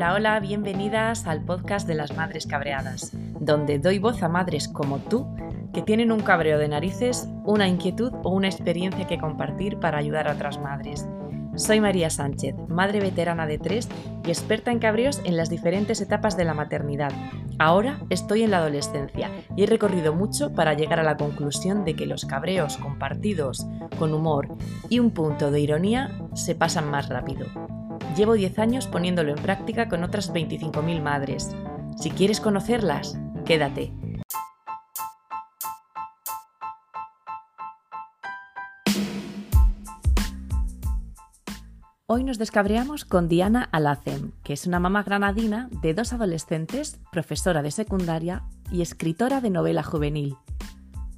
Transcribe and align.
Hola, 0.00 0.14
hola, 0.14 0.40
bienvenidas 0.40 1.26
al 1.26 1.44
podcast 1.44 1.86
de 1.86 1.94
las 1.94 2.16
Madres 2.16 2.46
Cabreadas, 2.46 3.10
donde 3.38 3.78
doy 3.78 3.98
voz 3.98 4.22
a 4.22 4.30
madres 4.30 4.66
como 4.66 4.96
tú 4.96 5.26
que 5.74 5.82
tienen 5.82 6.10
un 6.10 6.20
cabreo 6.20 6.58
de 6.58 6.68
narices, 6.68 7.28
una 7.44 7.68
inquietud 7.68 8.10
o 8.22 8.30
una 8.30 8.48
experiencia 8.48 9.06
que 9.06 9.18
compartir 9.18 9.78
para 9.78 9.98
ayudar 9.98 10.26
a 10.26 10.32
otras 10.32 10.58
madres. 10.58 11.06
Soy 11.54 11.82
María 11.82 12.08
Sánchez, 12.08 12.54
madre 12.66 13.00
veterana 13.00 13.46
de 13.46 13.58
tres 13.58 13.90
y 14.24 14.30
experta 14.30 14.72
en 14.72 14.78
cabreos 14.78 15.20
en 15.24 15.36
las 15.36 15.50
diferentes 15.50 16.00
etapas 16.00 16.34
de 16.34 16.46
la 16.46 16.54
maternidad. 16.54 17.12
Ahora 17.58 17.98
estoy 18.08 18.42
en 18.42 18.52
la 18.52 18.56
adolescencia 18.56 19.30
y 19.54 19.64
he 19.64 19.66
recorrido 19.66 20.14
mucho 20.14 20.54
para 20.54 20.72
llegar 20.72 20.98
a 20.98 21.04
la 21.04 21.18
conclusión 21.18 21.84
de 21.84 21.94
que 21.94 22.06
los 22.06 22.24
cabreos 22.24 22.78
compartidos 22.78 23.66
con 23.98 24.14
humor 24.14 24.48
y 24.88 24.98
un 24.98 25.10
punto 25.10 25.50
de 25.50 25.60
ironía 25.60 26.10
se 26.32 26.54
pasan 26.54 26.90
más 26.90 27.10
rápido. 27.10 27.44
Llevo 28.16 28.34
10 28.34 28.58
años 28.58 28.86
poniéndolo 28.88 29.30
en 29.30 29.42
práctica 29.42 29.88
con 29.88 30.02
otras 30.02 30.32
25.000 30.32 31.00
madres. 31.00 31.54
Si 31.96 32.10
quieres 32.10 32.40
conocerlas, 32.40 33.18
quédate. 33.44 33.92
Hoy 42.06 42.24
nos 42.24 42.38
descabreamos 42.38 43.04
con 43.04 43.28
Diana 43.28 43.68
Alacem, 43.70 44.32
que 44.42 44.54
es 44.54 44.66
una 44.66 44.80
mamá 44.80 45.04
granadina 45.04 45.68
de 45.80 45.94
dos 45.94 46.12
adolescentes, 46.12 46.98
profesora 47.12 47.62
de 47.62 47.70
secundaria 47.70 48.42
y 48.72 48.82
escritora 48.82 49.40
de 49.40 49.50
novela 49.50 49.84
juvenil 49.84 50.36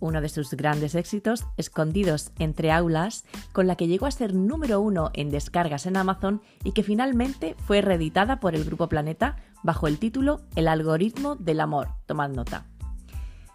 uno 0.03 0.21
de 0.21 0.29
sus 0.29 0.51
grandes 0.51 0.95
éxitos, 0.95 1.47
Escondidos 1.57 2.33
entre 2.39 2.73
aulas, 2.73 3.25
con 3.53 3.67
la 3.67 3.77
que 3.77 3.87
llegó 3.87 4.07
a 4.07 4.11
ser 4.11 4.35
número 4.35 4.81
uno 4.81 5.11
en 5.15 5.31
descargas 5.31 5.87
en 5.87 5.97
Amazon 5.97 6.43
y 6.65 6.73
que 6.73 6.83
finalmente 6.83 7.55
fue 7.67 7.81
reeditada 7.81 8.41
por 8.41 8.55
el 8.55 8.65
Grupo 8.65 8.89
Planeta 8.89 9.37
bajo 9.63 9.87
el 9.87 9.99
título 9.99 10.41
El 10.57 10.69
algoritmo 10.69 11.37
del 11.37 11.61
amor. 11.61 11.89
Tomad 12.07 12.31
nota. 12.31 12.67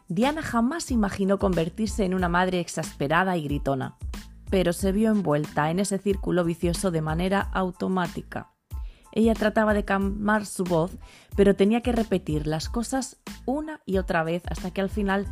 Diana 0.08 0.42
jamás 0.42 0.90
imaginó 0.90 1.38
convertirse 1.38 2.06
en 2.06 2.14
una 2.14 2.30
madre 2.30 2.62
exasperada 2.62 3.36
y 3.36 3.44
gritona, 3.44 3.98
pero 4.50 4.72
se 4.72 4.94
vio 4.94 5.12
envuelta 5.12 5.70
en 5.70 5.80
ese 5.80 5.98
círculo 5.98 6.46
vicioso 6.46 6.92
de 6.92 7.02
manera 7.02 7.42
automática. 7.42 8.54
Ella 9.12 9.34
trataba 9.34 9.74
de 9.74 9.84
calmar 9.84 10.46
su 10.46 10.64
voz, 10.64 10.98
pero 11.36 11.56
tenía 11.56 11.82
que 11.82 11.92
repetir 11.92 12.48
las 12.48 12.70
cosas 12.70 13.18
una 13.46 13.82
y 13.86 13.98
otra 13.98 14.24
vez 14.24 14.44
hasta 14.48 14.72
que 14.72 14.80
al 14.80 14.90
final 14.90 15.26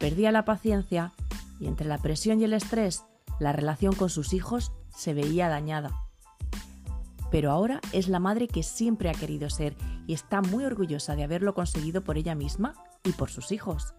Perdía 0.00 0.32
la 0.32 0.46
paciencia 0.46 1.12
y 1.60 1.66
entre 1.66 1.86
la 1.86 1.98
presión 1.98 2.40
y 2.40 2.44
el 2.44 2.54
estrés, 2.54 3.04
la 3.38 3.52
relación 3.52 3.94
con 3.94 4.08
sus 4.08 4.32
hijos 4.32 4.72
se 4.96 5.12
veía 5.12 5.50
dañada. 5.50 5.90
Pero 7.30 7.50
ahora 7.50 7.82
es 7.92 8.08
la 8.08 8.18
madre 8.18 8.48
que 8.48 8.62
siempre 8.62 9.10
ha 9.10 9.14
querido 9.14 9.50
ser 9.50 9.76
y 10.06 10.14
está 10.14 10.40
muy 10.40 10.64
orgullosa 10.64 11.16
de 11.16 11.24
haberlo 11.24 11.52
conseguido 11.52 12.02
por 12.02 12.16
ella 12.16 12.34
misma 12.34 12.72
y 13.04 13.12
por 13.12 13.28
sus 13.28 13.52
hijos. 13.52 13.92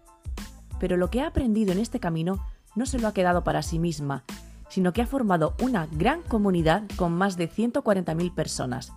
Pero 0.80 0.96
lo 0.96 1.08
que 1.08 1.20
ha 1.20 1.28
aprendido 1.28 1.70
en 1.70 1.78
este 1.78 2.00
camino 2.00 2.44
no 2.74 2.84
se 2.84 2.98
lo 2.98 3.06
ha 3.06 3.14
quedado 3.14 3.44
para 3.44 3.62
sí 3.62 3.78
misma, 3.78 4.24
sino 4.68 4.92
que 4.92 5.02
ha 5.02 5.06
formado 5.06 5.54
una 5.62 5.86
gran 5.86 6.22
comunidad 6.22 6.82
con 6.96 7.12
más 7.12 7.36
de 7.36 7.48
140.000 7.48 8.34
personas. 8.34 8.92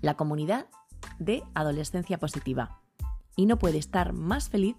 La 0.00 0.14
comunidad 0.14 0.68
de 1.18 1.42
Adolescencia 1.52 2.18
Positiva. 2.18 2.80
Y 3.36 3.44
no 3.44 3.58
puede 3.58 3.76
estar 3.76 4.14
más 4.14 4.48
feliz 4.48 4.76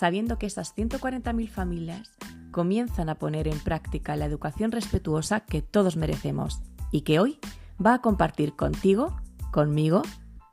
sabiendo 0.00 0.38
que 0.38 0.46
esas 0.46 0.74
140.000 0.74 1.50
familias 1.50 2.16
comienzan 2.52 3.10
a 3.10 3.16
poner 3.16 3.46
en 3.46 3.60
práctica 3.60 4.16
la 4.16 4.24
educación 4.24 4.72
respetuosa 4.72 5.40
que 5.40 5.60
todos 5.60 5.98
merecemos 5.98 6.62
y 6.90 7.02
que 7.02 7.20
hoy 7.20 7.38
va 7.84 7.92
a 7.92 8.00
compartir 8.00 8.56
contigo, 8.56 9.20
conmigo, 9.52 10.00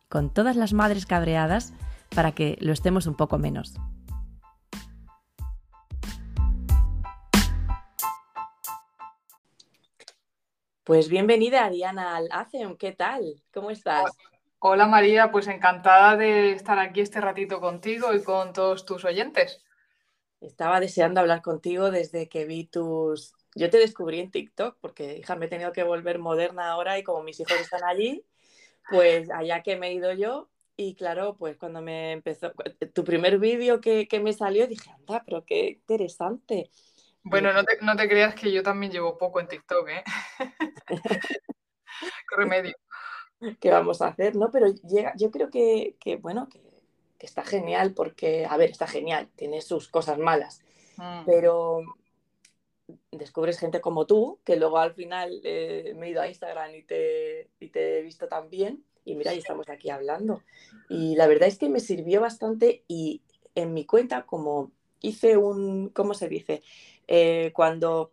con 0.09 0.33
todas 0.33 0.57
las 0.57 0.73
madres 0.73 1.05
cabreadas 1.05 1.73
para 2.13 2.33
que 2.33 2.57
lo 2.59 2.73
estemos 2.73 3.07
un 3.07 3.15
poco 3.15 3.37
menos. 3.37 3.75
Pues 10.83 11.07
bienvenida 11.07 11.69
Diana 11.69 12.17
al 12.17 12.27
ACEM, 12.31 12.75
¿qué 12.75 12.91
tal? 12.91 13.41
¿Cómo 13.53 13.71
estás? 13.71 14.11
María, 14.61 15.31
pues 15.31 15.47
encantada 15.47 16.17
de 16.17 16.51
estar 16.51 16.79
aquí 16.79 17.01
este 17.01 17.21
ratito 17.21 17.59
contigo 17.59 18.13
y 18.13 18.23
con 18.23 18.53
todos 18.53 18.85
tus 18.85 19.05
oyentes. 19.05 19.63
Estaba 20.41 20.79
deseando 20.79 21.19
hablar 21.19 21.41
contigo 21.41 21.91
desde 21.91 22.29
que 22.29 22.45
vi 22.45 22.65
tus... 22.65 23.33
Yo 23.55 23.69
te 23.69 23.77
descubrí 23.77 24.19
en 24.19 24.29
TikTok 24.29 24.77
porque, 24.79 25.17
hija, 25.17 25.35
me 25.35 25.47
he 25.47 25.49
tenido 25.49 25.71
que 25.71 25.83
volver 25.83 26.19
moderna 26.19 26.69
ahora 26.69 26.99
y 26.99 27.03
como 27.03 27.23
mis 27.23 27.39
hijos 27.39 27.59
están 27.59 27.83
allí, 27.83 28.23
pues 28.89 29.31
allá 29.31 29.63
que 29.63 29.77
me 29.77 29.87
he 29.87 29.93
ido 29.93 30.13
yo 30.13 30.49
y 30.79 30.93
claro, 30.93 31.35
pues 31.37 31.57
cuando 31.57 31.81
me 31.81 32.11
empezó, 32.11 32.53
tu 32.93 33.03
primer 33.03 33.39
vídeo 33.39 33.81
que, 33.81 34.07
me 34.21 34.31
salió, 34.31 34.67
dije, 34.67 34.91
anda, 34.91 35.23
pero 35.25 35.43
qué 35.43 35.69
interesante. 35.69 36.69
Bueno, 37.23 37.51
no 37.51 37.63
te, 37.63 37.79
no 37.81 37.95
te 37.95 38.07
creas 38.07 38.35
que 38.35 38.51
yo 38.51 38.61
también 38.61 38.91
llevo 38.91 39.17
poco 39.17 39.39
en 39.39 39.47
TikTok, 39.47 39.89
¿eh? 39.89 40.03
qué 42.29 42.35
remedio. 42.37 42.75
¿Qué 43.59 43.69
vamos 43.69 44.01
a 44.01 44.07
hacer? 44.07 44.35
¿no? 44.35 44.51
Pero 44.51 44.67
llega, 44.67 45.13
yo 45.17 45.31
creo 45.31 45.49
que, 45.49 45.95
bueno, 46.21 46.49
que, 46.49 46.61
está 47.19 47.43
genial 47.43 47.93
porque, 47.93 48.45
a 48.45 48.57
ver, 48.57 48.69
está 48.69 48.87
genial, 48.87 49.27
tiene 49.35 49.61
sus 49.61 49.87
cosas 49.87 50.19
malas, 50.19 50.61
mm. 50.97 51.25
pero 51.25 51.81
descubres 53.11 53.59
gente 53.59 53.81
como 53.81 54.05
tú, 54.05 54.39
que 54.43 54.55
luego 54.55 54.77
al 54.77 54.93
final 54.93 55.41
eh, 55.43 55.93
me 55.97 56.07
he 56.07 56.09
ido 56.11 56.21
a 56.21 56.27
Instagram 56.27 56.75
y 56.75 56.83
te, 56.83 57.49
te 57.71 57.99
he 57.99 58.01
visto 58.03 58.27
también, 58.27 58.83
y 59.03 59.15
mira, 59.15 59.33
y 59.33 59.39
estamos 59.39 59.67
aquí 59.69 59.89
hablando. 59.89 60.43
Y 60.89 61.15
la 61.15 61.27
verdad 61.27 61.47
es 61.47 61.57
que 61.57 61.69
me 61.69 61.79
sirvió 61.79 62.21
bastante 62.21 62.83
y 62.87 63.21
en 63.55 63.73
mi 63.73 63.85
cuenta, 63.85 64.25
como 64.25 64.71
hice 65.01 65.37
un, 65.37 65.89
¿cómo 65.89 66.13
se 66.13 66.27
dice? 66.27 66.61
Eh, 67.07 67.51
cuando 67.55 68.11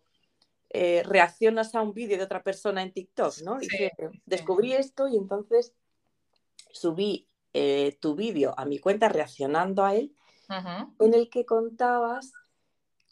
eh, 0.77 1.05
reaccionas 1.05 1.73
a 1.77 1.83
un 1.83 1.95
vídeo 1.95 2.19
de 2.19 2.25
otra 2.25 2.43
persona 2.43 2.83
en 2.83 2.93
TikTok, 2.93 3.43
¿no? 3.45 3.63
Y 3.63 3.69
descubrí 4.27 4.73
esto 4.73 5.07
y 5.07 5.17
entonces 5.17 5.73
subí 6.73 7.29
eh, 7.53 7.97
tu 8.01 8.17
vídeo 8.17 8.53
a 8.57 8.65
mi 8.65 8.81
cuenta 8.81 9.09
reaccionando 9.09 9.85
a 9.85 9.95
él, 9.95 10.17
en 10.99 11.15
el 11.15 11.31
que 11.31 11.47
contabas 11.47 12.33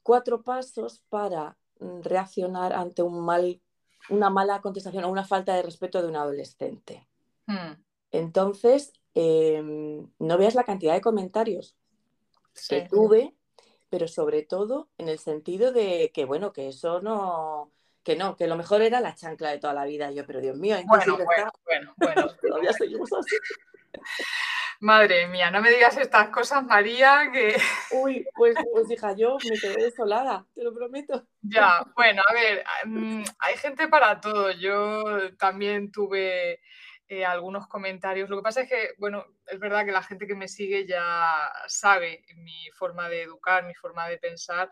cuatro 0.02 0.42
pasos 0.42 1.04
para 1.08 1.56
mm, 1.78 2.00
reaccionar 2.00 2.72
ante 2.72 3.02
un 3.02 3.24
mal, 3.24 3.62
una 4.10 4.28
mala 4.28 4.60
contestación 4.60 5.04
o 5.04 5.08
una 5.08 5.24
falta 5.24 5.54
de 5.54 5.62
respeto 5.62 6.02
de 6.02 6.08
un 6.08 6.16
adolescente. 6.16 7.08
Hmm. 7.46 7.80
Entonces, 8.10 8.92
em, 9.14 10.10
no 10.18 10.36
veas 10.36 10.56
la 10.56 10.64
cantidad 10.64 10.94
de 10.94 11.00
comentarios 11.00 11.76
que 12.68 12.88
tuve 12.90 13.36
pero 13.92 14.08
sobre 14.08 14.42
todo 14.42 14.88
en 14.96 15.10
el 15.10 15.18
sentido 15.18 15.70
de 15.70 16.10
que, 16.14 16.24
bueno, 16.24 16.50
que 16.50 16.68
eso 16.68 17.02
no, 17.02 17.70
que 18.02 18.16
no, 18.16 18.36
que 18.38 18.46
lo 18.46 18.56
mejor 18.56 18.80
era 18.80 19.00
la 19.00 19.14
chancla 19.14 19.50
de 19.50 19.58
toda 19.58 19.74
la 19.74 19.84
vida. 19.84 20.10
Yo, 20.10 20.24
pero 20.24 20.40
Dios 20.40 20.56
mío, 20.56 20.76
bueno, 20.86 21.18
bueno, 21.18 21.52
bueno, 21.66 21.94
bueno, 21.98 22.34
todavía 22.40 22.72
seguimos 22.72 23.12
así. 23.12 23.36
Madre 24.80 25.26
mía, 25.26 25.50
no 25.50 25.60
me 25.60 25.70
digas 25.70 25.98
estas 25.98 26.30
cosas, 26.30 26.64
María, 26.64 27.28
que... 27.34 27.54
Uy, 27.90 28.26
pues, 28.34 28.56
pues 28.72 28.90
hija, 28.90 29.14
yo 29.14 29.36
me 29.46 29.58
quedé 29.58 29.84
desolada, 29.84 30.46
te 30.54 30.64
lo 30.64 30.72
prometo. 30.72 31.26
Ya, 31.42 31.84
bueno, 31.94 32.22
a 32.26 32.32
ver, 32.32 32.64
mm, 32.86 33.24
hay 33.40 33.56
gente 33.58 33.88
para 33.88 34.22
todo. 34.22 34.52
Yo 34.52 35.36
también 35.36 35.92
tuve 35.92 36.60
eh, 37.12 37.26
algunos 37.26 37.66
comentarios. 37.66 38.30
Lo 38.30 38.38
que 38.38 38.42
pasa 38.42 38.62
es 38.62 38.70
que, 38.70 38.94
bueno, 38.96 39.26
es 39.46 39.58
verdad 39.58 39.84
que 39.84 39.92
la 39.92 40.02
gente 40.02 40.26
que 40.26 40.34
me 40.34 40.48
sigue 40.48 40.86
ya 40.86 41.52
sabe 41.66 42.24
mi 42.36 42.70
forma 42.72 43.10
de 43.10 43.24
educar, 43.24 43.66
mi 43.66 43.74
forma 43.74 44.08
de 44.08 44.16
pensar 44.16 44.70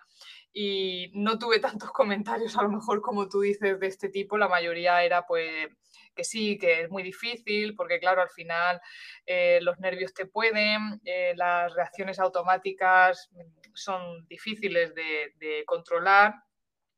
y 0.51 1.11
no 1.13 1.39
tuve 1.39 1.59
tantos 1.61 1.91
comentarios 1.91 2.57
a 2.57 2.63
lo 2.63 2.71
mejor 2.71 3.03
como 3.03 3.29
tú 3.29 3.43
dices 3.43 3.79
de 3.79 3.87
este 3.87 4.09
tipo. 4.09 4.39
La 4.39 4.49
mayoría 4.49 5.05
era 5.05 5.27
pues 5.27 5.69
que 6.17 6.25
sí, 6.25 6.57
que 6.57 6.81
es 6.81 6.91
muy 6.91 7.03
difícil, 7.03 7.75
porque 7.77 8.01
claro, 8.01 8.23
al 8.23 8.31
final 8.31 8.81
eh, 9.27 9.59
los 9.61 9.79
nervios 9.79 10.15
te 10.15 10.25
pueden, 10.25 10.99
eh, 11.05 11.35
las 11.37 11.75
reacciones 11.75 12.19
automáticas 12.19 13.29
son 13.75 14.27
difíciles 14.29 14.95
de 14.95 15.63
controlar 15.67 16.37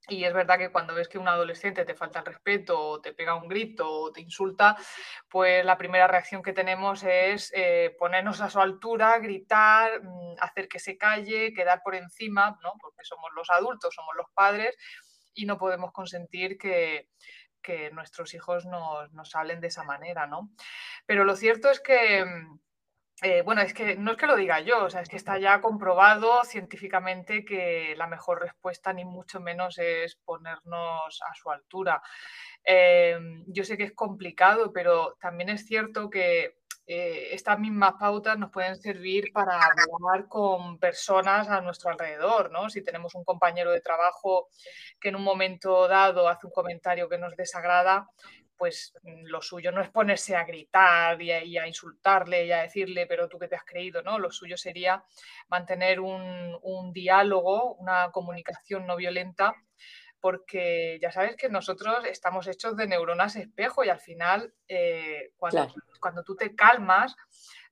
y 0.08 0.25
es 0.25 0.32
verdad 0.32 0.58
que 0.58 0.72
cuando 0.72 0.94
ves 0.94 1.08
que 1.08 1.19
un 1.19 1.28
adolescente 1.28 1.84
te 1.84 1.94
falta 1.94 2.20
el 2.20 2.26
respeto 2.26 2.78
o 2.78 3.00
te 3.00 3.12
pega 3.12 3.37
un 3.37 3.49
grito 3.49 3.88
o 3.88 4.12
te 4.12 4.20
insulta, 4.20 4.76
pues 5.28 5.64
la 5.64 5.78
primera 5.78 6.08
reacción 6.08 6.43
que 6.43 6.52
tenemos 6.52 7.04
es 7.04 7.52
eh, 7.54 7.94
ponernos 7.99 8.40
a 8.40 8.50
su 8.50 8.60
altura, 8.60 9.19
gritar, 9.19 10.02
mm, 10.02 10.34
hacer 10.40 10.69
que 10.69 10.81
se 10.81 10.99
calle, 10.99 11.52
quedar 11.54 11.82
por 11.84 11.94
encima, 11.94 12.58
¿no? 12.62 12.72
porque 12.81 13.04
somos 13.04 13.31
los 13.37 13.49
adultos, 13.50 13.94
somos 13.94 14.16
los 14.16 14.26
padres 14.34 14.76
y 15.34 15.46
no 15.46 15.56
podemos 15.56 15.93
consentir 15.93 16.58
que, 16.58 17.08
nuestros 17.93 18.34
hijos 18.34 18.66
nos, 18.66 19.12
nos 19.12 19.37
hablen 19.37 19.60
de 19.60 19.69
esa 19.69 19.84
manera. 19.84 20.26
¿no? 20.26 20.50
Pero 21.06 21.22
lo 21.22 21.37
cierto 21.37 21.70
es 21.70 21.78
que 21.78 22.25
mm, 22.25 22.58
eh, 23.22 23.42
bueno, 23.42 23.62
es 23.62 23.72
que 23.72 23.96
no 23.96 24.12
es 24.12 24.16
que 24.16 24.26
lo 24.26 24.36
diga 24.36 24.60
yo, 24.60 24.84
o 24.84 24.90
sea, 24.90 25.00
es 25.00 25.08
que 25.08 25.16
está 25.16 25.38
ya 25.38 25.60
comprobado 25.60 26.42
científicamente 26.44 27.44
que 27.44 27.94
la 27.96 28.08
mejor 28.08 28.40
respuesta, 28.40 28.92
ni 28.92 29.04
mucho 29.04 29.40
menos, 29.40 29.78
es 29.78 30.16
ponernos 30.16 31.22
a 31.22 31.34
su 31.34 31.50
altura. 31.50 32.02
Eh, 32.64 33.16
yo 33.46 33.64
sé 33.64 33.76
que 33.76 33.84
es 33.84 33.92
complicado, 33.92 34.72
pero 34.72 35.16
también 35.20 35.50
es 35.50 35.66
cierto 35.66 36.10
que 36.10 36.56
eh, 36.84 37.28
estas 37.32 37.60
mismas 37.60 37.94
pautas 37.98 38.36
nos 38.38 38.50
pueden 38.50 38.74
servir 38.76 39.32
para 39.32 39.54
hablar 39.56 40.26
con 40.28 40.78
personas 40.78 41.48
a 41.48 41.60
nuestro 41.60 41.90
alrededor, 41.90 42.50
¿no? 42.50 42.68
Si 42.70 42.82
tenemos 42.82 43.14
un 43.14 43.25
compañero 43.25 43.70
de 43.70 43.80
trabajo 43.80 44.48
que 45.00 45.10
en 45.10 45.16
un 45.16 45.22
momento 45.22 45.86
dado 45.86 46.28
hace 46.28 46.46
un 46.46 46.52
comentario 46.52 47.08
que 47.08 47.18
nos 47.18 47.36
desagrada, 47.36 48.08
pues 48.62 48.93
mm, 49.03 49.25
lo 49.25 49.43
suyo 49.43 49.73
no 49.73 49.81
es 49.81 49.91
ponerse 49.91 50.37
a 50.37 50.44
gritar 50.44 51.20
y 51.20 51.32
a, 51.32 51.67
insultarle 51.67 52.47
y 52.47 52.53
a 52.53 52.62
decirle, 52.62 53.09
pero 53.09 53.29
tú 53.29 53.37
qué 53.37 53.49
te 53.49 53.56
has 53.56 53.64
creído, 53.64 54.03
¿no? 54.03 54.20
Lo 54.20 54.31
suyo 54.31 54.56
sería 54.56 55.03
mantener 55.49 55.99
un, 55.99 56.93
diálogo, 56.93 57.75
una 57.75 58.12
comunicación 58.12 58.87
no 58.87 58.94
violenta, 58.94 59.53
porque 60.20 60.97
ya 61.03 61.11
sabes 61.11 61.35
que 61.35 61.49
nosotros 61.49 62.05
estamos 62.06 62.47
hechos 62.47 62.76
de 62.76 62.87
neuronas 62.87 63.35
espejo 63.35 63.82
y 63.82 63.88
al 63.88 63.99
final, 63.99 64.55
eh, 64.69 65.32
cuando, 65.37 65.67
cuando 65.99 66.23
tú 66.23 66.37
te 66.37 66.55
calmas, 66.55 67.17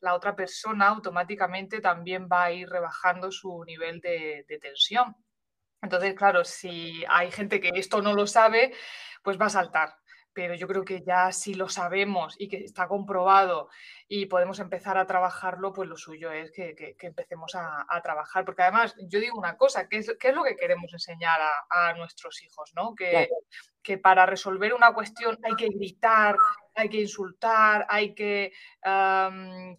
la 0.01 0.17
otra 0.17 0.35
persona 0.35 0.89
automáticamente 0.89 1.81
también 1.81 2.27
va 2.27 2.47
a 2.47 2.53
ir 2.53 2.69
rebajando 2.69 3.31
su 3.31 3.63
nivel 3.65 4.01
de, 4.01 4.45
de 4.49 4.59
tensión. 4.59 5.15
Entonces, 5.83 6.15
claro, 6.15 6.45
si 6.45 7.05
hay 7.09 7.31
gente 7.31 7.61
que 7.61 7.71
esto 7.77 8.03
no 8.03 8.13
lo 8.13 8.27
sabe, 8.27 8.75
pues 9.23 9.41
va 9.41 9.47
a 9.47 9.51
saltar 9.51 10.00
pero 10.33 10.55
yo 10.55 10.69
creo 10.69 10.85
que 10.85 11.03
ya 11.03 11.33
si 11.33 11.55
lo 11.55 11.69
sabemos 11.69 12.37
y 12.39 12.49
que 12.49 12.59
está 12.59 12.87
comprobado 12.87 13.69
y 14.09 14.27
podemos 14.27 14.61
empezar 14.61 14.97
a 14.97 15.07
trabajarlo, 15.07 15.73
pues 15.73 15.89
lo 15.89 15.97
suyo 15.97 16.31
es 16.31 16.53
que, 16.53 16.97
empecemos 17.01 17.55
a, 17.55 18.01
trabajar. 18.03 18.45
Porque 18.45 18.63
además, 18.63 18.95
yo 19.09 19.21
digo 19.21 19.39
una 19.39 19.57
cosa, 19.57 19.89
¿qué 19.89 19.99
es, 19.99 20.17
qué 20.19 20.29
es 20.29 20.35
lo 20.35 20.45
que 20.45 20.57
queremos 20.57 20.93
enseñar 20.93 21.41
a, 21.71 21.93
nuestros 21.95 22.43
hijos? 22.43 22.73
¿no? 22.75 22.95
Que, 22.95 23.29
que, 23.83 23.99
para 23.99 24.27
resolver 24.27 24.75
una 24.75 24.95
cuestión 24.95 25.39
hay 25.43 25.55
que 25.55 25.69
gritar, 25.69 26.37
hay 26.75 26.89
que 26.89 27.01
insultar, 27.01 27.87
hay 27.89 28.15
que 28.15 28.53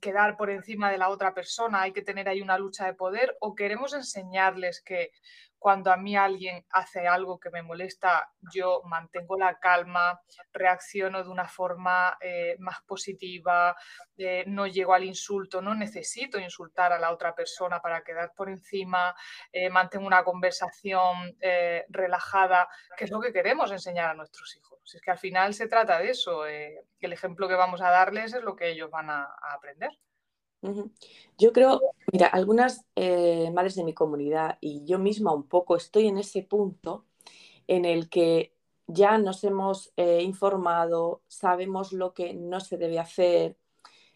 quedar 0.01 0.38
por 0.38 0.50
encima 0.50 0.92
de 0.92 0.98
la 0.98 1.09
otra 1.09 1.33
persona, 1.33 1.81
hay 1.81 1.94
que 1.94 2.01
tener 2.01 2.27
ahí 2.27 2.42
una 2.42 2.57
lucha 2.57 2.86
de 2.86 2.94
poder, 2.94 3.38
o 3.39 3.56
queremos 3.56 3.94
enseñarles 3.94 4.81
que 4.81 5.12
cuando 5.62 5.92
a 5.92 5.96
mí 5.96 6.18
alguien 6.18 6.66
hace 6.72 7.08
algo 7.08 7.40
que 7.40 7.52
me 7.52 7.62
molesta, 7.62 8.28
yo 8.52 8.81
mantengo 8.86 9.38
la 9.38 9.60
calma, 9.60 10.19
reacciono 10.52 11.24
de 11.24 11.30
una 11.30 11.48
forma 11.48 12.18
eh, 12.19 12.56
más 12.58 12.81
positiva, 12.81 13.75
eh, 14.18 14.44
no 14.48 14.66
llego 14.66 14.96
al 14.96 15.04
insulto, 15.04 15.62
no 15.62 15.75
necesito 15.75 16.40
insultar 16.40 16.92
a 16.94 16.98
la 16.98 17.13
otra 17.13 17.36
persona 17.36 17.80
para 17.80 18.04
quedar 18.04 18.34
por 18.36 18.50
encima, 18.50 19.13
eh, 19.52 19.69
mantengo 19.69 20.08
una 20.08 20.24
conversación 20.24 21.38
relajada, 21.90 22.68
que 22.98 23.06
es 23.06 23.12
lo 23.12 23.22
que 23.22 23.31
queremos 23.31 23.72
enseñar 23.72 24.10
a 24.10 24.16
nuestros 24.16 24.58
hijos. 24.58 24.80
Es 24.96 25.00
que 25.00 25.12
al 25.12 25.19
final 25.19 25.54
se 25.54 25.68
trata 25.68 26.00
de 26.00 26.10
eso, 26.10 26.48
el 26.48 27.13
ejemplo 27.13 27.48
que 27.48 27.54
vamos 27.54 27.84
a 27.84 27.92
darles 27.92 28.34
es 28.34 28.42
lo 28.42 28.56
que 28.56 28.72
ellos 28.72 28.90
van 28.90 29.12
a 29.12 29.28
aprender. 29.54 29.92
Yo 31.38 31.54
creo, 31.54 31.81
mira, 32.12 32.28
algunas 32.28 32.86
eh, 32.96 33.50
madres 33.52 33.75
de 33.75 33.84
mi 33.84 33.94
comunidad 33.94 34.58
y 34.62 34.86
yo 34.86 35.00
misma 35.00 35.34
un 35.34 35.48
poco 35.48 35.75
estoy 35.75 36.08
en 36.08 36.18
ese 36.18 36.44
punto 36.44 37.06
en 37.68 37.86
el 37.86 38.10
que 38.10 38.54
ya 38.88 39.18
nos 39.18 39.44
hemos 39.44 39.92
eh, 39.98 40.22
informado, 40.22 41.24
sabemos 41.28 41.94
lo 41.94 42.13
que 42.13 42.34
no 42.34 42.60
se 42.60 42.78
debe 42.78 43.00
hacer, 43.00 43.58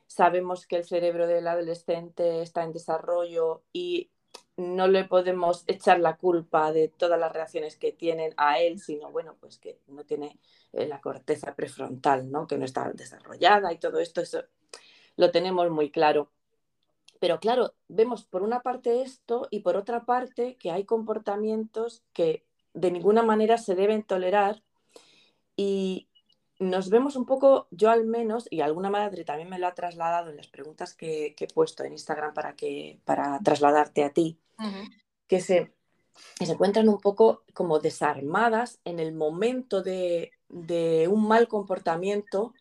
sabemos 0.08 0.68
que 0.68 0.78
el 0.78 0.86
cerebro 0.86 1.28
del 1.28 1.48
adolescente 1.48 2.42
está 2.42 2.64
en 2.64 2.74
desarrollo 2.74 3.64
y 3.74 4.12
no 4.58 4.88
le 4.88 5.06
podemos 5.06 5.64
echar 5.68 6.00
la 6.00 6.18
culpa 6.18 6.72
de 6.72 6.88
todas 6.90 7.20
las 7.20 7.32
reacciones 7.34 7.78
que 7.78 7.92
tienen 7.92 8.34
a 8.38 8.60
él, 8.60 8.80
sino 8.80 9.12
bueno, 9.12 9.36
pues 9.40 9.58
que 9.58 9.80
no 9.88 10.06
tiene 10.06 10.40
eh, 10.74 10.88
la 10.88 11.02
corteza 11.02 11.56
prefrontal, 11.56 12.32
¿no? 12.32 12.48
Que 12.48 12.58
no 12.58 12.66
está 12.66 12.92
desarrollada 12.94 13.74
y 13.74 13.80
todo 13.80 14.00
esto, 14.00 14.22
eso 14.22 14.44
lo 15.18 15.32
tenemos 15.32 15.70
muy 15.72 15.92
claro. 15.92 16.32
Pero 17.20 17.40
claro, 17.40 17.74
vemos 17.88 18.26
por 18.26 18.44
una 18.44 18.62
parte 18.62 19.02
esto 19.02 19.48
y 19.50 19.60
por 19.60 19.78
otra 19.78 20.06
parte 20.06 20.56
que 20.58 20.72
hay 20.72 20.86
comportamientos 20.86 22.04
que 22.14 22.46
de 22.74 22.92
ninguna 22.92 23.24
manera 23.24 23.58
se 23.58 23.76
deben 23.76 24.04
tolerar 24.04 24.62
y 25.56 26.10
nos 26.60 26.90
vemos 26.90 27.16
un 27.16 27.26
poco, 27.26 27.68
yo 27.72 27.90
al 27.90 28.06
menos, 28.06 28.48
y 28.50 28.62
alguna 28.62 28.90
madre 28.90 29.26
también 29.26 29.50
me 29.50 29.60
lo 29.60 29.68
ha 29.68 29.74
trasladado 29.74 30.30
en 30.30 30.38
las 30.38 30.48
preguntas 30.48 30.94
que, 30.94 31.36
he 31.38 31.48
puesto 31.54 31.84
en 31.84 31.94
Instagram 31.94 32.34
para, 32.34 32.56
que, 32.56 33.00
para 33.04 33.40
trasladarte 33.40 34.04
a 34.04 34.12
ti, 34.12 34.40
que, 35.28 35.42
se, 35.42 35.74
se 36.40 36.52
encuentran 36.52 36.88
un 36.88 37.00
poco 37.00 37.44
como 37.54 37.80
desarmadas 37.80 38.80
en 38.86 39.00
el 39.00 39.14
momento 39.14 39.82
de, 39.82 40.32
de 40.50 41.08
un 41.10 41.28
mal 41.28 41.48
comportamiento, 41.48 42.54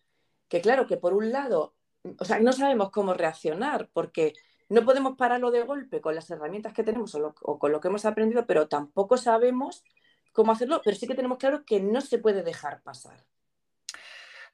que 0.48 0.60
claro, 0.60 0.86
que 0.86 0.96
por 0.96 1.14
un 1.14 1.30
lado 1.30 1.74
o 2.18 2.24
sea, 2.24 2.38
no 2.38 2.52
sabemos 2.52 2.90
cómo 2.90 3.14
reaccionar 3.14 3.88
porque 3.92 4.34
no 4.68 4.84
podemos 4.84 5.16
pararlo 5.16 5.50
de 5.50 5.62
golpe 5.62 6.00
con 6.00 6.14
las 6.14 6.30
herramientas 6.30 6.72
que 6.72 6.84
tenemos 6.84 7.14
o, 7.14 7.58
con 7.58 7.72
lo 7.72 7.80
que 7.80 7.88
hemos 7.88 8.04
aprendido, 8.04 8.46
pero 8.46 8.68
tampoco 8.68 9.16
sabemos 9.16 9.84
cómo 10.32 10.52
hacerlo, 10.52 10.80
pero 10.84 10.96
sí 10.96 11.06
que 11.06 11.14
tenemos 11.14 11.38
claro 11.38 11.64
que 11.64 11.80
no 11.80 12.00
se 12.00 12.18
puede 12.18 12.42
dejar 12.42 12.82
pasar. 12.82 13.24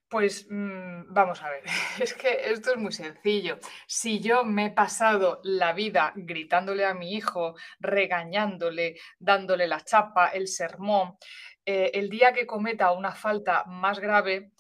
Pues 0.08 0.48
mm, 0.50 1.12
vamos 1.12 1.40
a 1.42 1.50
ver, 1.50 1.62
es 2.00 2.14
que 2.14 2.50
esto 2.50 2.72
es 2.72 2.76
muy 2.76 2.92
sencillo. 2.92 3.58
Si 3.86 4.20
yo 4.20 4.44
me 4.44 4.66
he 4.66 4.70
pasado 4.70 5.40
la 5.44 5.72
vida 5.72 6.12
gritándole 6.16 6.84
a 6.84 6.94
mi 6.94 7.14
hijo, 7.14 7.54
regañándole, 7.78 8.96
dándole 9.18 9.68
la 9.68 9.80
chapa, 9.80 10.28
el 10.28 10.48
sermón, 10.48 11.16
eh, 11.64 11.92
el 11.94 12.10
día 12.10 12.32
que 12.32 12.46
cometa 12.46 12.90
una 12.90 13.12
falta 13.12 13.64
más 13.66 14.00
grave, 14.00 14.50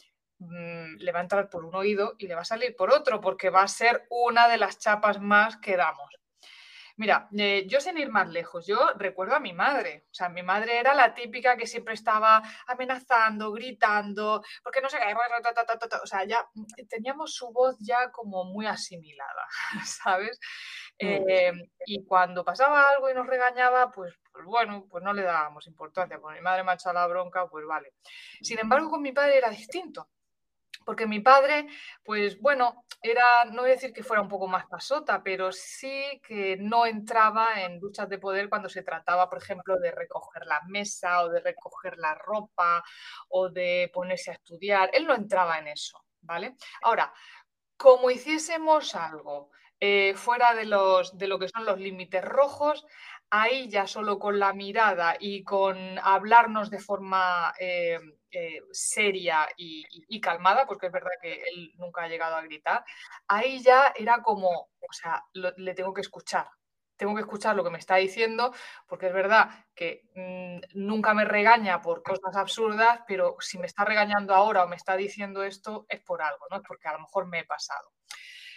Mm, 0.40 0.96
le 0.96 1.12
va 1.12 1.18
a 1.18 1.22
entrar 1.22 1.50
por 1.50 1.66
un 1.66 1.74
oído 1.74 2.14
y 2.18 2.26
le 2.26 2.34
va 2.34 2.40
a 2.40 2.44
salir 2.46 2.74
por 2.74 2.90
otro, 2.90 3.20
porque 3.20 3.50
va 3.50 3.62
a 3.62 3.68
ser 3.68 4.06
una 4.08 4.48
de 4.48 4.56
las 4.56 4.78
chapas 4.78 5.20
más 5.20 5.58
que 5.58 5.76
damos. 5.76 6.08
Mira, 6.96 7.28
eh, 7.36 7.66
yo 7.66 7.80
sin 7.80 7.98
ir 7.98 8.10
más 8.10 8.28
lejos, 8.28 8.66
yo 8.66 8.92
recuerdo 8.96 9.34
a 9.34 9.40
mi 9.40 9.52
madre. 9.52 10.04
O 10.10 10.14
sea, 10.14 10.28
mi 10.28 10.42
madre 10.42 10.78
era 10.78 10.94
la 10.94 11.14
típica 11.14 11.56
que 11.56 11.66
siempre 11.66 11.94
estaba 11.94 12.42
amenazando, 12.66 13.52
gritando, 13.52 14.42
porque 14.62 14.80
no 14.80 14.88
sé 14.88 14.98
qué, 14.98 15.14
o 16.02 16.06
sea, 16.06 16.24
ya 16.24 16.46
teníamos 16.88 17.34
su 17.34 17.52
voz 17.52 17.76
ya 17.80 18.10
como 18.10 18.44
muy 18.44 18.66
asimilada, 18.66 19.46
¿sabes? 19.84 20.38
Mm. 21.00 21.06
Eh, 21.06 21.52
y 21.86 22.04
cuando 22.04 22.44
pasaba 22.44 22.84
algo 22.90 23.10
y 23.10 23.14
nos 23.14 23.26
regañaba, 23.26 23.90
pues, 23.90 24.14
pues, 24.32 24.44
bueno, 24.44 24.86
pues 24.90 25.02
no 25.04 25.12
le 25.12 25.22
dábamos 25.22 25.66
importancia. 25.66 26.18
Con 26.18 26.34
mi 26.34 26.40
madre 26.40 26.64
me 26.64 26.72
ha 26.72 26.74
echado 26.74 26.94
la 26.94 27.06
bronca, 27.06 27.46
pues 27.46 27.64
vale. 27.66 27.94
Sin 28.42 28.58
embargo, 28.58 28.90
con 28.90 29.02
mi 29.02 29.12
padre 29.12 29.38
era 29.38 29.50
distinto 29.50 30.08
porque 30.84 31.06
mi 31.06 31.20
padre, 31.20 31.66
pues 32.02 32.40
bueno, 32.40 32.84
era, 33.02 33.44
no 33.46 33.62
voy 33.62 33.70
a 33.70 33.74
decir 33.74 33.92
que 33.92 34.02
fuera 34.02 34.22
un 34.22 34.28
poco 34.28 34.46
más 34.46 34.66
pasota, 34.66 35.22
pero 35.22 35.52
sí 35.52 36.20
que 36.26 36.56
no 36.58 36.84
entraba 36.84 37.62
en 37.62 37.78
luchas 37.78 38.08
de 38.08 38.18
poder 38.18 38.48
cuando 38.48 38.68
se 38.68 38.82
trataba, 38.82 39.28
por 39.28 39.38
ejemplo, 39.38 39.78
de 39.78 39.90
recoger 39.90 40.46
la 40.46 40.60
mesa 40.66 41.22
o 41.22 41.30
de 41.30 41.40
recoger 41.40 41.96
la 41.96 42.14
ropa 42.14 42.82
o 43.28 43.48
de 43.48 43.90
ponerse 43.92 44.30
a 44.30 44.34
estudiar. 44.34 44.90
Él 44.92 45.06
no 45.06 45.14
entraba 45.14 45.58
en 45.58 45.68
eso, 45.68 46.04
¿vale? 46.20 46.56
Ahora, 46.82 47.12
como 47.76 48.10
hiciésemos 48.10 48.94
algo 48.94 49.50
eh, 49.80 50.12
fuera 50.14 50.54
de, 50.54 50.66
los, 50.66 51.16
de 51.16 51.26
lo 51.26 51.38
que 51.38 51.48
son 51.48 51.64
los 51.64 51.78
límites 51.78 52.22
rojos, 52.22 52.84
ahí 53.30 53.68
ya 53.68 53.86
solo 53.86 54.18
con 54.18 54.38
la 54.38 54.52
mirada 54.52 55.16
y 55.18 55.44
con 55.44 55.98
hablarnos 56.00 56.70
de 56.70 56.80
forma 56.80 57.54
eh, 57.58 57.98
eh, 58.32 58.60
seria 58.72 59.48
y, 59.56 60.20
calmada, 60.20 60.66
porque 60.66 60.86
es 60.86 60.92
verdad 60.92 61.10
que 61.22 61.42
él 61.42 61.72
nunca 61.76 62.02
ha 62.02 62.08
llegado 62.08 62.36
a 62.36 62.42
gritar, 62.42 62.84
ahí 63.28 63.62
ya 63.62 63.92
era 63.96 64.22
como, 64.22 64.48
o 64.50 64.92
sea, 64.92 65.24
le 65.32 65.74
tengo 65.74 65.94
que 65.94 66.02
escuchar. 66.02 66.48
Tengo 66.96 67.14
que 67.14 67.22
escuchar 67.22 67.56
lo 67.56 67.64
que 67.64 67.70
me 67.70 67.78
está 67.78 67.96
diciendo, 67.96 68.52
porque 68.86 69.06
es 69.06 69.14
verdad 69.14 69.48
que 69.74 70.02
mm, 70.14 70.60
nunca 70.74 71.14
me 71.14 71.24
regaña 71.24 71.80
por 71.80 72.02
cosas 72.02 72.36
absurdas, 72.36 73.00
pero 73.08 73.36
si 73.40 73.58
me 73.58 73.66
está 73.66 73.86
regañando 73.86 74.34
ahora 74.34 74.64
o 74.64 74.68
me 74.68 74.76
está 74.76 74.96
diciendo 74.96 75.42
esto, 75.42 75.86
es 75.88 76.00
por 76.02 76.20
algo, 76.20 76.44
¿no? 76.50 76.58
Es 76.58 76.62
porque 76.66 76.88
a 76.88 76.92
lo 76.92 77.00
mejor 77.00 77.26
me 77.26 77.40
he 77.40 77.44
pasado. 77.44 77.90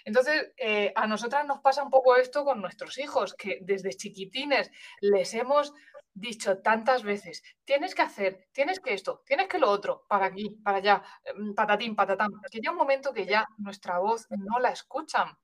Entonces, 0.05 0.53
eh, 0.57 0.91
a 0.95 1.07
nosotras 1.07 1.45
nos 1.45 1.59
pasa 1.59 1.83
un 1.83 1.89
poco 1.89 2.15
esto 2.15 2.43
con 2.43 2.61
nuestros 2.61 2.97
hijos, 2.97 3.33
que 3.33 3.59
desde 3.61 3.91
chiquitines 3.91 4.71
les 5.01 5.33
hemos 5.33 5.73
dicho 6.13 6.59
tantas 6.59 7.03
veces, 7.03 7.43
tienes 7.65 7.95
que 7.95 8.03
hacer, 8.03 8.47
tienes 8.51 8.79
que 8.79 8.93
esto, 8.93 9.23
tienes 9.25 9.47
que 9.47 9.57
lo 9.57 9.69
otro, 9.69 10.05
para 10.07 10.27
aquí, 10.27 10.59
para 10.63 10.77
allá, 10.77 11.03
mm, 11.35 11.53
patatín, 11.53 11.95
patatán, 11.95 12.29
que 12.51 12.59
llega 12.59 12.71
un 12.71 12.77
momento 12.77 13.13
que 13.13 13.25
ya 13.25 13.47
nuestra 13.57 13.99
voz 13.99 14.27
no 14.29 14.59
la 14.59 14.69
escuchan. 14.69 15.35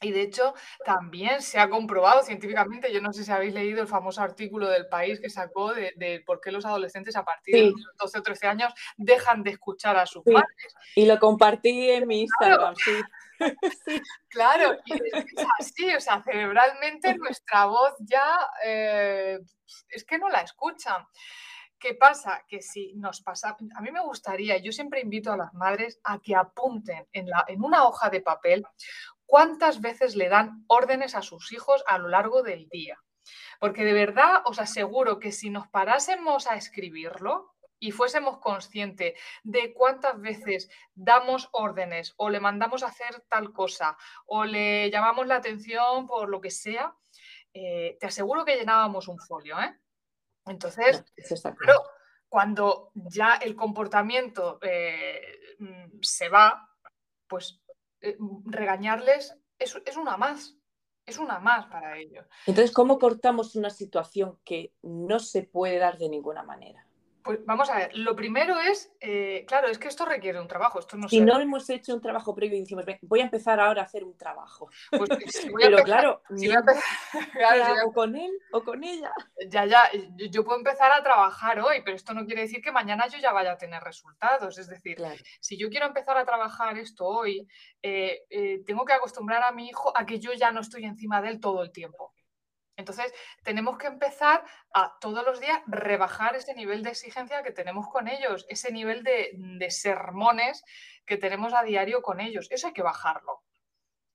Y 0.00 0.10
de 0.10 0.22
hecho, 0.22 0.54
también 0.84 1.40
se 1.40 1.58
ha 1.58 1.70
comprobado 1.70 2.22
científicamente, 2.22 2.92
yo 2.92 3.00
no 3.00 3.12
sé 3.12 3.24
si 3.24 3.30
habéis 3.30 3.54
leído 3.54 3.80
el 3.80 3.88
famoso 3.88 4.22
artículo 4.22 4.68
del 4.68 4.88
país 4.88 5.20
que 5.20 5.30
sacó 5.30 5.72
de, 5.72 6.22
por 6.26 6.40
qué 6.40 6.50
los 6.50 6.64
adolescentes 6.64 7.16
a 7.16 7.24
partir 7.24 7.54
de 7.54 7.72
12 7.98 8.18
o 8.18 8.22
13 8.22 8.46
años 8.46 8.74
dejan 8.96 9.42
de 9.42 9.50
escuchar 9.50 9.96
a 9.96 10.04
sus 10.04 10.24
padres. 10.24 10.74
Y 10.96 11.06
lo 11.06 11.18
compartí 11.18 11.90
en 11.90 12.08
mi 12.08 12.22
Instagram, 12.22 12.74
sí. 12.76 12.92
Claro, 14.28 14.76
y 14.84 14.92
es 14.94 15.46
así, 15.58 15.94
o 15.94 16.00
sea, 16.00 16.22
cerebralmente 16.22 17.14
nuestra 17.18 17.66
voz 17.66 17.94
ya 18.00 18.38
eh, 18.64 19.38
es 19.88 20.04
que 20.04 20.18
no 20.18 20.28
la 20.28 20.40
escuchan. 20.40 21.06
¿Qué 21.78 21.94
pasa? 21.94 22.42
Que 22.48 22.62
si 22.62 22.94
nos 22.94 23.20
pasa, 23.20 23.56
a 23.76 23.80
mí 23.82 23.90
me 23.90 24.00
gustaría, 24.00 24.56
yo 24.56 24.72
siempre 24.72 25.00
invito 25.00 25.32
a 25.32 25.36
las 25.36 25.52
madres 25.52 26.00
a 26.04 26.18
que 26.18 26.34
apunten 26.34 27.06
en, 27.12 27.28
la, 27.28 27.44
en 27.46 27.62
una 27.62 27.84
hoja 27.84 28.08
de 28.08 28.22
papel 28.22 28.64
cuántas 29.26 29.80
veces 29.80 30.16
le 30.16 30.28
dan 30.28 30.64
órdenes 30.66 31.14
a 31.14 31.22
sus 31.22 31.52
hijos 31.52 31.84
a 31.86 31.98
lo 31.98 32.08
largo 32.08 32.42
del 32.42 32.68
día. 32.68 32.98
Porque 33.60 33.84
de 33.84 33.92
verdad 33.92 34.42
os 34.44 34.58
aseguro 34.58 35.18
que 35.18 35.32
si 35.32 35.50
nos 35.50 35.68
parásemos 35.68 36.46
a 36.46 36.56
escribirlo, 36.56 37.53
y 37.78 37.90
fuésemos 37.90 38.38
conscientes 38.38 39.18
de 39.42 39.72
cuántas 39.74 40.20
veces 40.20 40.70
damos 40.94 41.48
órdenes 41.52 42.14
o 42.16 42.30
le 42.30 42.40
mandamos 42.40 42.82
a 42.82 42.88
hacer 42.88 43.24
tal 43.28 43.52
cosa 43.52 43.96
o 44.26 44.44
le 44.44 44.90
llamamos 44.90 45.26
la 45.26 45.36
atención 45.36 46.06
por 46.06 46.28
lo 46.28 46.40
que 46.40 46.50
sea, 46.50 46.94
eh, 47.52 47.96
te 48.00 48.06
aseguro 48.06 48.44
que 48.44 48.56
llenábamos 48.56 49.08
un 49.08 49.18
folio. 49.18 49.60
¿eh? 49.60 49.78
Entonces, 50.46 51.04
cuando 52.28 52.90
ya 52.94 53.34
el 53.36 53.54
comportamiento 53.54 54.58
eh, 54.62 55.56
mm, 55.58 56.00
se 56.00 56.28
va, 56.28 56.68
pues 57.26 57.60
regañarles 58.44 59.36
es, 59.58 59.80
es 59.86 59.96
una 59.96 60.16
más 60.16 60.56
es 61.06 61.18
una 61.18 61.38
más 61.38 61.66
para 61.66 61.98
ellos. 61.98 62.26
Entonces, 62.46 62.72
¿cómo 62.72 62.98
cortamos 62.98 63.56
una 63.56 63.70
situación 63.70 64.38
que 64.44 64.72
no 64.82 65.18
se 65.18 65.42
puede 65.42 65.78
dar 65.78 65.98
de 65.98 66.08
ninguna 66.08 66.42
manera? 66.42 66.86
Pues 67.24 67.42
vamos 67.46 67.70
a 67.70 67.78
ver, 67.78 67.96
lo 67.96 68.14
primero 68.14 68.60
es, 68.60 68.92
eh, 69.00 69.46
claro, 69.48 69.68
es 69.68 69.78
que 69.78 69.88
esto 69.88 70.04
requiere 70.04 70.38
un 70.38 70.46
trabajo. 70.46 70.78
Esto 70.78 70.98
no 70.98 71.08
si 71.08 71.22
no 71.22 71.40
hemos 71.40 71.70
hecho 71.70 71.94
un 71.94 72.02
trabajo 72.02 72.34
previo 72.34 72.58
y 72.58 72.60
decimos, 72.60 72.84
voy 73.00 73.20
a 73.20 73.24
empezar 73.24 73.58
ahora 73.60 73.80
a 73.80 73.84
hacer 73.86 74.04
un 74.04 74.14
trabajo. 74.18 74.68
Pues, 74.90 75.08
Pero 75.58 75.78
claro, 75.84 76.20
si 76.36 76.52
hago 76.52 76.66
con 77.94 78.14
él 78.14 78.30
o 78.52 78.62
con 78.62 78.84
ella. 78.84 79.10
Ya, 79.48 79.64
ya, 79.64 79.84
yo 80.30 80.44
puedo 80.44 80.58
empezar 80.58 80.92
a 80.92 81.02
trabajar 81.02 81.60
hoy, 81.60 81.80
pero 81.82 81.96
esto 81.96 82.12
no 82.12 82.26
quiere 82.26 82.42
decir 82.42 82.60
que 82.60 82.72
mañana 82.72 83.06
yo 83.06 83.18
ya 83.18 83.32
vaya 83.32 83.52
a 83.52 83.58
tener 83.58 83.82
resultados. 83.82 84.58
Es 84.58 84.68
decir, 84.68 84.98
si 85.40 85.56
yo 85.56 85.70
quiero 85.70 85.86
empezar 85.86 86.18
a 86.18 86.26
trabajar 86.26 86.76
esto 86.76 87.06
hoy, 87.06 87.48
eh, 87.82 88.20
eh, 88.28 88.62
tengo 88.66 88.84
que 88.84 88.92
acostumbrar 88.92 89.42
a 89.44 89.52
mi 89.52 89.68
hijo 89.68 89.96
a 89.96 90.04
que 90.04 90.20
yo 90.20 90.34
ya 90.34 90.52
no 90.52 90.60
estoy 90.60 90.84
encima 90.84 91.22
de 91.22 91.30
él 91.30 91.40
todo 91.40 91.62
el 91.62 91.72
tiempo. 91.72 92.13
Entonces, 92.76 93.12
tenemos 93.44 93.78
que 93.78 93.86
empezar 93.86 94.44
a 94.72 94.98
todos 95.00 95.24
los 95.24 95.40
días 95.40 95.60
rebajar 95.66 96.34
ese 96.34 96.54
nivel 96.54 96.82
de 96.82 96.90
exigencia 96.90 97.42
que 97.42 97.52
tenemos 97.52 97.86
con 97.88 98.08
ellos, 98.08 98.46
ese 98.48 98.72
nivel 98.72 99.04
de, 99.04 99.70
sermones 99.70 100.64
que 101.06 101.16
tenemos 101.16 101.54
a 101.54 101.62
diario 101.62 102.02
con 102.02 102.20
ellos. 102.20 102.48
Eso 102.50 102.66
hay 102.66 102.72
que 102.72 102.82
bajarlo. 102.82 103.43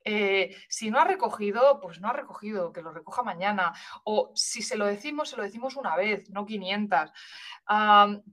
Eh, 0.06 0.56
si 0.70 0.90
no 0.90 1.00
ha 1.00 1.06
recogido, 1.06 1.80
pues 1.82 2.00
no 2.00 2.10
ha 2.10 2.14
recogido, 2.14 2.72
que 2.72 2.82
lo 2.82 2.92
recoja 2.92 3.24
mañana. 3.24 3.74
O 4.04 4.32
si 4.36 4.62
se 4.62 4.78
lo 4.78 4.86
decimos, 4.86 5.30
se 5.30 5.38
lo 5.38 5.44
decimos 5.44 5.76
una 5.76 5.96
vez, 5.96 6.30
no 6.30 6.46
500. 6.46 7.12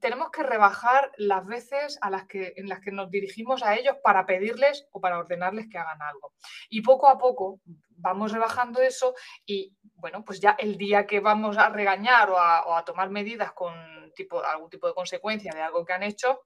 tenemos 0.00 0.30
que 0.30 0.42
rebajar 0.42 1.12
las 1.16 1.44
veces 1.46 1.98
a 2.00 2.10
las 2.10 2.26
que, 2.26 2.54
en 2.56 2.68
las 2.68 2.80
que 2.80 2.92
nos 2.92 3.10
dirigimos 3.10 3.62
a 3.62 3.74
ellos 3.74 3.96
para 4.02 4.26
pedirles 4.26 4.86
o 4.92 5.00
para 5.00 5.18
ordenarles 5.18 5.68
que 5.68 5.78
hagan 5.78 6.00
algo. 6.02 6.34
Y 6.68 6.82
poco 6.82 7.08
a 7.08 7.18
poco 7.18 7.60
vamos 7.98 8.32
rebajando 8.32 8.80
eso 8.80 9.14
y 9.44 9.74
bueno, 9.94 10.24
pues 10.24 10.40
ya 10.40 10.56
el 10.58 10.76
día 10.76 11.06
que 11.06 11.20
vamos 11.20 11.56
a 11.58 11.68
regañar 11.70 12.30
o 12.30 12.38
a, 12.38 12.84
tomar 12.84 13.10
medidas 13.10 13.52
con 13.52 13.74
tipo, 14.14 14.42
algún 14.44 14.70
tipo 14.70 14.86
de 14.86 14.94
consecuencia 14.94 15.52
de 15.54 15.62
algo 15.62 15.84
que 15.84 15.92
han 15.92 16.02
hecho, 16.02 16.42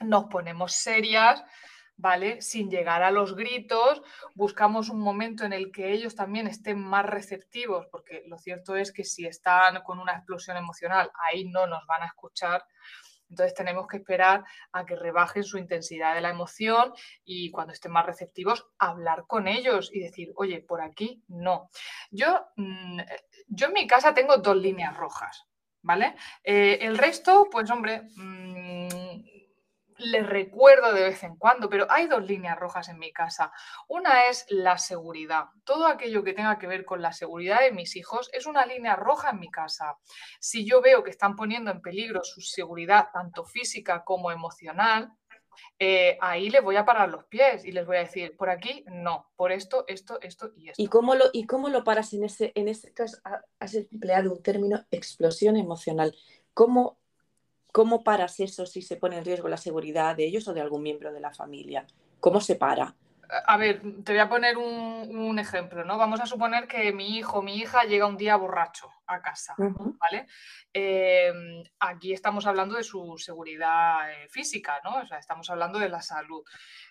nos 0.00 0.24
ponemos 0.24 0.72
serias, 0.72 1.42
¿vale? 1.96 2.40
Sin 2.42 2.70
llegar 2.70 3.02
a 3.02 3.10
los 3.10 3.36
gritos, 3.36 4.02
buscamos 4.34 4.88
un 4.88 5.00
momento 5.00 5.44
en 5.44 5.52
el 5.52 5.70
que 5.70 5.92
ellos 5.92 6.14
también 6.14 6.46
estén 6.46 6.78
más 6.78 7.06
receptivos, 7.06 7.86
porque 7.86 8.22
lo 8.26 8.38
cierto 8.38 8.76
es 8.76 8.92
que 8.92 9.04
si 9.04 9.26
están 9.26 9.82
con 9.82 9.98
una 9.98 10.12
explosión 10.12 10.56
emocional, 10.56 11.10
ahí 11.14 11.44
no 11.44 11.66
nos 11.66 11.86
van 11.86 12.02
a 12.02 12.06
escuchar. 12.06 12.64
Entonces 13.32 13.54
tenemos 13.54 13.86
que 13.86 13.96
esperar 13.96 14.44
a 14.72 14.84
que 14.84 14.94
rebajen 14.94 15.42
su 15.42 15.56
intensidad 15.56 16.14
de 16.14 16.20
la 16.20 16.28
emoción 16.28 16.92
y 17.24 17.50
cuando 17.50 17.72
estén 17.72 17.90
más 17.90 18.04
receptivos, 18.04 18.66
hablar 18.78 19.24
con 19.26 19.48
ellos 19.48 19.90
y 19.90 20.00
decir, 20.00 20.32
oye, 20.36 20.60
por 20.60 20.82
aquí 20.82 21.22
no. 21.28 21.70
Yo, 22.10 22.44
mm, 22.56 23.00
yo 23.48 23.68
en 23.68 23.72
mi 23.72 23.86
casa 23.86 24.12
tengo 24.12 24.36
dos 24.36 24.56
líneas 24.56 24.94
rojas, 24.94 25.46
¿vale? 25.80 26.14
Eh, 26.44 26.78
el 26.82 26.98
resto, 26.98 27.48
pues 27.50 27.70
hombre, 27.70 28.02
mm, 28.16 29.31
les 29.98 30.26
recuerdo 30.26 30.92
de 30.92 31.02
vez 31.02 31.22
en 31.22 31.36
cuando, 31.36 31.68
pero 31.68 31.86
hay 31.90 32.06
dos 32.06 32.24
líneas 32.24 32.58
rojas 32.58 32.88
en 32.88 32.98
mi 32.98 33.12
casa. 33.12 33.52
Una 33.88 34.28
es 34.28 34.46
la 34.48 34.78
seguridad. 34.78 35.46
Todo 35.64 35.86
aquello 35.86 36.22
que 36.22 36.32
tenga 36.32 36.58
que 36.58 36.66
ver 36.66 36.84
con 36.84 37.02
la 37.02 37.12
seguridad 37.12 37.60
de 37.60 37.72
mis 37.72 37.96
hijos 37.96 38.30
es 38.32 38.46
una 38.46 38.66
línea 38.66 38.96
roja 38.96 39.30
en 39.30 39.40
mi 39.40 39.50
casa. 39.50 39.96
Si 40.40 40.64
yo 40.64 40.80
veo 40.80 41.02
que 41.02 41.10
están 41.10 41.36
poniendo 41.36 41.70
en 41.70 41.80
peligro 41.80 42.22
su 42.24 42.40
seguridad, 42.40 43.08
tanto 43.12 43.44
física 43.44 44.04
como 44.04 44.30
emocional, 44.30 45.12
eh, 45.78 46.16
ahí 46.20 46.50
les 46.50 46.62
voy 46.62 46.76
a 46.76 46.84
parar 46.84 47.08
los 47.08 47.24
pies 47.24 47.64
y 47.64 47.72
les 47.72 47.86
voy 47.86 47.96
a 47.96 48.00
decir, 48.00 48.36
por 48.36 48.50
aquí 48.50 48.84
no, 48.88 49.30
por 49.36 49.52
esto, 49.52 49.84
esto, 49.88 50.20
esto 50.20 50.52
y 50.56 50.70
esto. 50.70 50.82
¿Y 50.82 50.86
cómo 50.86 51.14
lo, 51.14 51.24
y 51.32 51.46
cómo 51.46 51.68
lo 51.68 51.84
paras 51.84 52.12
en 52.12 52.24
ese, 52.24 52.52
en 52.54 52.68
ese 52.68 52.92
caso? 52.92 53.18
Has 53.58 53.74
empleado 53.74 54.32
un 54.32 54.42
término 54.42 54.84
explosión 54.90 55.56
emocional. 55.56 56.14
¿Cómo 56.54 56.98
¿Cómo 57.72 58.04
paras 58.04 58.38
eso 58.38 58.66
si 58.66 58.82
se 58.82 58.96
pone 58.96 59.16
en 59.16 59.24
riesgo 59.24 59.48
la 59.48 59.56
seguridad 59.56 60.14
de 60.14 60.24
ellos 60.24 60.46
o 60.46 60.52
de 60.52 60.60
algún 60.60 60.82
miembro 60.82 61.10
de 61.10 61.20
la 61.20 61.32
familia? 61.32 61.86
¿Cómo 62.20 62.40
se 62.40 62.56
para? 62.56 62.94
A 63.46 63.56
ver, 63.56 63.80
te 64.04 64.12
voy 64.12 64.20
a 64.20 64.28
poner 64.28 64.58
un, 64.58 65.38
ejemplo, 65.38 65.82
¿no? 65.84 65.96
Vamos 65.96 66.20
a 66.20 66.26
suponer 66.26 66.68
que 66.68 66.92
mi 66.92 67.16
hijo 67.16 67.38
o 67.38 67.42
mi 67.42 67.56
hija 67.56 67.84
llega 67.84 68.06
un 68.06 68.18
día 68.18 68.36
borracho 68.36 68.90
a 69.06 69.22
casa, 69.22 69.54
¿vale? 69.56 70.26
Em, 70.70 71.64
aquí 71.80 72.12
estamos 72.12 72.46
hablando 72.46 72.76
de 72.76 72.82
su 72.82 73.16
seguridad 73.16 74.12
eh, 74.12 74.28
física, 74.28 74.80
¿no? 74.84 74.98
O 74.98 75.06
sea, 75.06 75.18
estamos 75.18 75.48
hablando 75.48 75.78
de 75.78 75.88
la 75.88 76.02
salud. 76.02 76.44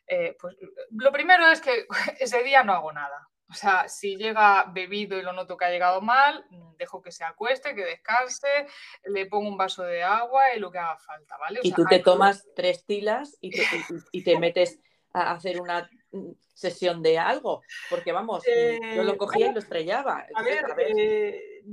Eh, 0.08 0.36
pues 0.40 0.58
lo 0.90 1.12
primero 1.12 1.48
es 1.48 1.62
que 1.62 1.86
ese 2.20 2.42
día 2.42 2.64
no 2.64 2.74
hago 2.74 2.92
nada, 2.92 3.30
o 3.51 3.53
sea, 3.53 3.89
si 3.89 4.15
llega 4.15 4.63
bebido 4.72 5.17
y 5.20 5.22
lo 5.22 5.34
noto 5.34 5.58
que 5.58 5.65
ha 5.65 5.70
llegado 5.70 6.00
mal, 6.01 6.46
mm, 6.50 6.77
dejo 6.77 7.01
que 7.01 7.12
se 7.12 7.25
acueste, 7.25 7.75
que 7.75 7.84
descanse, 7.84 8.48
le 9.05 9.25
pongo 9.25 9.50
un 9.50 9.58
vaso 9.58 9.84
de 9.84 10.01
agua 10.01 10.55
y 10.55 10.60
lo 10.60 10.72
que 10.72 10.77
haga 10.77 10.98
falta, 10.98 11.38
¿vale? 11.38 11.60
y 11.62 11.74
tú 11.74 11.84
te 11.86 12.00
tomas 12.00 12.48
tres 12.55 12.86
tilas 12.86 13.38
y 13.41 14.24
te, 14.24 14.39
metes 14.39 14.79
a 15.13 15.34
hacer 15.34 15.60
una 15.60 15.89
mm, 16.12 16.31
sesión 16.53 17.01
de 17.01 17.20
algo, 17.20 17.62
porque 17.89 18.13
vamos, 18.13 18.43
yo 18.46 19.03
lo 19.03 19.13
eh, 19.13 19.17
cogía 19.17 19.48
y 19.48 19.53
lo 19.53 19.60
estrellaba. 19.60 20.25
A 20.34 20.43
ver, 20.43 20.63
eh, 20.77 21.63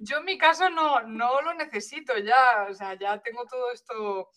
yo 0.00 0.18
en 0.18 0.24
mi 0.24 0.36
caso 0.36 0.68
no, 0.68 1.02
no 1.02 1.42
lo 1.42 1.54
necesito 1.54 2.18
ya, 2.18 2.66
o 2.68 2.74
sea, 2.74 2.94
ya 2.94 3.20
tengo 3.20 3.44
todo 3.46 3.70
esto 3.70 4.30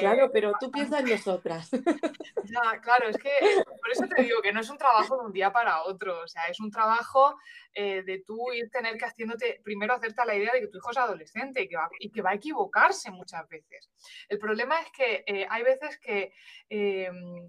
claro, 0.00 0.26
eh, 0.26 0.30
pero 0.32 0.52
tú 0.58 0.70
piensas 0.70 1.00
en 1.00 1.10
nosotras. 1.10 1.70
Ya, 2.42 2.80
claro, 2.80 3.08
es 3.08 3.16
que 3.16 3.30
por 3.64 3.92
eso 3.92 4.04
te 4.08 4.22
digo 4.22 4.40
que 4.42 4.52
no 4.52 4.60
es 4.60 4.70
un 4.70 4.78
trabajo 4.78 5.16
de 5.16 5.26
un 5.26 5.32
día 5.32 5.52
para 5.52 5.84
otro, 5.84 6.20
o 6.22 6.26
sea, 6.26 6.46
es 6.46 6.58
un 6.58 6.70
trabajo 6.70 7.36
eh, 7.74 8.02
de 8.02 8.24
tú 8.26 8.52
ir 8.52 8.68
tener 8.70 8.96
que 8.96 9.04
haciéndote, 9.04 9.60
primero 9.62 9.94
hacerte 9.94 10.24
la 10.26 10.34
idea 10.34 10.52
de 10.52 10.60
que 10.60 10.66
tu 10.66 10.78
hijo 10.78 10.90
es 10.90 10.96
adolescente 10.96 11.62
y 11.62 11.68
que 11.68 11.76
va, 11.76 11.88
y 12.00 12.10
que 12.10 12.22
va 12.22 12.30
a 12.30 12.34
equivocarse 12.34 13.12
muchas 13.12 13.46
veces. 13.48 13.88
El 14.28 14.38
problema 14.40 14.80
es 14.80 14.90
que 14.90 15.22
eh, 15.26 15.46
hay 15.48 15.62
veces 15.62 16.00
que 16.00 16.32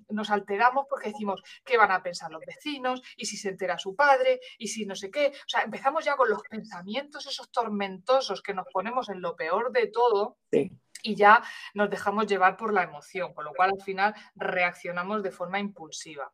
nos 0.10 0.30
alteramos 0.30 0.86
porque 0.88 1.10
decimos 1.10 1.42
qué 1.66 1.78
van 1.78 1.92
a 1.92 2.04
pensar 2.04 2.30
los 2.30 2.42
vecinos 2.46 3.02
y 3.18 3.26
si 3.26 3.38
se 3.38 3.50
entera 3.50 3.80
su 3.80 3.96
padre 3.96 4.40
y 4.60 4.68
si 4.68 4.86
no 4.86 4.96
sé 4.96 5.10
qué. 5.10 5.32
O 5.34 5.50
sea, 5.50 5.62
empezamos 5.62 6.06
ya 6.06 6.16
con 6.16 6.30
los 6.30 6.44
pensamientos 6.44 7.26
esos 7.26 7.52
tormentosos 7.52 8.44
que 8.44 8.54
nos 8.54 8.68
ponemos 8.72 9.10
en 9.10 9.22
lo 9.22 9.36
peor 9.36 9.72
de 9.72 9.88
todo. 9.88 10.38
Sí 10.52 10.72
y 11.04 11.16
ya 11.16 11.44
nos 11.74 11.90
dejamos 11.90 12.28
llevar 12.28 12.58
por 12.58 12.74
la 12.74 12.84
emoción, 12.84 13.34
con 13.34 13.46
lo 13.46 13.54
cual 13.54 13.72
al 13.72 13.82
final 13.82 14.14
reaccionamos 14.36 15.24
de 15.24 15.32
forma 15.32 15.60
impulsiva. 15.60 16.32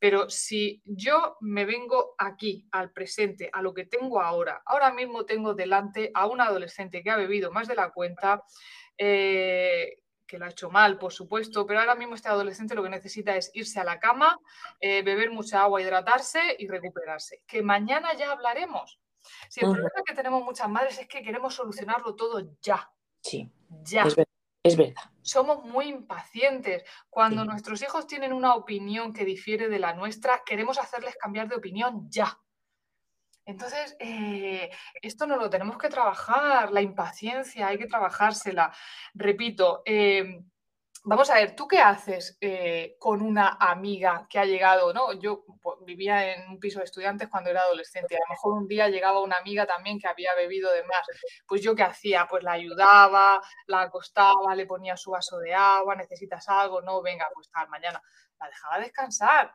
Pero 0.00 0.28
si 0.30 0.82
yo 0.84 1.36
me 1.40 1.64
vengo 1.64 2.14
aquí, 2.18 2.66
al 2.72 2.92
presente, 2.92 3.50
a 3.52 3.62
lo 3.62 3.72
que 3.74 3.86
tengo 3.86 4.20
ahora, 4.20 4.62
ahora 4.66 4.92
mismo 4.92 5.24
tengo 5.24 5.54
delante 5.54 6.10
a 6.14 6.26
un 6.26 6.40
adolescente 6.40 7.02
que 7.02 7.10
ha 7.10 7.16
bebido 7.16 7.50
más 7.50 7.68
de 7.68 7.74
la 7.74 7.90
cuenta, 7.90 8.44
eh, 8.98 9.98
que 10.26 10.38
lo 10.38 10.44
ha 10.44 10.50
hecho 10.50 10.70
mal, 10.70 10.98
por 10.98 11.12
supuesto, 11.12 11.66
pero 11.66 11.80
ahora 11.80 11.94
mismo 11.94 12.14
este 12.14 12.28
adolescente 12.28 12.74
lo 12.74 12.82
que 12.82 12.90
necesita 12.90 13.36
es 13.36 13.50
irse 13.54 13.80
a 13.80 13.84
la 13.84 14.00
cama, 14.00 14.38
eh, 14.80 15.02
beber 15.02 15.30
mucha 15.30 15.62
agua, 15.62 15.80
hidratarse 15.80 16.56
y 16.58 16.66
recuperarse. 16.66 17.42
Que 17.46 17.62
mañana 17.62 18.12
ya 18.14 18.32
hablaremos. 18.32 19.00
Si 19.48 19.60
el 19.60 19.66
problema 19.66 20.02
que 20.04 20.14
tenemos 20.14 20.44
muchas 20.44 20.68
madres 20.68 20.98
es 20.98 21.08
que 21.08 21.22
queremos 21.22 21.54
solucionarlo 21.54 22.14
todo 22.14 22.56
ya. 22.60 22.90
Sí. 23.26 23.50
Ya. 23.82 24.06
Es, 24.62 24.76
verdad. 24.76 25.02
Somos 25.22 25.64
muy 25.64 25.86
impacientes. 25.86 26.84
Cuando 27.08 27.44
nuestros 27.44 27.82
hijos 27.82 28.06
tienen 28.06 28.32
una 28.32 28.54
opinión 28.54 29.12
que 29.12 29.24
difiere 29.24 29.68
de 29.68 29.78
la 29.78 29.94
nuestra, 29.94 30.42
queremos 30.44 30.78
hacerles 30.78 31.16
cambiar 31.16 31.48
de 31.48 31.56
opinión 31.56 32.08
ya. 32.10 32.38
Entonces, 33.44 33.96
eh, 34.00 34.70
esto 35.02 35.26
no 35.26 35.36
lo 35.36 35.48
tenemos 35.48 35.78
que 35.78 35.88
trabajar, 35.88 36.72
la 36.72 36.82
impaciencia 36.82 37.68
hay 37.68 37.78
que 37.78 37.86
trabajársela. 37.86 38.72
Repito, 39.14 39.82
em, 39.84 40.44
Vamos 41.08 41.30
a 41.30 41.34
ver, 41.34 41.54
¿tú 41.54 41.68
qué 41.68 41.78
haces 41.78 42.36
eh, 42.40 42.96
con 42.98 43.22
una 43.22 43.56
amiga 43.60 44.26
que 44.28 44.40
ha 44.40 44.44
llegado? 44.44 44.92
¿no? 44.92 45.12
Yo 45.12 45.44
vivía 45.84 46.34
en 46.34 46.50
un 46.50 46.58
piso 46.58 46.80
de 46.80 46.84
estudiantes 46.84 47.28
cuando 47.28 47.48
era 47.48 47.60
adolescente. 47.60 48.16
A 48.16 48.18
lo 48.18 48.34
mejor 48.34 48.54
un 48.54 48.66
día 48.66 48.88
llegaba 48.88 49.22
una 49.22 49.36
amiga 49.36 49.66
también 49.66 50.00
que 50.00 50.08
había 50.08 50.34
bebido 50.34 50.72
de 50.72 50.82
más. 50.82 51.06
Pues 51.46 51.62
yo 51.62 51.76
qué 51.76 51.84
hacía? 51.84 52.26
Pues 52.28 52.42
la 52.42 52.54
ayudaba, 52.54 53.40
la 53.68 53.82
acostaba, 53.82 54.52
le 54.56 54.66
ponía 54.66 54.96
su 54.96 55.12
vaso 55.12 55.38
de 55.38 55.54
agua, 55.54 55.94
necesitas 55.94 56.48
algo, 56.48 56.82
no, 56.82 57.00
venga, 57.02 57.28
pues 57.32 57.48
tal, 57.52 57.68
mañana. 57.68 58.02
La 58.40 58.48
dejaba 58.48 58.80
descansar. 58.80 59.52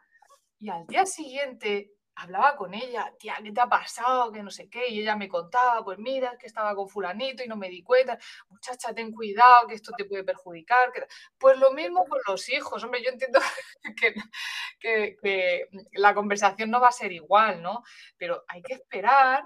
Y 0.58 0.70
al 0.70 0.88
día 0.88 1.05
siguiente 1.05 1.91
hablaba 2.15 2.56
con 2.56 2.74
ella, 2.74 3.13
tía, 3.18 3.38
¿qué 3.44 3.51
te 3.51 3.62
ha 3.62 3.68
pasado? 3.68 4.32
Que 4.32 4.44
no 4.44 4.51
sé 4.51 4.70
qué. 4.70 4.89
Y 4.89 5.01
ella 5.01 5.15
me 5.15 5.30
contaba, 5.30 5.84
pues 5.84 5.98
mira, 5.98 6.38
que 6.38 6.48
estaba 6.48 6.75
con 6.75 6.89
fulanito 6.89 7.44
y 7.44 7.48
no 7.48 7.56
me 7.56 7.70
di 7.70 7.84
cuenta. 7.84 8.18
Muchacha, 8.50 8.94
ten 8.94 9.12
cuidado, 9.12 9.68
que 9.68 9.75
esto 9.75 9.91
te 9.98 10.06
puede 10.06 10.24
perjudicar. 10.24 10.91
Pues 11.38 11.58
lo 11.58 11.72
mismo 11.72 12.06
con 12.06 12.20
los 12.27 12.50
hijos. 12.50 12.84
Hombre, 12.84 13.03
yo 13.03 13.10
entiendo 13.10 13.39
que, 14.82 15.68
la 15.94 16.13
conversación 16.13 16.70
no 16.70 16.82
va 16.82 16.89
a 16.89 16.91
ser 16.91 17.12
igual, 17.12 17.62
¿no? 17.62 17.84
Pero 18.18 18.44
hay 18.48 18.62
que 18.62 18.74
esperar 18.74 19.46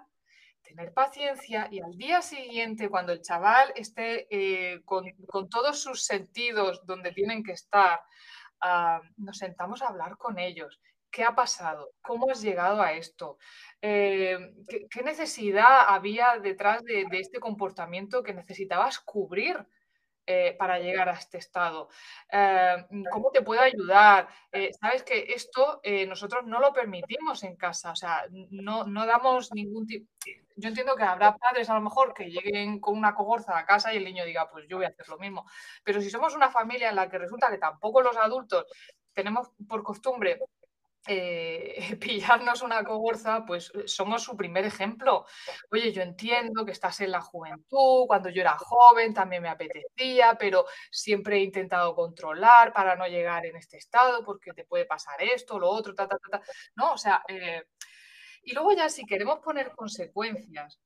tener 0.64 0.94
paciencia 0.94 1.68
y 1.70 1.80
al 1.80 1.96
día 1.96 2.22
siguiente, 2.24 2.90
cuando 2.90 3.14
el 3.14 3.22
chaval 3.22 3.72
esté 3.76 4.28
eh, 4.32 4.82
con, 4.84 5.06
todos 5.50 5.80
sus 5.80 6.04
sentidos 6.06 6.84
donde 6.86 7.12
tienen 7.12 7.44
que 7.44 7.52
estar, 7.52 8.00
uh, 8.64 9.00
nos 9.18 9.38
sentamos 9.38 9.84
a 9.84 9.90
hablar 9.90 10.18
con 10.18 10.40
ellos 10.40 10.80
¿Qué 11.16 11.24
ha 11.24 11.34
pasado? 11.34 11.94
¿Cómo 12.02 12.30
has 12.30 12.42
llegado 12.42 12.82
a 12.82 12.92
esto? 12.92 13.38
Eh, 13.82 14.38
¿qué, 14.68 15.02
necesidad 15.02 15.86
había 15.88 16.40
detrás 16.44 16.84
de, 16.84 17.08
este 17.10 17.40
comportamiento 17.40 18.22
que 18.22 18.34
necesitabas 18.34 19.00
cubrir 19.00 19.66
eh, 20.26 20.58
para 20.60 20.78
llegar 20.78 21.08
a 21.08 21.14
este 21.14 21.38
estado? 21.38 21.88
Eh, 22.30 22.86
¿Cómo 23.14 23.32
te 23.32 23.42
puedo 23.42 23.62
ayudar? 23.62 24.28
Sabes 24.82 25.04
que 25.04 25.28
esto 25.34 25.80
nosotros 26.06 26.46
no 26.46 26.60
lo 26.60 26.74
permitimos 26.74 27.44
en 27.44 27.56
casa, 27.56 27.92
o 27.92 27.96
sea, 27.96 28.26
no, 28.50 28.84
no 28.84 29.06
damos 29.06 29.54
ningún 29.54 29.88
tipo... 29.88 30.12
Yo 30.58 30.68
entiendo 30.68 30.98
que 30.98 31.04
habrá 31.04 31.38
padres 31.38 31.70
a 31.70 31.76
lo 31.76 31.82
mejor 31.82 32.14
que 32.14 32.30
lleguen 32.30 32.82
con 32.82 32.98
una 32.98 33.16
cogorza 33.16 33.58
a 33.58 33.66
casa 33.66 33.94
y 33.94 33.98
el 33.98 34.04
niño 34.04 34.26
diga, 34.26 34.50
pues 34.52 34.66
yo 34.68 34.76
voy 34.76 34.86
a 34.86 34.90
hacer 34.90 35.08
lo 35.08 35.18
mismo. 35.18 35.46
Pero 35.82 36.02
si 36.02 36.10
somos 36.10 36.36
una 36.36 36.52
familia 36.52 36.90
en 36.90 36.98
la 36.98 37.10
que 37.10 37.20
resulta 37.20 37.50
que 37.50 37.58
tampoco 37.58 38.02
los 38.02 38.18
adultos 38.18 38.66
tenemos 39.14 39.50
por 39.70 39.82
costumbre 39.82 40.40
eh, 41.08 41.78
pillarnos 42.00 42.62
una 42.62 42.84
cogorza, 42.84 43.46
pues 43.46 43.72
eh, 43.76 43.88
somos 43.88 44.24
su 44.24 44.36
primer 44.36 44.66
ejemplo. 44.66 45.26
Oye, 45.72 45.92
yo 45.92 46.02
entiendo 46.02 46.66
que 46.66 46.72
estás 46.72 47.00
en 47.02 47.12
la 47.12 47.22
juventud, 47.22 48.06
cuando 48.08 48.30
yo 48.30 48.42
era 48.42 48.58
joven 48.58 49.14
también 49.14 49.42
me 49.44 49.50
apetecía, 49.50 50.36
pero 50.40 50.66
siempre 50.92 51.38
he 51.38 51.44
intentado 51.44 51.96
controlar 51.96 52.74
para 52.74 52.96
no 52.96 53.08
llegar 53.08 53.46
en 53.46 53.56
este 53.56 53.78
estado 53.78 54.24
porque 54.24 54.54
te 54.54 54.66
puede 54.66 54.86
pasar 54.86 55.22
esto, 55.22 55.60
lo 55.60 55.70
otro, 55.70 55.94
ta, 55.94 56.08
ta, 56.08 56.18
ta, 56.18 56.40
ta. 56.40 56.46
¿no? 56.76 56.94
O 56.94 56.98
sea, 56.98 57.24
eh, 57.28 57.64
y 58.44 58.54
luego 58.54 58.74
ya 58.74 58.90
si 58.90 59.06
queremos 59.06 59.40
poner 59.40 59.72
consecuencias, 59.72 60.80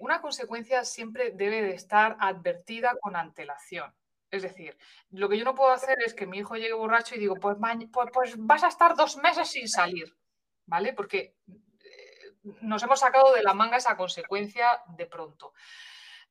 una 0.00 0.22
consecuencia 0.22 0.82
siempre 0.82 1.32
debe 1.32 1.60
de 1.60 1.74
estar 1.74 2.16
advertida 2.18 2.96
con 2.98 3.16
antelación. 3.16 3.92
Es 4.32 4.42
decir, 4.42 4.78
lo 5.10 5.28
que 5.28 5.36
yo 5.36 5.44
no 5.44 5.54
puedo 5.54 5.70
hacer 5.70 5.98
es 6.02 6.14
que 6.14 6.26
mi 6.26 6.38
hijo 6.38 6.56
llegue 6.56 6.72
borracho 6.72 7.14
y 7.14 7.18
digo, 7.18 7.34
pues, 7.36 7.58
pues, 7.92 8.10
pues 8.10 8.34
vas 8.38 8.64
a 8.64 8.68
estar 8.68 8.96
dos 8.96 9.18
meses 9.18 9.46
sin 9.46 9.68
salir, 9.68 10.16
¿vale? 10.64 10.94
Porque 10.94 11.36
eh, 11.46 12.54
nos 12.62 12.82
hemos 12.82 13.00
sacado 13.00 13.34
de 13.34 13.42
la 13.42 13.52
manga 13.52 13.76
esa 13.76 13.94
consecuencia 13.94 14.82
de 14.96 15.04
pronto. 15.04 15.52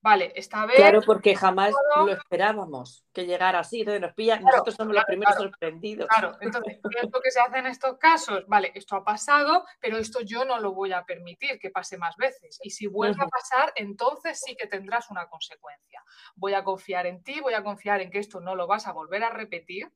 Vale, 0.02 0.34
esta 0.36 0.66
vez. 0.66 0.78
Claro, 0.78 1.02
porque 1.06 1.36
jamás 1.36 1.74
lo 1.96 2.12
esperábamos 2.12 3.06
que 3.14 3.26
llegara 3.28 3.60
así. 3.60 3.82
Entonces 3.82 4.02
nos 4.02 4.14
pilla, 4.14 4.40
nosotros 4.40 4.76
somos 4.76 4.96
los 4.96 5.06
primeros 5.06 5.36
sorprendidos. 5.36 6.08
Claro, 6.08 6.38
entonces, 6.42 6.80
¿qué 6.90 7.06
es 7.06 7.12
lo 7.12 7.22
que 7.22 7.30
se 7.30 7.40
hace 7.40 7.60
en 7.60 7.68
estos 7.68 7.98
casos? 8.00 8.44
Vale, 8.48 8.72
esto 8.74 8.96
ha 8.96 9.04
pasado, 9.04 9.64
pero 9.80 9.98
esto 9.98 10.22
yo 10.22 10.44
no 10.44 10.60
lo 10.60 10.74
voy 10.74 10.92
a 10.92 11.04
permitir 11.04 11.60
que 11.60 11.70
pase 11.70 11.98
más 11.98 12.16
veces. 12.18 12.60
Y 12.64 12.72
si 12.72 12.88
vuelve 12.88 13.24
a 13.24 13.28
pasar, 13.28 13.74
entonces 13.76 14.42
sí 14.44 14.56
que 14.56 14.68
tendrás 14.68 15.12
una 15.12 15.28
consecuencia. 15.28 16.04
Voy 16.36 16.56
a 16.56 16.64
confiar 16.64 17.06
en 17.06 17.22
ti, 17.24 17.40
voy 17.40 17.54
a 17.54 17.64
confiar 17.64 18.02
en 18.02 18.10
que 18.10 18.20
esto 18.20 18.40
no 18.40 18.56
lo 18.56 18.66
vas 18.66 18.88
a 18.88 18.94
volver 18.94 19.24
a 19.24 19.30
repetir 19.30 19.92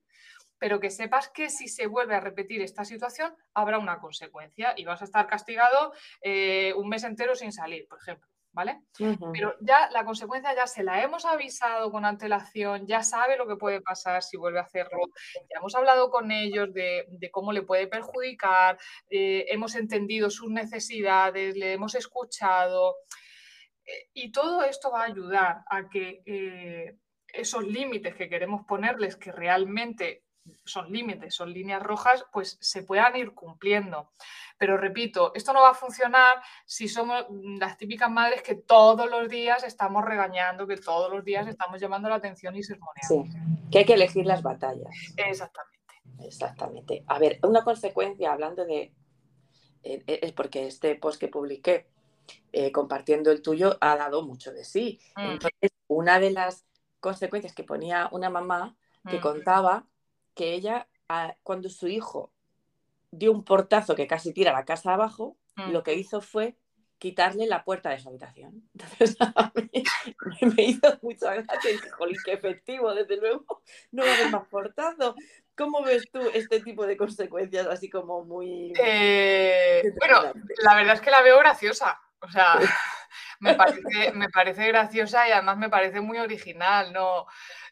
pero 0.58 0.80
que 0.80 0.90
sepas 0.90 1.29
que 1.29 1.50
si 1.50 1.68
se 1.68 1.86
vuelve 1.86 2.16
a 2.16 2.22
repetir 2.22 2.62
esta 2.62 2.86
situación, 2.86 3.36
habrá 3.53 3.77
una 3.77 4.00
consecuencia 4.00 4.74
y 4.77 4.86
vas 4.86 5.01
a 5.01 5.06
estar 5.06 5.27
castigado 5.27 5.92
eh, 6.22 6.74
un 6.77 6.88
mes 6.88 7.03
entero 7.03 7.36
sin 7.36 7.51
salir, 7.51 7.86
por 7.90 8.00
ejemplo. 8.00 8.35
¿Vale? 8.55 8.79
Pero 9.33 9.55
ya 9.59 9.89
la 9.91 10.05
consecuencia 10.05 10.55
ya 10.55 10.65
se 10.65 10.81
la 10.81 11.03
hemos 11.03 11.25
avisado 11.25 11.91
con 11.91 12.05
antelación, 12.05 12.87
ya 12.87 13.03
sabe 13.03 13.35
lo 13.35 13.46
que 13.46 13.57
puede 13.57 13.81
pasar 13.81 14.24
si 14.24 14.37
vuelve 14.37 14.59
a 14.59 14.63
hacerlo, 14.63 14.98
ya 15.35 15.59
hemos 15.59 15.75
hablado 15.75 16.09
con 16.09 16.31
ellos 16.31 16.74
de, 16.74 17.05
cómo 17.31 17.51
le 17.51 17.63
puede 17.63 17.87
perjudicar, 17.87 18.77
eh, 19.09 19.46
hemos 19.50 19.75
entendido 19.75 20.29
sus 20.29 20.50
necesidades, 20.50 21.57
le 21.57 21.74
hemos 21.74 21.96
escuchado. 21.96 22.96
Eh, 23.85 24.09
y 24.13 24.31
todo 24.31 24.63
esto 24.63 24.89
va 24.89 25.01
a 25.01 25.07
ayudar 25.07 25.63
a 25.70 25.89
que 25.89 26.24
eh, 26.25 26.98
esos 27.27 27.68
límites 27.68 28.15
que 28.15 28.29
queremos 28.29 28.65
ponerles, 28.65 29.18
que 29.18 29.33
realmente 29.33 30.24
son 30.64 30.92
límites, 30.92 31.34
son 31.34 31.51
líneas 31.51 31.81
rojas, 31.81 32.25
pues 32.31 32.58
se 32.60 32.84
puedan 32.84 33.16
ir 33.16 33.34
cumpliendo. 33.34 34.12
Pero 34.58 34.77
repito, 34.77 35.31
esto 35.36 35.53
no 35.53 35.62
va 35.62 35.72
a 35.72 35.75
funcionar 35.75 36.42
si 36.66 36.88
somos 36.88 37.25
las 37.60 37.77
típicas 37.77 38.10
madres 38.10 38.42
que 38.42 38.55
todos 38.55 39.10
los 39.10 39.29
días 39.29 39.64
estamos 39.64 40.05
regañando, 40.05 40.68
que 40.68 40.77
todos 40.77 41.12
los 41.12 41.24
días 41.24 41.48
estamos 41.48 41.79
llamando 41.79 42.10
la 42.10 42.16
atención 42.16 42.55
y 42.55 42.64
sermoneando. 42.64 43.25
Sí, 43.25 43.70
que 43.72 43.79
hay 43.79 43.86
que 43.86 43.94
elegir 43.94 44.25
las 44.25 44.42
batallas. 44.42 44.88
Exactamente. 45.18 45.75
Exactamente. 46.20 47.03
A 47.08 47.20
ver, 47.20 47.40
una 47.44 47.64
consecuencia, 47.64 48.31
hablando 48.31 48.66
de, 48.66 48.94
eh, 49.84 50.03
eh, 50.08 50.20
es 50.22 50.31
porque 50.31 50.68
este 50.68 50.96
post 50.96 51.20
que 51.20 51.27
publiqué, 51.27 51.88
eh, 52.51 52.72
compartiendo 52.72 53.31
el 53.31 53.42
tuyo, 53.42 53.77
ha 53.81 53.98
dado 53.98 54.24
mucho 54.24 54.53
de 54.53 54.64
sí. 54.64 55.00
Mm. 55.16 55.31
Entonces, 55.31 55.72
una 55.88 56.20
de 56.20 56.31
las 56.31 56.66
consecuencias 57.00 57.53
que 57.53 57.64
ponía 57.64 58.10
una 58.12 58.29
mamá 58.29 58.75
que 59.08 59.18
mm. 59.18 59.22
contaba 59.22 59.86
que 60.36 60.54
ella, 60.54 60.88
ah, 61.10 61.36
cuando 61.44 61.70
su 61.70 61.88
hijo 61.88 62.32
dio 63.12 63.32
un 63.32 63.44
portazo 63.44 63.96
que 63.96 64.08
casi 64.08 64.34
tira 64.34 64.52
la 64.52 64.66
casa 64.66 64.94
abajo, 64.94 65.38
mm. 65.56 65.72
lo 65.72 65.84
que 65.84 65.96
hizo 65.96 66.22
fue 66.22 66.56
quitarle 66.98 67.48
la 67.48 67.64
puerta 67.64 67.90
de 67.90 68.00
su 68.00 68.10
habitación. 68.10 68.70
Entonces 68.74 69.18
a 69.20 69.52
mí 69.56 70.54
me 70.56 70.64
hizo 70.64 71.00
mucha 71.02 71.34
gracia 71.36 71.72
y 71.72 71.78
jolín, 71.90 72.18
qué 72.24 72.34
efectivo, 72.34 72.94
desde 72.94 73.18
luego, 73.18 73.64
no 73.92 74.04
va 74.04 74.12
a 74.12 74.16
haber 74.16 74.32
más 74.32 74.48
portazo. 74.48 75.16
¿Cómo 75.56 75.84
ves 75.84 76.10
tú 76.12 76.20
este 76.34 76.60
tipo 76.60 76.86
de 76.86 76.98
consecuencias 76.98 77.68
así 77.68 77.90
como 77.90 78.26
muy... 78.26 78.74
Eh, 78.78 79.84
bueno, 80.00 80.34
la 80.58 80.76
verdad 80.76 80.96
es 80.96 81.02
que 81.02 81.12
la 81.12 81.22
veo 81.22 81.40
graciosa. 81.40 82.00
O 82.20 82.30
sea, 82.30 82.60
me 83.40 83.56
parece, 83.56 84.12
me 84.14 84.30
parece 84.30 84.68
graciosa 84.68 85.28
y 85.28 85.32
además 85.32 85.58
me 85.58 85.70
parece 85.70 86.02
muy 86.02 86.18
original, 86.18 86.92
¿no? 86.92 87.26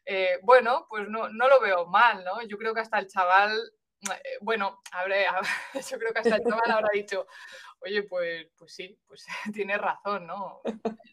Eh, 0.05 0.39
bueno, 0.41 0.85
pues 0.89 1.07
no, 1.07 1.29
no, 1.29 1.47
lo 1.47 1.61
veo 1.61 1.85
mal, 1.85 2.23
¿no? 2.23 2.41
Yo 2.43 2.57
creo 2.57 2.73
que 2.73 2.81
hasta 2.81 2.99
el 2.99 3.07
chaval, 3.07 3.57
eh, 4.11 4.37
bueno, 4.41 4.81
yo 5.89 5.97
creo 5.97 6.13
que 6.13 6.19
hasta 6.19 6.35
el 6.35 6.43
chaval 6.43 6.71
habrá 6.71 6.89
dicho, 6.93 7.27
oye, 7.79 8.03
pues, 8.03 8.47
pues 8.57 8.73
sí, 8.73 8.97
pues 9.07 9.25
tiene 9.53 9.77
razón, 9.77 10.27
¿no? 10.27 10.61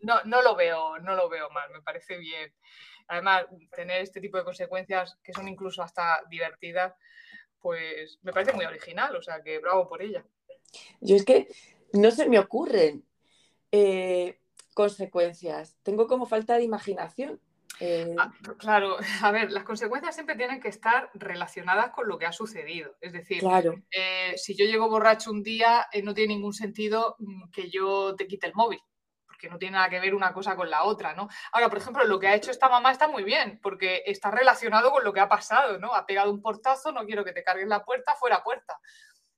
¿no? 0.03 0.23
No 0.25 0.43
lo 0.43 0.57
veo, 0.57 0.99
no 0.99 1.15
lo 1.15 1.29
veo 1.29 1.51
mal, 1.51 1.71
me 1.71 1.83
parece 1.83 2.19
bien. 2.19 2.53
Además, 3.09 3.47
tener 3.75 4.03
este 4.03 4.21
tipo 4.21 4.39
de 4.39 4.45
consecuencias 4.45 5.19
que 5.23 5.33
son 5.33 5.49
incluso 5.49 5.83
hasta 5.83 6.23
divertidas, 6.29 6.95
pues 7.59 8.19
me 8.23 8.33
parece 8.33 8.53
muy 8.53 8.65
original, 8.65 9.15
o 9.17 9.23
sea 9.23 9.43
que 9.43 9.59
bravo 9.59 9.89
por 9.89 10.03
ella. 10.03 10.25
Yo 11.01 11.17
es 11.17 11.25
que 11.25 11.49
no 11.93 12.11
se 12.11 12.29
me 12.29 12.39
ocurren 12.39 13.05
eh, 13.73 14.41
consecuencias, 14.75 15.77
tengo 15.83 16.07
como 16.07 16.27
falta 16.27 16.57
de 16.57 16.65
imaginación. 16.65 17.41
Eh, 17.81 18.15
ah, 18.19 18.31
claro, 18.59 18.99
a 19.23 19.31
ver, 19.33 19.51
las 19.51 19.65
consecuencias 19.65 20.15
siempre 20.15 20.37
tienen 20.37 20.61
que 20.61 20.69
estar 20.69 21.11
relacionadas 21.15 21.91
con 21.91 22.07
lo 22.07 22.19
que 22.19 22.27
ha 22.27 22.33
sucedido. 22.33 22.97
Es 23.01 23.13
decir, 23.13 23.43
eh, 23.91 24.35
si 24.37 24.55
yo 24.55 24.67
llego 24.67 24.89
borracho 24.89 25.31
un 25.31 25.43
día, 25.43 25.87
eh, 25.93 26.03
no 26.03 26.15
tiene 26.15 26.35
ningún 26.35 26.53
sentido 26.53 27.17
mm, 27.19 27.51
que 27.51 27.71
yo 27.71 28.15
te 28.17 28.27
quite 28.27 28.47
el 28.47 28.55
móvil, 28.55 28.81
porque 29.27 29.49
no 29.49 29.59
tiene 29.59 29.77
nada 29.79 29.89
que 29.89 30.01
ver 30.01 30.15
una 30.15 30.33
cosa 30.35 30.57
con 30.57 30.69
la 30.69 30.85
otra, 30.85 31.15
¿no? 31.15 31.29
Ahora, 31.53 31.71
por 31.71 31.79
ejemplo, 31.79 32.05
lo 32.05 32.21
que 32.21 32.29
ha 32.29 32.35
hecho 32.35 32.51
esta 32.51 32.69
mamá 32.69 32.93
está 32.93 33.09
muy 33.09 33.25
bien, 33.25 33.59
porque 33.63 34.03
está 34.05 34.31
relacionado 34.31 34.91
con 34.91 35.03
lo 35.03 35.13
que 35.15 35.21
ha 35.21 35.29
pasado, 35.29 35.79
¿no? 35.79 35.95
Ha 35.95 36.05
pegado 36.05 36.31
un 36.31 36.43
portazo, 36.43 36.93
no 36.93 37.07
quiero 37.07 37.25
que 37.25 37.33
te 37.33 37.43
cargues 37.43 37.69
la 37.69 37.85
puerta, 37.85 38.15
fuera 38.15 38.43
puerta. 38.43 38.79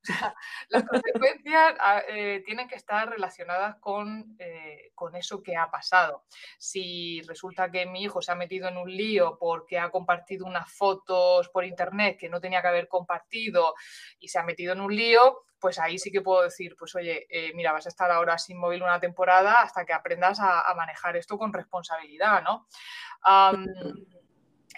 las 0.68 0.84
consecuencias 0.84 1.74
ah, 1.80 2.02
eh, 2.08 2.42
tienen 2.44 2.68
que 2.68 2.74
estar 2.74 3.08
relacionadas 3.08 3.76
con, 3.76 4.36
eh, 4.38 4.90
con, 4.94 5.14
eso 5.14 5.42
que 5.42 5.56
ha 5.56 5.70
pasado. 5.70 6.24
Si 6.58 7.20
resulta 7.22 7.70
que 7.70 7.86
mi 7.86 8.02
hijo 8.02 8.20
se 8.20 8.32
ha 8.32 8.34
metido 8.34 8.68
en 8.68 8.76
un 8.76 8.90
lío 8.90 9.38
porque 9.38 9.78
ha 9.78 9.90
compartido 9.90 10.46
unas 10.46 10.72
fotos 10.72 11.48
por 11.50 11.64
internet 11.64 12.16
que 12.18 12.28
no 12.28 12.40
tenía 12.40 12.62
que 12.62 12.68
haber 12.68 12.88
compartido 12.88 13.74
y 14.18 14.28
se 14.28 14.38
ha 14.38 14.42
metido 14.42 14.72
en 14.72 14.80
un 14.80 14.94
lío, 14.94 15.44
pues 15.62 15.78
ahí 15.78 15.96
sí 15.96 16.10
que 16.10 16.22
puedo 16.22 16.42
decir, 16.42 16.74
pues 16.76 16.94
oye, 16.96 17.26
eh, 17.30 17.52
mira, 17.54 17.72
vas 17.72 17.86
a 17.86 17.88
estar 17.88 18.10
ahora 18.10 18.36
sin 18.36 18.58
móvil 18.58 18.82
una 18.82 18.98
temporada 18.98 19.62
hasta 19.62 19.84
que 19.84 19.92
aprendas 19.92 20.40
a, 20.40 20.74
manejar 20.74 21.16
esto 21.16 21.38
con 21.38 21.52
responsabilidad, 21.52 22.42
¿no? 22.42 22.66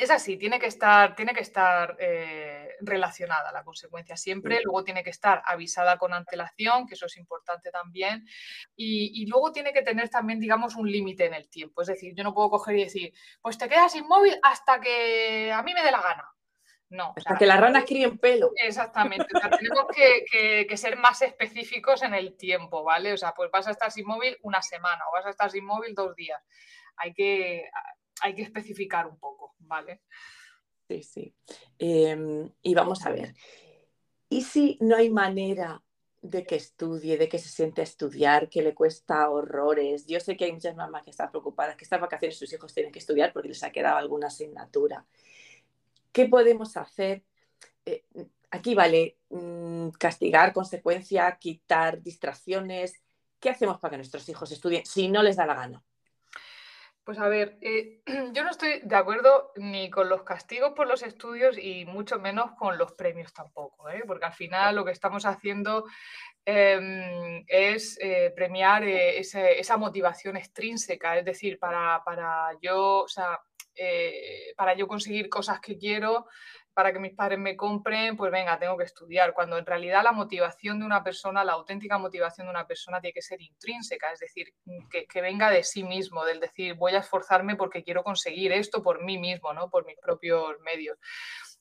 Es 0.02 0.10
así, 0.10 0.36
tiene 0.36 0.58
que 0.58 0.66
estar, 0.66 1.14
tiene 1.14 1.32
que 1.32 1.42
estar 1.42 1.96
eh, 2.00 2.70
relacionada 2.80 3.52
la 3.52 3.62
consecuencia 3.62 4.16
siempre, 4.16 4.60
luego 4.62 4.82
tiene 4.82 5.04
que 5.04 5.10
estar 5.10 5.42
avisada 5.46 5.98
con 5.98 6.12
antelación, 6.12 6.86
que 6.86 6.94
eso 6.94 7.06
es 7.06 7.16
importante 7.16 7.70
también, 7.70 8.26
y, 8.74 9.26
luego 9.26 9.52
tiene 9.52 9.72
que 9.72 9.82
tener 9.82 10.08
también, 10.08 10.40
digamos, 10.40 10.74
un 10.74 10.90
límite 10.90 11.26
en 11.26 11.34
el 11.34 11.48
tiempo. 11.48 11.82
Es 11.82 11.88
decir, 11.88 12.14
yo 12.14 12.24
no 12.24 12.34
puedo 12.34 12.50
coger 12.50 12.76
y 12.76 12.84
decir, 12.84 13.12
pues 13.40 13.56
te 13.56 13.68
quedas 13.68 13.94
inmóvil 13.94 14.38
hasta 14.42 14.80
que 14.80 15.52
a 15.52 15.62
mí 15.62 15.72
me 15.72 15.82
dé 15.82 15.90
la 15.90 16.02
gana. 16.02 16.28
No. 16.90 17.12
Hasta 17.16 17.36
que 17.36 17.46
las 17.46 17.60
ranas 17.60 17.84
críen 17.84 18.18
pelo. 18.18 18.50
Exactamente. 18.56 19.26
tenemos 19.58 19.86
que, 19.94 20.66
que, 20.68 20.76
ser 20.76 20.96
más 20.96 21.22
específicos 21.22 22.02
en 22.02 22.14
el 22.14 22.36
tiempo, 22.36 22.84
¿vale? 22.84 23.12
O 23.12 23.16
sea, 23.16 23.32
pues 23.32 23.50
vas 23.50 23.66
a 23.66 23.70
estar 23.70 23.90
sin 23.90 24.06
móvil 24.06 24.36
una 24.42 24.62
semana 24.62 25.04
o 25.08 25.12
vas 25.12 25.26
a 25.26 25.30
estar 25.30 25.50
sin 25.50 25.64
móvil 25.64 25.94
dos 25.94 26.14
días. 26.14 26.40
Hay 26.96 27.12
que, 27.12 27.68
hay 28.22 28.34
que 28.34 28.42
especificar 28.42 29.06
un 29.06 29.18
poco, 29.18 29.54
¿vale? 29.60 30.02
Sí, 30.88 31.02
sí. 31.02 31.34
Em, 31.78 32.50
y 32.62 32.74
vamos 32.74 33.04
a 33.06 33.10
ver, 33.10 33.34
¿y 34.28 34.42
si 34.42 34.78
no 34.80 34.96
hay 34.96 35.10
manera 35.10 35.82
de 36.22 36.44
que 36.44 36.56
estudie, 36.56 37.18
de 37.18 37.28
que 37.28 37.38
se 37.38 37.48
siente 37.48 37.80
a 37.80 37.84
estudiar, 37.84 38.48
que 38.48 38.62
le 38.62 38.74
cuesta 38.74 39.30
horrores? 39.30 40.06
Yo 40.06 40.20
sé 40.20 40.36
que 40.36 40.44
hay 40.44 40.52
muchas 40.52 40.76
mamás 40.76 41.02
que 41.02 41.10
están 41.10 41.30
preocupadas, 41.30 41.76
que 41.76 41.84
estas 41.84 42.00
vacaciones 42.00 42.38
sus 42.38 42.52
hijos 42.52 42.74
tienen 42.74 42.92
que 42.92 42.98
estudiar 42.98 43.32
porque 43.32 43.48
les 43.48 43.62
ha 43.62 43.72
quedado 43.72 43.96
alguna 43.96 44.28
asignatura. 44.28 45.06
¿Qué 46.12 46.26
podemos 46.26 46.76
hacer? 46.76 47.24
Eh, 47.86 48.04
aquí 48.50 48.74
vale 48.74 49.18
mm, 49.30 49.88
castigar, 49.98 50.52
consecuencia, 50.52 51.36
quitar 51.40 52.02
distracciones. 52.02 53.02
¿Qué 53.40 53.50
hacemos 53.50 53.78
para 53.78 53.92
que 53.92 53.96
nuestros 53.98 54.28
hijos 54.28 54.52
estudien 54.52 54.86
si 54.86 55.08
no 55.08 55.22
les 55.22 55.36
da 55.36 55.46
la 55.46 55.54
gana? 55.54 55.84
Pues 57.04 57.18
a 57.18 57.28
ver, 57.28 57.58
eh, 57.60 58.00
yo 58.32 58.44
no 58.44 58.50
estoy 58.50 58.80
de 58.82 58.96
acuerdo 58.96 59.52
ni 59.56 59.90
con 59.90 60.08
los 60.08 60.22
castigos 60.22 60.72
por 60.74 60.86
los 60.86 61.02
estudios 61.02 61.58
y 61.58 61.84
mucho 61.84 62.18
menos 62.18 62.52
con 62.52 62.78
los 62.78 62.92
premios 62.92 63.32
tampoco, 63.34 63.90
¿eh? 63.90 64.02
porque 64.06 64.24
al 64.24 64.32
final 64.32 64.74
lo 64.74 64.86
que 64.86 64.92
estamos 64.92 65.26
haciendo 65.26 65.84
em, 66.46 67.44
es 67.46 67.98
eh, 68.00 68.32
premiar 68.34 68.84
esa 68.84 69.76
motivación 69.76 70.38
extrínseca, 70.38 71.18
es 71.18 71.26
decir, 71.26 71.58
para, 71.58 72.02
para 72.04 72.58
yo, 72.62 73.02
o 73.02 73.08
sea, 73.08 73.38
para 74.56 74.74
yo 74.74 74.86
conseguir 74.86 75.28
cosas 75.28 75.60
que 75.60 75.76
quiero, 75.76 76.26
para 76.74 76.92
que 76.92 76.98
mis 76.98 77.14
padres 77.14 77.38
me 77.38 77.56
compren, 77.56 78.16
pues 78.16 78.32
venga, 78.32 78.58
tengo 78.58 78.76
que 78.76 78.84
estudiar, 78.84 79.32
cuando 79.32 79.56
en 79.56 79.64
realidad 79.64 80.02
la 80.02 80.12
motivación 80.12 80.80
de 80.80 80.84
una 80.84 81.04
persona, 81.04 81.44
la 81.44 81.52
auténtica 81.52 81.98
motivación 81.98 82.48
de 82.48 82.50
una 82.50 82.66
persona 82.66 83.00
tiene 83.00 83.14
que 83.14 83.22
ser 83.22 83.40
intrínseca, 83.40 84.12
es 84.12 84.18
decir, 84.18 84.52
que, 84.90 85.22
venga 85.22 85.50
de 85.50 85.62
sí 85.62 85.84
mismo, 85.84 86.24
del 86.24 86.40
decir, 86.40 86.74
voy 86.74 86.92
a 86.92 86.98
esforzarme 86.98 87.54
porque 87.54 87.84
quiero 87.84 88.02
conseguir 88.02 88.52
esto 88.52 88.82
por 88.82 89.04
mí 89.04 89.18
mismo, 89.18 89.52
¿no? 89.52 89.70
por 89.70 89.86
mis 89.86 89.98
propios 89.98 90.58
medios. 90.60 90.98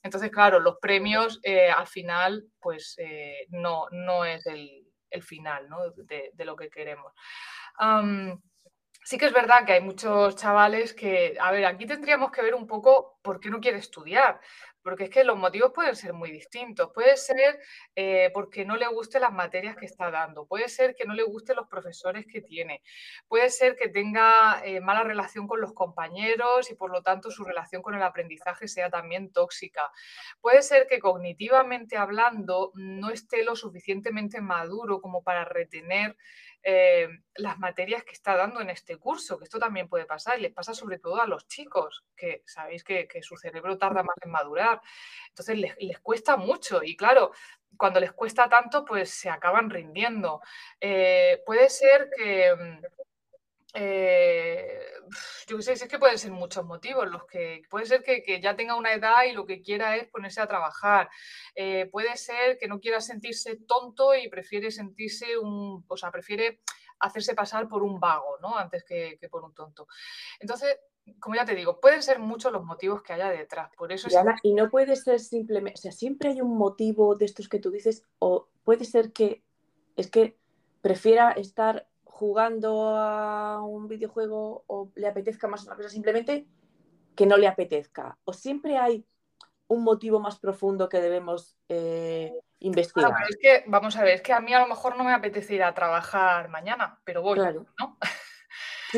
Entonces, 0.02 0.32
claro, 0.32 0.60
los 0.60 0.78
premios 0.82 1.39
eh, 1.43 1.69
al 1.69 1.88
final, 1.88 2.45
pues 2.60 2.95
eh, 2.97 3.45
no, 3.49 3.86
no 3.91 4.26
es 4.26 4.45
el, 4.47 4.82
final 5.21 5.69
¿no? 5.69 5.91
de, 5.91 6.32
lo 6.43 6.56
que 6.56 6.69
queremos. 6.71 7.13
Sí 9.06 9.17
que 9.17 9.26
es 9.26 9.34
verdad 9.34 9.65
que 9.65 9.73
hay 9.73 9.82
muchos 9.82 10.38
chavales 10.38 10.93
que, 10.93 11.36
a 11.39 11.52
ver, 11.52 11.65
aquí 11.65 11.86
tendríamos 11.86 12.32
que 12.32 12.41
ver 12.41 12.56
un 12.56 12.65
poco 12.65 13.19
por 13.21 13.41
qué 13.41 13.49
no 13.49 13.60
quiere 13.60 13.78
estudiar, 13.78 14.39
porque 14.84 15.06
es 15.06 15.10
que 15.10 15.24
los 15.24 15.38
motivos 15.38 15.72
pueden 15.74 15.96
ser 15.96 16.13
muy 16.13 16.30
distintos. 16.30 16.91
Puede 16.93 17.17
ser 17.17 17.60
eh, 17.96 18.30
porque 18.34 18.65
no 18.65 18.76
le 18.76 18.88
gusten 18.88 19.22
las 19.22 19.34
materias 19.34 19.76
que 19.76 19.86
está 19.86 20.12
dando, 20.12 20.46
puede 20.46 20.69
ser 20.69 20.96
que 20.96 21.06
no 21.06 21.13
le 21.13 21.24
gusten 21.24 21.56
los 21.56 21.67
profesores 21.67 22.26
que 22.28 22.41
tiene, 22.41 22.82
puede 23.28 23.50
ser 23.50 23.76
que 23.76 23.89
tenga 23.89 24.62
eh, 24.65 24.82
mala 24.82 25.04
relación 25.04 25.48
con 25.48 25.62
los 25.62 25.74
compañeros 25.74 26.69
y 26.69 26.76
por 26.76 26.91
lo 26.91 27.02
tanto 27.02 27.32
su 27.32 27.43
relación 27.43 27.82
con 27.82 27.96
el 27.96 28.04
aprendizaje 28.04 28.67
sea 28.67 28.89
también 28.89 29.32
tóxica. 29.32 29.91
Puede 30.41 30.62
ser 30.62 30.88
que 30.88 31.00
cognitivamente 31.00 31.98
hablando 31.98 32.72
no 32.76 33.10
esté 33.10 33.43
lo 33.43 33.56
suficientemente 33.56 34.41
maduro 34.41 35.02
como 35.02 35.24
para 35.24 35.46
retener 35.46 36.17
eh, 36.63 37.10
las 37.36 37.60
materias 37.60 38.04
que 38.04 38.13
está 38.13 38.36
dando 38.36 38.62
en 38.62 38.69
este 38.69 38.97
curso, 38.97 39.38
que 39.38 39.43
esto 39.43 39.60
también 39.60 39.88
puede 39.88 40.06
pasar, 40.06 40.39
y 40.39 40.41
les 40.41 40.54
pasa 40.54 40.73
sobre 40.73 40.99
todo 40.99 41.21
a 41.21 41.28
los 41.28 41.47
chicos, 41.47 42.06
que 42.15 42.43
sabéis 42.45 42.84
que, 42.84 43.08
su 43.21 43.38
cerebro 43.38 43.78
tarda 43.78 44.04
más 44.04 44.15
en 44.21 44.32
madurar, 44.32 44.82
entonces 45.30 45.58
les, 45.58 45.99
cuesta 45.99 46.38
mucho 46.38 46.82
y 46.84 46.95
claro, 46.95 47.32
cuando 47.78 47.99
les 47.99 48.13
cuesta 48.13 48.47
tanto, 48.49 48.86
pues 48.86 49.10
se 49.10 49.30
acaban 49.30 49.69
rindiendo. 49.69 50.41
Eh, 50.80 51.41
puede 51.45 51.69
ser 51.69 52.10
que 52.15 52.54
mm, 52.56 52.86
eh, 53.74 54.80
yo 55.48 55.58
qué 55.58 55.64
sé, 55.64 55.74
es 55.74 55.88
que 55.88 56.00
pueden 56.00 56.18
ser 56.18 56.32
muchos 56.32 56.64
motivos 56.64 57.10
los 57.10 57.26
que 57.26 57.64
puede 57.70 57.86
ser 57.86 58.04
que, 58.04 58.40
ya 58.42 58.56
tenga 58.56 58.76
una 58.76 58.94
edad 58.94 59.24
y 59.24 59.34
lo 59.34 59.46
que 59.46 59.62
quiera 59.62 59.98
es 59.98 60.08
ponerse 60.08 60.42
a 60.42 60.48
trabajar. 60.48 61.10
Eh, 61.56 61.88
puede 61.92 62.16
ser 62.18 62.58
que 62.58 62.68
no 62.68 62.80
quiera 62.80 63.02
sentirse 63.02 63.58
tonto 63.68 64.16
y 64.16 64.30
prefiere 64.30 64.72
sentirse 64.72 65.38
un, 65.38 65.84
o 65.88 65.98
sea, 65.98 66.12
prefiere 66.12 66.62
hacerse 67.00 67.36
pasar 67.36 67.68
por 67.68 67.84
un 67.84 68.00
vago, 68.00 68.38
¿no? 68.42 68.58
Antes 68.58 68.84
que, 68.84 69.20
por 69.30 69.44
un 69.44 69.54
tonto. 69.54 69.88
Entonces, 70.40 70.78
como 71.20 71.36
ya 71.36 71.44
te 71.44 71.56
digo, 71.56 71.82
pueden 71.82 72.02
ser 72.02 72.20
muchos 72.20 72.52
los 72.52 72.64
motivos 72.64 73.02
que 73.02 73.14
haya 73.14 73.30
detrás. 73.30 73.70
Por 73.76 73.92
eso 73.92 74.08
y 74.42 74.54
no 74.54 74.70
puede 74.70 74.96
ser 74.96 75.20
simplemente, 75.20 75.80
o 75.80 75.82
sea, 75.82 75.92
siempre 75.92 76.30
hay 76.30 76.42
un 76.42 76.58
motivo 76.58 77.16
de 77.16 77.26
estos 77.26 77.50
que 77.50 77.60
tú 77.60 77.72
dices, 77.72 78.04
o 78.20 78.48
puede 78.64 78.86
ser 78.86 79.12
que 79.12 79.44
es 79.98 80.10
que 80.10 80.38
prefiera 80.82 81.32
estar 81.32 81.88
jugando 82.13 82.95
a 82.95 83.60
un 83.63 83.88
videojuego 83.88 84.65
o 84.67 84.91
le 84.93 85.08
apetezca 85.08 85.47
más 85.47 85.65
una 85.65 85.76
cosa, 85.76 85.89
simplemente 85.89 86.45
que 87.15 87.26
no 87.26 87.38
le 87.38 87.47
apetezca. 87.47 88.19
O 88.23 88.34
siempre 88.34 88.78
hay 88.78 89.04
un 89.67 89.84
motivo 89.84 90.19
más 90.19 90.38
profundo 90.38 90.89
que 90.89 91.02
debemos 91.02 91.58
eh, 91.69 92.32
investigar. 92.60 93.12
es 93.28 93.38
que, 93.41 93.63
vamos 93.65 93.97
a 93.97 94.04
ver, 94.04 94.13
es 94.13 94.21
que 94.21 94.32
a 94.32 94.39
mí 94.41 94.54
a 94.54 94.60
lo 94.60 94.67
mejor 94.67 94.95
no 94.95 95.04
me 95.04 95.12
apetece 95.12 95.56
ir 95.56 95.63
a 95.63 95.73
trabajar 95.73 96.49
mañana, 96.49 97.02
pero 97.04 97.23
voy, 97.23 97.39
¿no? 97.39 97.97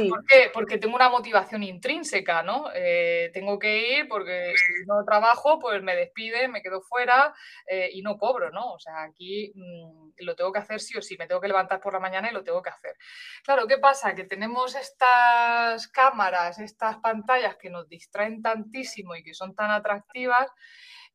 ¿Por 0.09 0.25
qué? 0.25 0.51
Porque 0.53 0.77
tengo 0.77 0.95
una 0.95 1.09
motivación 1.09 1.63
intrínseca, 1.63 2.43
¿no? 2.43 2.69
Eh, 2.73 3.31
tengo 3.33 3.57
que 3.57 3.97
ir 3.97 4.07
porque 4.07 4.53
si 4.55 4.85
no 4.85 5.03
trabajo, 5.05 5.57
pues 5.59 5.81
me 5.81 5.95
despide, 5.95 6.47
me 6.47 6.61
quedo 6.61 6.81
fuera 6.81 7.33
eh, 7.67 7.89
y 7.93 8.01
no 8.01 8.17
cobro, 8.17 8.51
¿no? 8.51 8.73
O 8.73 8.79
sea, 8.79 9.03
aquí 9.03 9.51
mm, 9.55 10.09
lo 10.17 10.35
tengo 10.35 10.51
que 10.51 10.59
hacer 10.59 10.79
sí 10.79 10.97
o 10.97 11.01
sí, 11.01 11.15
me 11.17 11.27
tengo 11.27 11.41
que 11.41 11.47
levantar 11.47 11.79
por 11.79 11.93
la 11.93 11.99
mañana 11.99 12.29
y 12.29 12.33
lo 12.33 12.43
tengo 12.43 12.61
que 12.61 12.69
hacer. 12.69 12.95
Claro, 13.43 13.67
¿qué 13.67 13.77
pasa? 13.77 14.15
Que 14.15 14.25
tenemos 14.25 14.75
estas 14.75 15.87
cámaras, 15.87 16.59
estas 16.59 16.97
pantallas 16.97 17.55
que 17.57 17.69
nos 17.69 17.87
distraen 17.87 18.41
tantísimo 18.41 19.15
y 19.15 19.23
que 19.23 19.33
son 19.33 19.55
tan 19.55 19.71
atractivas 19.71 20.51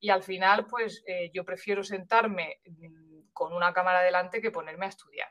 y 0.00 0.08
al 0.08 0.22
final, 0.22 0.66
pues 0.66 1.02
eh, 1.06 1.30
yo 1.34 1.44
prefiero 1.44 1.84
sentarme 1.84 2.60
mm, 2.64 3.32
con 3.32 3.52
una 3.52 3.72
cámara 3.72 4.02
delante 4.02 4.40
que 4.40 4.50
ponerme 4.50 4.86
a 4.86 4.88
estudiar. 4.88 5.28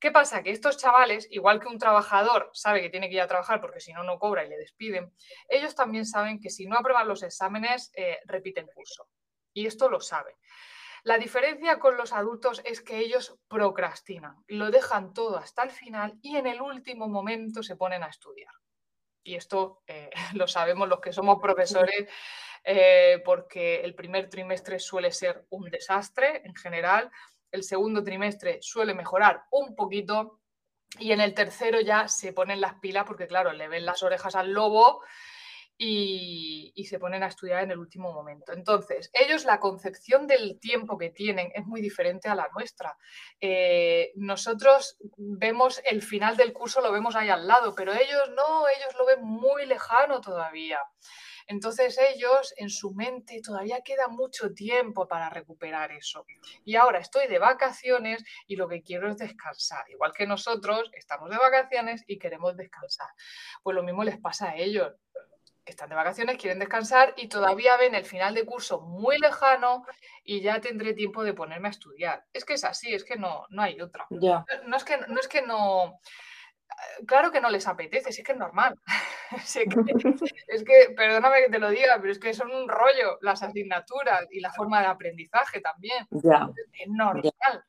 ¿Qué 0.00 0.10
pasa? 0.10 0.42
Que 0.42 0.50
estos 0.50 0.76
chavales, 0.76 1.26
igual 1.30 1.60
que 1.60 1.68
un 1.68 1.78
trabajador 1.78 2.50
sabe 2.52 2.82
que 2.82 2.90
tiene 2.90 3.08
que 3.08 3.14
ir 3.14 3.20
a 3.20 3.28
trabajar 3.28 3.60
porque 3.60 3.80
si 3.80 3.92
no, 3.92 4.02
no 4.02 4.18
cobra 4.18 4.44
y 4.44 4.48
le 4.48 4.56
despiden, 4.56 5.12
ellos 5.48 5.74
también 5.74 6.06
saben 6.06 6.40
que 6.40 6.50
si 6.50 6.66
no 6.66 6.76
aprueban 6.76 7.08
los 7.08 7.22
exámenes, 7.22 7.90
eh, 7.94 8.18
repiten 8.26 8.66
curso. 8.74 9.08
Y 9.52 9.66
esto 9.66 9.88
lo 9.88 10.00
saben. 10.00 10.34
La 11.04 11.18
diferencia 11.18 11.78
con 11.78 11.98
los 11.98 12.12
adultos 12.12 12.62
es 12.64 12.80
que 12.80 12.98
ellos 12.98 13.38
procrastinan, 13.46 14.36
lo 14.46 14.70
dejan 14.70 15.12
todo 15.12 15.36
hasta 15.36 15.62
el 15.62 15.70
final 15.70 16.18
y 16.22 16.36
en 16.36 16.46
el 16.46 16.62
último 16.62 17.08
momento 17.08 17.62
se 17.62 17.76
ponen 17.76 18.02
a 18.02 18.08
estudiar. 18.08 18.54
Y 19.22 19.34
esto 19.34 19.82
eh, 19.86 20.10
lo 20.34 20.48
sabemos 20.48 20.88
los 20.88 21.00
que 21.00 21.12
somos 21.12 21.40
profesores, 21.42 22.08
eh, 22.64 23.20
porque 23.22 23.82
el 23.82 23.94
primer 23.94 24.30
trimestre 24.30 24.78
suele 24.78 25.12
ser 25.12 25.44
un 25.50 25.68
desastre 25.68 26.40
en 26.46 26.54
general 26.54 27.10
el 27.54 27.62
segundo 27.62 28.02
trimestre 28.02 28.58
suele 28.60 28.94
mejorar 28.94 29.44
un 29.50 29.74
poquito 29.74 30.40
y 30.98 31.12
en 31.12 31.20
el 31.20 31.34
tercero 31.34 31.80
ya 31.80 32.08
se 32.08 32.32
ponen 32.32 32.60
las 32.60 32.74
pilas 32.74 33.04
porque, 33.06 33.26
claro, 33.26 33.52
le 33.52 33.68
ven 33.68 33.86
las 33.86 34.02
orejas 34.02 34.34
al 34.34 34.52
lobo 34.52 35.02
y, 35.76 36.72
se 36.88 36.98
ponen 36.98 37.22
a 37.22 37.28
estudiar 37.28 37.64
en 37.64 37.70
el 37.70 37.78
último 37.78 38.12
momento. 38.12 38.52
Entonces, 38.52 39.10
ellos 39.12 39.44
la 39.44 39.58
concepción 39.58 40.26
del 40.26 40.60
tiempo 40.60 40.98
que 40.98 41.10
tienen 41.10 41.50
es 41.54 41.64
muy 41.64 41.80
diferente 41.80 42.28
a 42.28 42.34
la 42.34 42.48
nuestra. 42.54 42.96
Eh, 43.40 44.12
nosotros 44.16 44.96
vemos 45.16 45.80
el 45.84 46.02
final 46.02 46.36
del 46.36 46.52
curso, 46.52 46.80
lo 46.80 46.92
vemos 46.92 47.16
ahí 47.16 47.28
al 47.28 47.46
lado, 47.46 47.74
pero 47.74 47.92
ellos 47.92 48.30
no, 48.36 48.68
ellos 48.68 48.94
lo 48.98 49.06
ven 49.06 49.24
muy 49.24 49.66
lejano 49.66 50.20
todavía. 50.20 50.78
Entonces 51.46 51.98
ellos 51.98 52.54
en 52.56 52.70
su 52.70 52.92
mente 52.92 53.40
todavía 53.42 53.80
queda 53.82 54.08
mucho 54.08 54.52
tiempo 54.52 55.06
para 55.08 55.30
recuperar 55.30 55.92
eso. 55.92 56.26
Y 56.64 56.76
ahora 56.76 56.98
estoy 56.98 57.26
de 57.26 57.38
vacaciones 57.38 58.24
y 58.46 58.56
lo 58.56 58.68
que 58.68 58.82
quiero 58.82 59.10
es 59.10 59.18
descansar. 59.18 59.84
Igual 59.90 60.12
que 60.12 60.26
nosotros 60.26 60.90
estamos 60.94 61.30
de 61.30 61.36
vacaciones 61.36 62.04
y 62.06 62.18
queremos 62.18 62.56
descansar. 62.56 63.08
Pues 63.62 63.74
lo 63.74 63.82
mismo 63.82 64.04
les 64.04 64.18
pasa 64.18 64.50
a 64.50 64.56
ellos 64.56 64.92
están 65.66 65.88
de 65.88 65.94
vacaciones, 65.94 66.36
quieren 66.36 66.58
descansar 66.58 67.14
y 67.16 67.28
todavía 67.28 67.76
ven 67.76 67.94
el 67.94 68.04
final 68.04 68.34
de 68.34 68.44
curso 68.44 68.80
muy 68.80 69.18
lejano 69.18 69.84
y 70.22 70.42
ya 70.42 70.60
tendré 70.60 70.92
tiempo 70.92 71.24
de 71.24 71.32
ponerme 71.32 71.68
a 71.68 71.70
estudiar. 71.70 72.24
Es 72.32 72.44
que 72.44 72.54
es 72.54 72.64
así, 72.64 72.92
es 72.92 73.04
que 73.04 73.16
no, 73.16 73.46
no 73.48 73.62
hay 73.62 73.80
otra. 73.80 74.06
No, 74.10 74.76
es 74.76 74.84
que, 74.84 74.98
no 74.98 75.18
es 75.18 75.28
que 75.28 75.42
no, 75.42 76.00
claro 77.06 77.30
que 77.30 77.40
no 77.40 77.50
les 77.50 77.66
apetece, 77.66 78.10
es 78.10 78.22
que 78.22 78.32
es 78.32 78.38
normal. 78.38 78.78
es 80.48 80.64
que, 80.64 80.94
perdóname 80.96 81.44
que 81.44 81.50
te 81.50 81.58
lo 81.58 81.70
diga, 81.70 81.98
pero 82.00 82.12
es 82.12 82.18
que 82.18 82.34
son 82.34 82.50
un 82.50 82.68
rollo 82.68 83.18
las 83.22 83.42
asignaturas 83.42 84.26
y 84.30 84.40
la 84.40 84.52
forma 84.52 84.80
de 84.80 84.86
aprendizaje 84.86 85.60
también. 85.60 86.06
Es 86.12 86.88
normal 86.88 87.64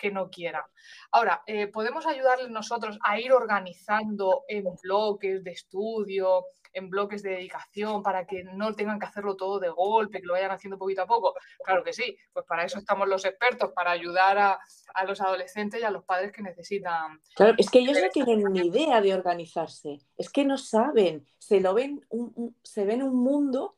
que 0.00 0.10
no 0.10 0.30
quiera. 0.30 0.66
Ahora, 1.12 1.42
eh, 1.46 1.66
¿podemos 1.66 2.06
ayudarles 2.06 2.50
nosotros 2.50 2.98
a 3.04 3.20
ir 3.20 3.32
organizando 3.32 4.44
en 4.48 4.64
bloques 4.82 5.44
de 5.44 5.50
estudio, 5.50 6.46
en 6.72 6.88
bloques 6.88 7.22
de 7.22 7.30
dedicación, 7.30 8.02
para 8.02 8.26
que 8.26 8.44
no 8.44 8.74
tengan 8.74 8.98
que 8.98 9.06
hacerlo 9.06 9.36
todo 9.36 9.60
de 9.60 9.68
golpe, 9.68 10.20
que 10.20 10.26
lo 10.26 10.32
vayan 10.32 10.52
haciendo 10.52 10.78
poquito 10.78 11.02
a 11.02 11.06
poco? 11.06 11.34
Claro 11.62 11.84
que 11.84 11.92
sí, 11.92 12.16
pues 12.32 12.46
para 12.46 12.64
eso 12.64 12.78
estamos 12.78 13.06
los 13.08 13.24
expertos, 13.24 13.72
para 13.72 13.90
ayudar 13.90 14.38
a, 14.38 14.58
los 15.06 15.20
adolescentes 15.20 15.80
y 15.80 15.84
a 15.84 15.90
los 15.90 16.04
padres 16.04 16.32
que 16.32 16.42
necesitan. 16.42 17.20
Claro, 17.34 17.54
es 17.58 17.70
que 17.70 17.80
ellos 17.80 17.98
no 18.00 18.08
tienen 18.08 18.42
ni 18.52 18.66
idea 18.68 19.00
de 19.00 19.14
organizarse, 19.14 19.98
es 20.16 20.30
que 20.30 20.44
no 20.44 20.56
saben, 20.56 21.26
se 21.38 21.60
lo 21.60 21.74
ven, 21.74 22.04
se 22.62 22.84
ven 22.84 23.02
un 23.02 23.16
mundo 23.16 23.76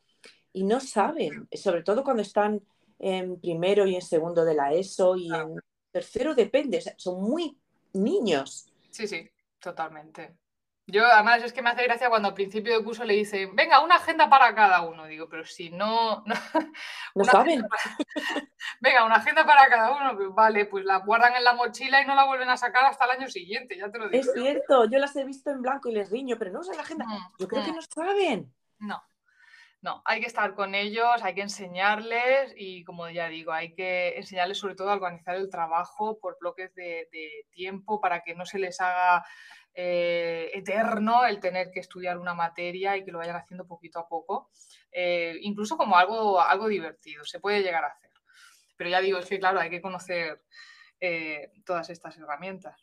y 0.53 0.65
no 0.65 0.81
saben, 0.81 1.49
sobre 1.53 1.83
todo 1.83 2.05
cuando 2.05 2.23
están 2.23 2.63
en 2.99 3.41
primero 3.41 3.87
y 3.87 3.97
en 3.97 4.03
segundo 4.03 4.45
de 4.45 4.55
la 4.55 4.73
ESO 4.73 5.17
y 5.17 5.27
en 5.33 5.57
tercero 5.93 6.35
depende, 6.35 6.83
son 6.97 7.23
muy 7.23 7.59
niños. 7.93 8.73
Sí, 8.91 9.07
sí, 9.07 9.31
totalmente. 9.61 10.37
Yo 10.87 11.07
además 11.07 11.43
es 11.45 11.53
que 11.53 11.63
me 11.63 11.71
hace 11.71 11.85
gracia 11.85 12.09
cuando 12.09 12.29
al 12.29 12.35
principio 12.35 12.77
de 12.77 12.85
curso 12.85 13.05
le 13.05 13.15
dicen, 13.15 13.55
venga, 13.55 13.85
una 13.85 13.97
agenda 13.97 14.29
para 14.29 14.53
cada 14.55 14.83
uno. 14.83 15.07
Digo, 15.07 15.29
pero 15.29 15.45
si 15.45 15.71
no... 15.71 16.25
No, 17.15 17.25
saben. 17.25 17.63
venga, 18.81 19.05
una 19.05 19.17
agenda 19.17 19.45
para 19.45 19.69
cada 19.69 19.95
uno. 19.95 20.17
Pues 20.17 20.35
vale, 20.35 20.65
pues 20.65 20.85
la 20.85 20.99
guardan 20.99 21.37
en 21.37 21.45
la 21.45 21.53
mochila 21.53 22.03
y 22.03 22.07
no 22.07 22.15
la 22.15 22.25
vuelven 22.25 22.49
a 22.49 22.57
sacar 22.57 22.85
hasta 22.87 23.05
el 23.05 23.13
año 23.13 23.29
siguiente, 23.29 23.77
ya 23.77 23.91
te 23.91 23.99
lo 23.99 24.09
digo. 24.09 24.23
Es 24.23 24.33
cierto, 24.33 24.87
yo 24.87 24.99
las 24.99 25.15
he 25.17 25.25
visto 25.25 25.51
en 25.51 25.63
blanco 25.63 25.89
y 25.89 25.93
les 25.93 26.11
riño, 26.11 26.37
pero 26.39 26.51
no 26.51 26.65
sé 26.65 26.75
la 26.75 26.83
agenda. 26.83 27.05
Mm, 27.05 27.19
yo 27.39 27.49
creo 27.49 27.65
que 27.65 27.73
mm. 27.73 27.75
no 27.75 27.83
saben. 27.83 28.55
No, 28.79 29.03
no, 29.83 30.01
hay 30.05 30.21
que 30.21 30.29
estar 30.29 30.55
con 30.55 30.77
ellos, 30.77 31.23
hay 31.23 31.35
que 31.35 31.43
enseñarles 31.43 32.55
y, 32.57 32.85
como 32.85 33.11
ya 33.11 33.29
digo, 33.29 33.53
hay 33.53 33.75
que 33.75 34.17
enseñarles 34.17 34.59
sobre 34.59 34.77
todo 34.77 34.91
a 34.91 34.95
organizar 34.95 35.35
el 35.35 35.51
trabajo 35.51 36.21
por 36.21 36.39
bloques 36.39 36.73
de, 36.77 37.09
tiempo 37.51 38.01
para 38.01 38.23
que 38.23 38.37
no 38.37 38.47
se 38.47 38.61
les 38.61 38.81
haga 38.81 39.27
eh, 39.75 40.53
eterno 40.55 41.27
el 41.27 41.41
tener 41.41 41.73
que 41.73 41.81
estudiar 41.81 42.17
una 42.19 42.33
materia 42.33 42.97
y 42.97 43.05
que 43.05 43.11
lo 43.11 43.19
vayan 43.19 43.35
haciendo 43.35 43.67
poquito 43.67 43.99
a 43.99 44.09
poco, 44.09 44.51
eh, 44.93 45.37
incluso 45.41 45.77
como 45.77 45.97
algo, 45.97 46.41
algo 46.41 46.69
divertido, 46.69 47.25
se 47.25 47.41
puede 47.41 47.63
llegar 47.63 47.85
a 47.85 47.89
hacer. 47.89 48.11
Pero 48.77 48.89
ya 48.89 49.01
digo, 49.01 49.19
es 49.19 49.27
que 49.27 49.41
claro, 49.41 49.59
hay 49.59 49.71
que 49.71 49.83
conocer 49.83 50.45
eh, 51.01 51.51
todas 51.67 51.91
estas 51.91 52.17
herramientas. 52.17 52.81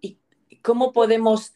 ¿Y 0.00 0.20
cómo 0.62 0.92
podemos? 0.92 1.52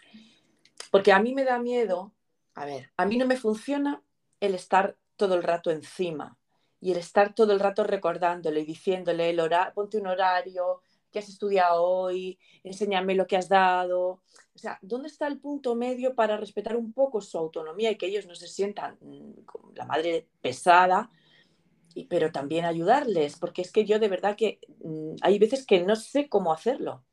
Porque 0.90 1.12
a 1.12 1.20
mí 1.20 1.36
me 1.36 1.44
da 1.44 1.60
miedo, 1.60 2.12
a 2.56 2.64
ver, 2.64 2.90
a 2.96 3.06
mí 3.06 3.16
no 3.16 3.26
me 3.26 3.36
funciona 3.36 4.02
el 4.40 4.55
estar 4.55 4.96
todo 5.16 5.35
el 5.35 5.42
rato 5.42 5.70
encima 5.70 6.38
y 6.81 6.92
el 6.92 6.98
estar 6.98 7.35
todo 7.35 7.53
el 7.53 7.61
rato 7.61 7.85
recordándole 7.85 8.61
y 8.61 8.64
diciéndole 8.64 9.31
el 9.31 9.40
horario, 9.40 9.74
ponte 9.74 9.98
un 9.98 10.07
horario, 10.07 10.81
que 11.11 11.18
has 11.18 11.29
estudiado 11.29 11.83
hoy, 11.83 12.38
enséñame 12.62 13.14
lo 13.14 13.26
que 13.26 13.37
has 13.37 13.48
dado. 13.48 14.22
O 14.55 14.59
sea, 14.59 14.79
¿dónde 14.83 15.09
está 15.09 15.26
el 15.26 15.40
punto 15.40 15.74
medio 15.74 16.14
para 16.14 16.37
respetar 16.37 16.76
un 16.76 16.92
poco 16.92 17.20
su 17.20 17.37
autonomía 17.37 17.90
y 17.90 17.96
que 17.96 18.07
ellos 18.07 18.26
no 18.26 18.35
se 18.35 18.48
sientan 18.48 18.96
mm, 19.00 19.42
como 19.44 19.72
la 19.74 19.85
madre 19.85 20.29
pesada, 20.40 21.11
pero 22.09 22.33
también 22.33 22.64
ayudarles? 22.64 23.38
Porque 23.38 23.62
es 23.62 23.72
que 23.72 23.85
yo 23.85 23.98
de 23.98 24.09
verdad 24.09 24.37
que 24.37 24.61
mm, 24.85 25.16
hay 25.22 25.38
veces 25.38 25.66
que 25.66 25.83
no 25.83 25.96
sé 25.96 26.29
cómo 26.29 26.53
hacerlo. 26.53 27.05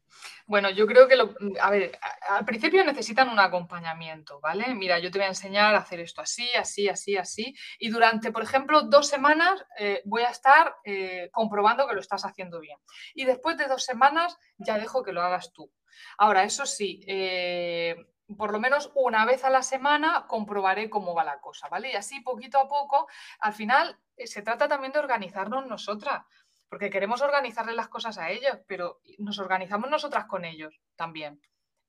Bueno, 0.45 0.69
yo 0.69 0.87
creo 0.87 1.07
que, 1.07 1.15
lo, 1.15 1.35
a 1.61 1.69
ver, 1.69 1.99
al 2.29 2.45
principio 2.45 2.83
necesitan 2.83 3.29
un 3.29 3.39
acompañamiento, 3.39 4.39
¿vale? 4.39 4.73
Mira, 4.75 4.99
yo 4.99 5.11
te 5.11 5.19
voy 5.19 5.25
a 5.25 5.29
enseñar 5.29 5.75
a 5.75 5.79
hacer 5.79 5.99
esto 5.99 6.21
así, 6.21 6.49
así, 6.55 6.87
así, 6.87 7.17
así. 7.17 7.55
Y 7.79 7.89
durante, 7.89 8.31
por 8.31 8.43
ejemplo, 8.43 8.83
dos 8.83 9.07
semanas 9.07 9.65
eh, 9.77 10.01
voy 10.05 10.23
a 10.23 10.29
estar 10.29 10.75
eh, 10.83 11.29
comprobando 11.31 11.87
que 11.87 11.93
lo 11.93 11.99
estás 11.99 12.23
haciendo 12.25 12.59
bien. 12.59 12.79
Y 13.13 13.25
después 13.25 13.57
de 13.57 13.67
dos 13.67 13.83
semanas 13.83 14.37
ya 14.57 14.77
dejo 14.77 15.03
que 15.03 15.11
lo 15.11 15.21
hagas 15.21 15.51
tú. 15.53 15.71
Ahora, 16.17 16.43
eso 16.43 16.65
sí, 16.65 17.03
eh, 17.07 17.95
por 18.37 18.51
lo 18.51 18.59
menos 18.59 18.91
una 18.95 19.25
vez 19.25 19.43
a 19.43 19.49
la 19.49 19.63
semana 19.63 20.25
comprobaré 20.27 20.89
cómo 20.89 21.13
va 21.13 21.23
la 21.23 21.39
cosa, 21.39 21.69
¿vale? 21.69 21.91
Y 21.91 21.95
así 21.95 22.19
poquito 22.21 22.59
a 22.59 22.67
poco, 22.67 23.07
al 23.39 23.53
final 23.53 23.97
se 24.17 24.41
trata 24.41 24.67
también 24.67 24.91
de 24.91 24.99
organizarnos 24.99 25.67
nosotras 25.67 26.23
porque 26.69 26.89
queremos 26.89 27.21
organizarle 27.21 27.73
las 27.73 27.87
cosas 27.89 28.17
a 28.17 28.29
ellos, 28.29 28.57
pero 28.67 29.01
nos 29.19 29.39
organizamos 29.39 29.89
nosotras 29.89 30.25
con 30.25 30.45
ellos 30.45 30.79
también. 30.95 31.39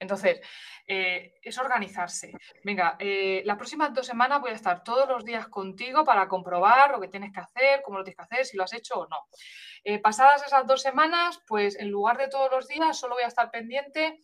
Entonces, 0.01 0.41
eh, 0.87 1.35
es 1.43 1.59
organizarse. 1.59 2.33
Venga, 2.63 2.97
eh, 2.99 3.43
las 3.45 3.57
próximas 3.57 3.93
dos 3.93 4.07
semanas 4.07 4.41
voy 4.41 4.51
a 4.51 4.55
estar 4.55 4.85
todos 4.85 5.09
los 5.09 5.25
días 5.25 5.49
contigo 5.49 6.05
para 6.05 6.29
comprobar 6.29 6.91
lo 6.93 7.01
que 7.01 7.09
tienes 7.09 7.33
que 7.33 7.41
hacer, 7.41 7.83
cómo 7.83 7.99
lo 7.99 8.05
tienes 8.05 8.17
que 8.17 8.23
hacer, 8.23 8.47
si 8.47 8.57
lo 8.57 8.65
has 8.65 8.73
hecho 8.73 8.95
o 9.01 9.09
no. 9.09 9.27
Eh, 9.85 9.99
pasadas 9.99 10.47
esas 10.47 10.67
dos 10.67 10.83
semanas, 10.83 11.41
pues 11.47 11.77
en 11.79 11.91
lugar 11.91 12.17
de 12.17 12.29
todos 12.29 12.51
los 12.51 12.69
días, 12.69 12.99
solo 12.99 13.15
voy 13.15 13.25
a 13.25 13.29
estar 13.29 13.51
pendiente, 13.51 14.23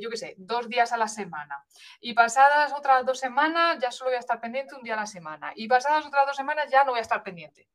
yo 0.00 0.10
qué 0.10 0.16
sé, 0.16 0.34
dos 0.38 0.68
días 0.68 0.92
a 0.92 0.96
la 0.96 1.06
semana. 1.06 1.64
Y 2.00 2.12
pasadas 2.12 2.72
otras 2.72 3.06
dos 3.06 3.20
semanas, 3.20 3.78
ya 3.80 3.90
solo 3.90 4.10
voy 4.10 4.16
a 4.16 4.20
estar 4.20 4.40
pendiente 4.40 4.74
un 4.74 4.82
día 4.82 4.94
a 4.94 4.96
la 4.96 5.06
semana. 5.06 5.52
Y 5.54 5.68
pasadas 5.68 6.04
otras 6.06 6.26
dos 6.26 6.36
semanas, 6.36 6.66
ya 6.70 6.84
no 6.84 6.90
voy 6.90 6.98
a 6.98 7.02
estar 7.02 7.22
pendiente. 7.22 7.68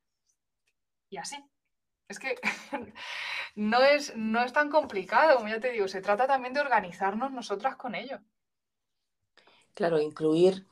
Y 1.10 1.17
así. 1.17 1.50
Es 2.12 2.19
que 2.19 2.36
no 3.56 3.82
es, 3.82 4.15
no 4.15 4.43
es 4.43 4.54
tan 4.54 4.69
complicado, 4.69 5.38
como 5.38 5.50
ya 5.50 5.60
te 5.60 5.71
digo, 5.71 5.88
se 5.88 6.02
trata 6.02 6.28
también 6.28 6.54
de 6.54 6.62
organizarnos 6.62 7.32
nosotras 7.32 7.76
con 7.76 7.95
ello. 7.95 8.19
Claro, 9.74 10.00
incluir, 10.00 10.65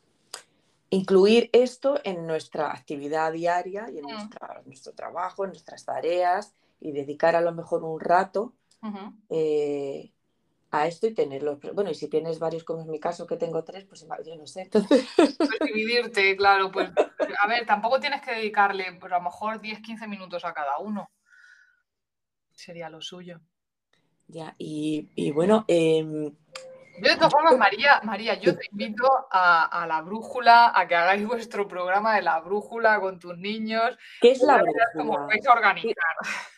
incluir 0.89 1.49
esto 1.54 1.99
en 2.04 2.28
nuestra 2.28 2.71
actividad 2.71 3.32
diaria 3.32 3.89
y 3.89 3.99
en 3.99 4.06
mm. 4.06 4.65
nuestro 4.65 4.93
trabajo, 4.93 5.45
en 5.45 5.52
nuestras 5.52 5.86
tareas 5.86 6.54
y 6.82 6.91
dedicar 6.91 7.36
a 7.36 7.41
lo 7.41 7.54
mejor 7.54 7.84
un 7.84 7.99
rato 7.99 8.54
eh, 9.30 10.12
a 10.71 10.88
esto 10.88 11.08
y 11.08 11.13
tenerlo. 11.13 11.60
Bueno, 11.73 11.91
y 11.91 11.95
si 11.95 12.10
tienes 12.10 12.39
varios, 12.39 12.65
como 12.65 12.82
es 12.82 12.88
mi 12.88 12.99
caso, 12.99 13.25
que 13.25 13.38
tengo 13.38 13.63
tres, 13.63 13.86
pues 13.86 14.06
yo 14.25 14.36
no 14.36 14.45
sé. 14.45 14.63
Entonces... 14.63 15.08
Pues 15.15 15.60
dividirte, 15.65 16.36
claro, 16.36 16.71
pues 16.71 16.91
a 17.41 17.47
ver, 17.47 17.65
tampoco 17.65 17.99
tienes 17.99 18.21
que 18.21 18.36
dedicarle, 18.36 18.97
pero 18.99 19.15
a 19.15 19.19
lo 19.19 19.25
mejor 19.25 19.62
10, 19.62 19.80
15 19.82 20.08
minutos 20.08 20.43
a 20.43 20.54
cada 20.54 20.78
uno 20.80 21.10
sería 22.60 22.89
lo 22.89 23.02
suyo. 23.02 23.39
Ya, 24.28 24.54
y, 24.58 25.32
bueno. 25.32 25.65
Em, 25.67 26.26
yo 26.26 27.10
de 27.10 27.15
todas 27.15 27.32
formas, 27.32 27.58
María, 27.58 28.02
María, 28.04 28.36
yo 28.36 28.56
te 28.56 28.67
invito 28.72 29.08
a, 29.32 29.86
la 29.88 30.02
brújula, 30.02 30.72
a 30.76 30.88
que 30.88 30.95
hagáis 30.95 31.26
vuestro 31.26 31.67
programa 31.67 32.15
de 32.15 32.22
la 32.22 32.39
brújula 32.41 33.00
con 33.00 33.19
tus 33.19 33.38
niños. 33.38 33.98
¿Qué 34.22 34.32
es 34.32 34.41
la 34.41 34.58
brújula? 34.58 34.86
Cómo 34.93 35.28
vais 35.28 35.48
a 35.48 35.54
organizar. 35.54 35.95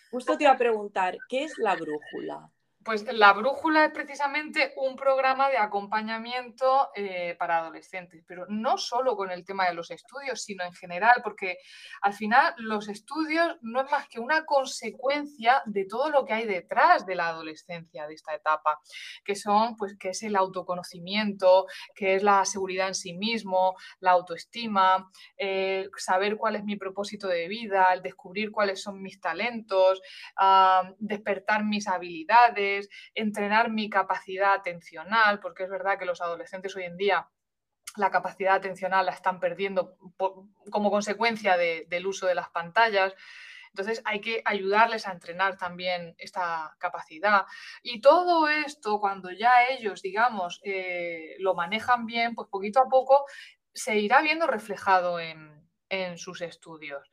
Justo 0.10 0.38
te 0.38 0.44
iba 0.44 0.54
a 0.54 0.58
preguntar, 0.58 1.18
¿qué 1.30 1.44
es 1.44 1.54
la 1.58 1.76
brújula? 1.76 2.50
Pues 2.84 3.06
la 3.13 3.34
brújula 3.34 3.86
es 3.86 3.91
precisamente 3.91 4.74
un 4.78 4.96
programa 4.96 5.50
de 5.50 5.58
acompañamiento 5.58 6.89
eh, 6.96 7.36
para 7.38 7.60
adolescentes, 7.60 8.24
pero 8.28 8.48
no 8.50 8.78
solo 8.80 9.15
con 9.15 9.30
el 9.30 9.46
tema 9.46 9.67
de 9.67 9.76
los 9.76 9.91
estudios, 9.91 10.41
sino 10.41 10.63
en 10.63 10.74
general, 10.74 11.22
porque 11.24 11.58
al 12.02 12.13
final 12.13 12.56
los 12.58 12.89
estudios 12.89 13.58
no 13.62 13.82
es 13.82 13.91
más 13.91 14.08
que 14.08 14.20
una 14.20 14.46
consecuencia 14.46 15.62
de 15.65 15.86
todo 15.86 16.10
lo 16.10 16.26
que 16.26 16.34
hay 16.34 16.48
detrás 16.48 17.06
de 17.06 17.13
la 17.13 17.28
adolescencia, 17.28 18.08
de 18.08 18.15
esta 18.15 18.34
etapa, 18.34 18.80
que 19.24 19.36
son, 19.36 19.76
pues, 19.76 19.96
que 20.00 20.10
es 20.10 20.24
el 20.24 20.36
autoconocimiento, 20.36 21.67
que 21.94 22.15
es 22.15 22.24
la 22.24 22.46
seguridad 22.46 22.88
en 22.88 22.96
sí 22.96 23.13
mismo, 23.13 23.76
la 24.00 24.12
autoestima, 24.12 25.12
eh, 25.38 25.88
saber 25.98 26.38
cuál 26.38 26.56
es 26.56 26.63
mi 26.63 26.78
propósito 26.78 27.28
de 27.28 27.48
vida, 27.48 27.94
el 27.94 28.02
descubrir 28.02 28.52
cuáles 28.52 28.82
son 28.82 29.02
mis 29.04 29.20
talentos, 29.20 30.02
despertar 30.98 31.63
mis 31.63 31.88
habilidades 31.88 32.70
entrenar 33.13 33.69
mi 33.69 33.89
capacidad 33.89 34.53
atencional, 34.53 35.39
porque 35.39 35.63
es 35.63 35.69
verdad 35.69 35.97
que 35.97 36.05
los 36.05 36.21
adolescentes 36.21 36.75
hoy 36.75 36.84
en 36.84 36.97
día 36.97 37.27
la 37.97 38.12
capacidad 38.12 38.55
atencional 38.55 39.05
la 39.05 39.12
están 39.12 39.39
perdiendo 39.39 39.97
como 40.69 40.91
consecuencia 40.91 41.57
del 41.57 42.07
uso 42.07 42.27
de 42.27 42.36
las 42.36 42.49
pantallas. 42.49 43.13
Entonces 43.69 44.01
hay 44.05 44.19
que 44.19 44.41
ayudarles 44.45 45.07
a 45.07 45.12
entrenar 45.12 45.57
también 45.57 46.13
esta 46.17 46.75
capacidad. 46.77 47.45
Y 47.84 48.01
todo 48.01 48.49
esto, 48.49 48.99
cuando 48.99 49.31
ya 49.31 49.67
ellos, 49.69 50.01
digamos, 50.01 50.60
eh, 50.63 51.36
lo 51.39 51.55
manejan 51.55 52.05
bien, 52.05 52.36
pues 52.36 52.49
poquito 52.49 52.81
a 52.81 52.89
poco 52.89 53.25
se 53.73 53.97
irá 53.97 54.21
viendo 54.21 54.47
reflejado 54.47 55.19
en, 55.19 55.69
en 55.89 56.17
sus 56.17 56.41
estudios. 56.41 57.12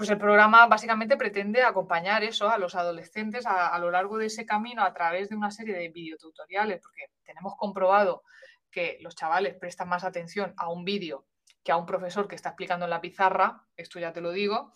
Pues 0.00 0.08
el 0.08 0.16
programa 0.16 0.66
básicamente 0.66 1.18
pretende 1.18 1.62
acompañar 1.62 2.24
eso 2.24 2.48
a 2.48 2.56
los 2.56 2.74
adolescentes 2.74 3.44
a, 3.44 3.78
lo 3.78 3.90
largo 3.90 4.16
de 4.16 4.28
ese 4.28 4.46
camino 4.46 4.82
a 4.82 4.94
través 4.94 5.28
de 5.28 5.36
una 5.36 5.50
serie 5.50 5.74
de 5.74 5.90
videotutoriales, 5.90 6.80
porque 6.80 7.12
tenemos 7.22 7.54
comprobado 7.58 8.22
que 8.70 8.96
los 9.02 9.14
chavales 9.14 9.56
prestan 9.56 9.90
más 9.90 10.02
atención 10.02 10.54
a 10.56 10.70
un 10.70 10.86
vídeo 10.86 11.26
que 11.62 11.72
a 11.72 11.76
un 11.76 11.84
profesor 11.84 12.26
que 12.26 12.34
está 12.34 12.48
explicando 12.48 12.86
en 12.86 12.90
la 12.92 13.02
pizarra, 13.02 13.66
esto 13.76 14.00
ya 14.00 14.10
te 14.10 14.22
lo 14.22 14.32
digo. 14.32 14.72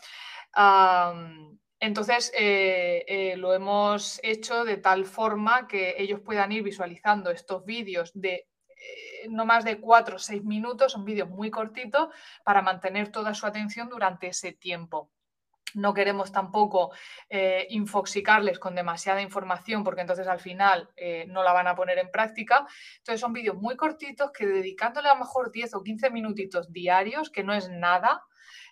en 0.54 1.58
Entonces, 1.80 2.30
eh, 2.36 3.06
eh, 3.08 3.38
lo 3.38 3.54
hemos 3.54 4.20
hecho 4.22 4.66
de 4.66 4.76
tal 4.76 5.06
forma 5.06 5.66
que 5.66 5.94
ellos 5.96 6.20
puedan 6.20 6.52
ir 6.52 6.62
visualizando 6.62 7.30
estos 7.30 7.64
vídeos 7.64 8.10
de 8.12 8.46
eh, 8.76 9.28
no 9.30 9.46
más 9.46 9.64
de 9.64 9.80
cuatro 9.80 10.16
o 10.16 10.18
seis 10.18 10.44
minutos, 10.44 10.92
son 10.92 11.06
vídeos 11.06 11.30
muy 11.30 11.50
cortitos, 11.50 12.08
para 12.44 12.60
mantener 12.60 13.10
toda 13.10 13.32
su 13.32 13.46
atención 13.46 13.88
durante 13.88 14.26
ese 14.26 14.52
tiempo. 14.52 15.13
No 15.74 15.92
queremos 15.92 16.32
tampoco 16.32 16.92
infoxicarles 17.68 18.58
con 18.58 18.74
demasiada 18.74 19.20
información 19.20 19.82
porque 19.84 20.02
entonces 20.02 20.26
al 20.28 20.40
final 20.40 20.88
no 21.28 21.42
la 21.42 21.52
van 21.52 21.66
a 21.66 21.74
poner 21.74 21.98
en 21.98 22.10
práctica. 22.10 22.66
Entonces 22.98 23.20
son 23.20 23.32
vídeos 23.32 23.56
muy 23.56 23.76
cortitos 23.76 24.30
que 24.30 24.46
dedicándole 24.46 25.08
a 25.08 25.14
lo 25.14 25.20
mejor 25.20 25.50
10 25.50 25.74
o 25.74 25.82
15 25.82 26.10
minutitos 26.10 26.72
diarios, 26.72 27.30
que 27.30 27.42
no 27.42 27.54
es 27.54 27.68
nada, 27.68 28.22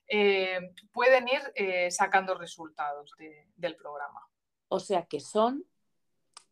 eh, 0.09 0.73
pueden 0.93 1.29
ir 1.29 1.41
eh, 1.55 1.91
sacando 1.91 2.35
resultados 2.35 3.15
del 3.57 3.77
programa. 3.77 4.21
O 4.69 4.81
sea 4.81 5.07
que 5.07 5.21
son 5.21 5.65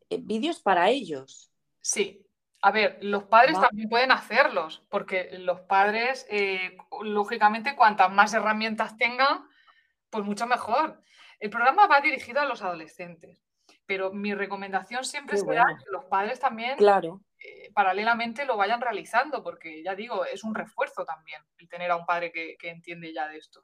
eh, 0.09 0.17
vídeos 0.19 0.61
para 0.61 0.89
ellos. 0.89 1.51
Sí. 1.81 2.25
A 2.63 2.71
ver, 2.71 2.99
los 3.01 3.23
padres 3.23 3.59
también 3.59 3.89
pueden 3.89 4.11
hacerlos, 4.11 4.83
porque 4.87 5.31
los 5.39 5.61
padres, 5.61 6.27
lógicamente, 7.01 7.75
cuantas 7.75 8.11
más 8.11 8.35
herramientas 8.35 8.97
tengan, 8.97 9.47
pues 10.11 10.23
mucho 10.23 10.45
mejor. 10.45 11.01
El 11.39 11.49
programa 11.49 11.87
va 11.87 12.01
dirigido 12.01 12.39
a 12.41 12.45
los 12.45 12.61
adolescentes, 12.61 13.43
pero 13.87 14.13
mi 14.13 14.35
recomendación 14.35 15.03
siempre 15.03 15.37
será 15.37 15.65
que 15.79 15.91
los 15.91 16.05
padres 16.05 16.39
también 16.39 16.77
claro. 16.77 17.21
Eh, 17.43 17.71
paralelamente 17.73 18.45
lo 18.45 18.55
vayan 18.55 18.81
realizando, 18.81 19.43
porque 19.43 19.81
ya 19.83 19.95
digo, 19.95 20.25
es 20.25 20.43
un 20.43 20.53
refuerzo 20.53 21.05
también 21.05 21.41
el 21.57 21.67
tener 21.67 21.89
a 21.89 21.95
un 21.95 22.05
padre 22.05 22.31
que, 22.31 22.55
entiende 22.61 23.11
ya 23.13 23.27
de 23.27 23.37
esto. 23.37 23.63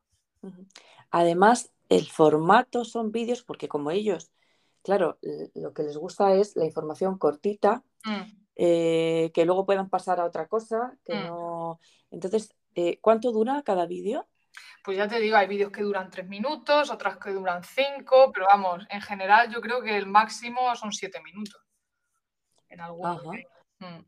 Además, 1.12 1.72
el 1.90 2.08
formato 2.08 2.86
son 2.86 3.12
vídeos 3.12 3.44
porque 3.44 3.68
como 3.68 3.92
ellos, 3.92 4.32
claro, 4.82 5.20
lo 5.54 5.74
que 5.74 5.84
les 5.84 5.98
gusta 5.98 6.34
es 6.34 6.56
la 6.56 6.66
información 6.66 7.20
cortita, 7.20 7.84
mm. 8.04 8.22
eh, 8.56 9.32
que 9.34 9.46
luego 9.46 9.66
puedan 9.68 9.90
pasar 9.90 10.20
a 10.20 10.26
otra 10.26 10.48
cosa, 10.48 10.98
que 11.06 11.14
mm. 11.14 11.28
no... 11.28 11.80
Entonces, 12.10 12.56
eh, 12.74 13.00
¿cuánto 13.00 13.32
dura 13.32 13.62
cada 13.64 13.86
vídeo? 13.86 14.28
Pues 14.84 14.98
ya 14.98 15.08
te 15.08 15.20
digo, 15.20 15.38
hay 15.38 15.48
vídeos 15.48 15.72
que 15.72 15.84
duran 15.84 16.10
tres 16.10 16.28
minutos, 16.28 16.90
otras 16.90 17.18
que 17.18 17.32
duran 17.32 17.64
cinco, 17.64 18.32
pero 18.34 18.48
vamos, 18.52 18.86
en 18.90 19.02
general 19.02 19.52
yo 19.54 19.62
creo 19.62 19.82
que 19.82 19.98
el 19.98 20.08
máximo 20.08 20.76
son 20.76 20.92
siete 20.92 21.22
minutos. 21.22 21.62
En 22.70 22.82
algunos. 22.82 23.24
Mm. 23.80 24.04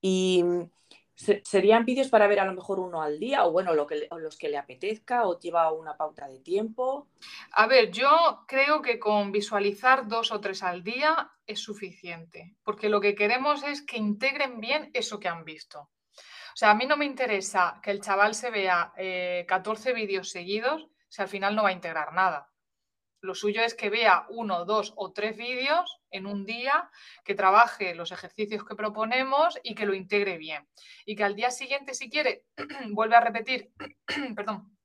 Y 0.00 0.42
mm, 0.44 0.70
serían 1.16 1.84
vídeos 1.84 2.08
para 2.08 2.26
ver 2.26 2.40
a 2.40 2.44
lo 2.44 2.52
mejor 2.52 2.78
uno 2.78 3.02
al 3.02 3.18
día 3.18 3.44
o 3.46 3.52
bueno, 3.52 3.74
lo 3.74 3.86
que, 3.86 4.06
los 4.16 4.36
que 4.36 4.48
le 4.48 4.58
apetezca 4.58 5.26
o 5.26 5.38
lleva 5.38 5.72
una 5.72 5.96
pauta 5.96 6.28
de 6.28 6.40
tiempo. 6.40 7.08
A 7.52 7.66
ver, 7.66 7.90
yo 7.90 8.44
creo 8.46 8.82
que 8.82 8.98
con 8.98 9.32
visualizar 9.32 10.06
dos 10.06 10.30
o 10.30 10.40
tres 10.40 10.62
al 10.62 10.82
día 10.82 11.32
es 11.46 11.60
suficiente, 11.60 12.54
porque 12.62 12.88
lo 12.88 13.00
que 13.00 13.14
queremos 13.14 13.62
es 13.62 13.82
que 13.82 13.96
integren 13.96 14.60
bien 14.60 14.90
eso 14.92 15.18
que 15.18 15.28
han 15.28 15.44
visto. 15.44 15.88
O 16.56 16.58
sea, 16.58 16.70
a 16.70 16.74
mí 16.74 16.86
no 16.86 16.96
me 16.96 17.04
interesa 17.04 17.78
que 17.82 17.90
el 17.90 18.00
chaval 18.00 18.34
se 18.34 18.50
vea 18.50 18.90
14 19.46 19.90
eh, 19.90 19.92
vídeos 19.92 20.30
seguidos 20.30 20.88
si 21.06 21.20
al 21.20 21.28
final 21.28 21.54
no 21.54 21.64
va 21.64 21.68
a 21.68 21.72
integrar 21.72 22.14
nada. 22.14 22.50
Lo 23.20 23.34
suyo 23.34 23.60
es 23.60 23.74
que 23.74 23.90
vea 23.90 24.24
uno, 24.30 24.64
dos 24.64 24.94
o 24.96 25.12
tres 25.12 25.36
vídeos 25.36 26.00
en 26.10 26.24
un 26.24 26.46
día, 26.46 26.90
que 27.26 27.34
trabaje 27.34 27.94
los 27.94 28.10
ejercicios 28.10 28.64
que 28.64 28.74
proponemos 28.74 29.58
y 29.62 29.74
que 29.74 29.84
lo 29.84 29.92
integre 29.92 30.38
bien. 30.38 30.66
Y 31.04 31.14
que 31.14 31.24
al 31.24 31.36
día 31.36 31.50
siguiente, 31.50 31.92
si 31.92 32.08
quiere, 32.08 32.46
vuelve 32.88 33.16
a 33.16 33.20
repetir, 33.20 33.72
perdón, 34.34 34.78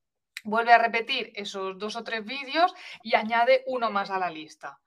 vuelve 0.43 0.73
a 0.73 0.77
repetir 0.77 1.31
esos 1.35 1.77
dos 1.77 1.95
o 1.95 2.03
tres 2.03 2.25
vídeos 2.25 2.73
y 3.01 3.15
añade 3.15 3.63
uno 3.65 3.89
más 3.91 4.09
a 4.09 4.19
la 4.19 4.29
lista. 4.29 4.81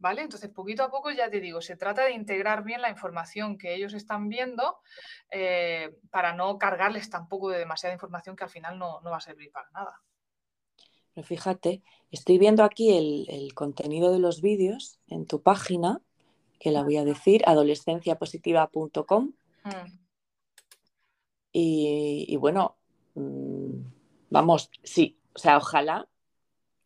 ¿Vale? 0.00 0.22
Entonces, 0.22 0.50
poquito 0.50 0.82
a 0.82 0.90
poco, 0.90 1.12
ya 1.12 1.30
te 1.30 1.40
digo, 1.40 1.60
se 1.60 1.76
trata 1.76 2.04
de 2.04 2.12
integrar 2.12 2.64
bien 2.64 2.80
la 2.80 2.90
información 2.90 3.56
que 3.56 3.74
ellos 3.74 3.94
están 3.94 4.28
viendo 4.28 4.78
eh, 5.30 5.94
para 6.10 6.34
no 6.34 6.58
cargarles 6.58 7.08
tampoco 7.08 7.50
de 7.50 7.58
demasiada 7.58 7.94
información 7.94 8.34
que 8.34 8.44
al 8.44 8.50
final 8.50 8.78
no 8.78 9.02
va 9.04 9.18
a 9.18 9.20
servir 9.20 9.52
para 9.52 9.70
nada. 9.70 10.00
Pero 11.14 11.26
fíjate, 11.26 11.82
estoy 12.10 12.38
viendo 12.38 12.62
aquí 12.64 13.26
el, 13.28 13.54
contenido 13.54 14.12
de 14.12 14.18
los 14.18 14.40
vídeos 14.40 14.98
en 15.08 15.26
tu 15.26 15.42
página, 15.42 16.00
que 16.58 16.70
la 16.70 16.82
voy 16.82 16.96
a 16.96 17.04
decir, 17.04 17.42
adolescenciapositiva.com. 17.46 19.32
Mm. 19.64 19.98
Y, 21.52 22.36
bueno, 22.36 22.76
mm, 23.14 23.82
vamos, 24.30 24.70
sí, 24.82 25.18
o 25.34 25.38
sea, 25.38 25.56
ojalá, 25.56 26.08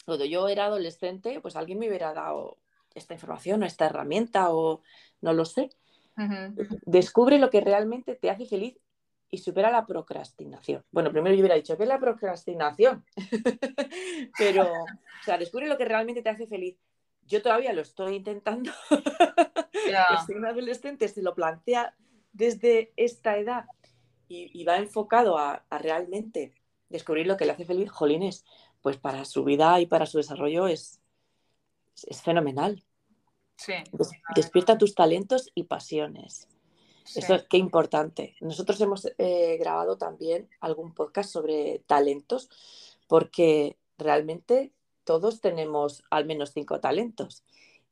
cuando 0.07 0.25
yo 0.25 0.49
era 0.49 0.67
adolescente, 0.67 1.41
pues 1.41 1.57
alguien 1.57 1.79
me 1.79 1.89
hubiera 1.89 2.15
dado 2.15 2.59
esta 2.95 3.15
información 3.15 3.63
o 3.63 3.67
esta 3.67 3.87
herramienta 3.87 4.51
o 4.51 4.83
no 5.21 5.33
lo 5.33 5.45
sé. 5.45 5.71
Descubre 6.87 7.39
lo 7.39 7.51
que 7.51 7.61
realmente 7.61 8.15
te 8.15 8.31
hace 8.31 8.47
feliz 8.47 8.79
y 9.31 9.39
supera 9.39 9.71
la 9.71 9.85
procrastinación. 9.85 10.85
Bueno, 10.93 11.11
primero 11.11 11.35
yo 11.35 11.41
hubiera 11.41 11.57
dicho, 11.57 11.77
¿qué 11.77 11.83
es 11.83 11.89
la 11.89 11.99
procrastinación? 11.99 13.05
Pero, 14.39 14.63
o 14.63 15.25
sea, 15.25 15.39
descubre 15.39 15.67
lo 15.67 15.77
que 15.77 15.85
realmente 15.85 16.23
te 16.23 16.31
hace 16.31 16.47
feliz. 16.47 16.79
Yo 17.27 17.43
todavía 17.43 17.73
lo 17.73 17.83
estoy 17.83 18.17
intentando. 18.17 18.71
Soy 20.27 20.37
un 20.37 20.47
adolescente, 20.47 21.09
se 21.09 21.23
lo 21.23 21.35
plantea 21.35 21.97
desde 22.33 22.93
esta 22.97 23.37
edad 23.39 23.65
y, 24.29 24.65
va 24.65 24.79
enfocado 24.79 25.39
a, 25.39 25.65
realmente 25.71 26.55
descubrir 26.89 27.27
lo 27.27 27.37
que 27.37 27.47
le 27.47 27.53
hace 27.53 27.65
feliz. 27.65 27.91
Jolines, 27.91 28.45
pues 28.83 28.99
para 28.99 29.25
su 29.25 29.45
vida 29.45 29.81
y 29.81 29.87
para 29.87 30.07
su 30.07 30.19
desarrollo 30.19 30.67
es, 30.69 31.01
es, 32.07 32.23
fenomenal. 32.23 32.85
Sí. 33.57 33.75
despierta 34.35 34.79
tus 34.79 34.95
talentos 34.95 35.51
y 35.55 35.65
pasiones. 35.65 36.49
Eso 37.15 37.35
es 37.35 37.45
qué 37.49 37.59
importante. 37.59 38.35
Nosotros 38.41 38.81
hemos 38.81 39.07
eh, 39.19 39.57
grabado 39.59 39.97
también 39.99 40.49
algún 40.61 40.95
podcast 40.95 41.31
sobre 41.31 41.81
talentos 41.87 42.49
porque 43.07 43.77
realmente 43.99 44.73
todos 45.05 45.41
tenemos 45.41 46.03
al 46.11 46.25
menos 46.25 46.53
cinco 46.53 46.81
talentos. 46.81 47.45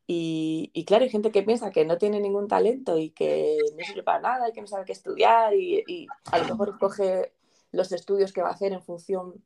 Y, 0.06 0.84
claro, 0.86 1.04
hay 1.04 1.10
gente 1.10 1.30
que 1.30 1.42
piensa 1.42 1.70
que 1.70 1.86
no 1.86 1.96
tiene 1.96 2.20
ningún 2.20 2.46
talento 2.46 2.98
y 2.98 3.10
que 3.10 3.56
no 3.78 3.84
sirve 3.84 4.02
para 4.02 4.20
nada 4.20 4.48
y 4.48 4.52
que 4.52 4.60
no 4.60 4.66
sabe 4.66 4.84
qué 4.84 4.92
estudiar 4.92 5.54
y, 5.54 6.06
a 6.30 6.38
lo 6.38 6.44
mejor 6.44 6.78
coge 6.78 7.32
los 7.70 7.92
estudios 7.92 8.32
que 8.32 8.42
va 8.42 8.48
a 8.48 8.52
hacer 8.52 8.72
en 8.72 8.82
función 8.82 9.42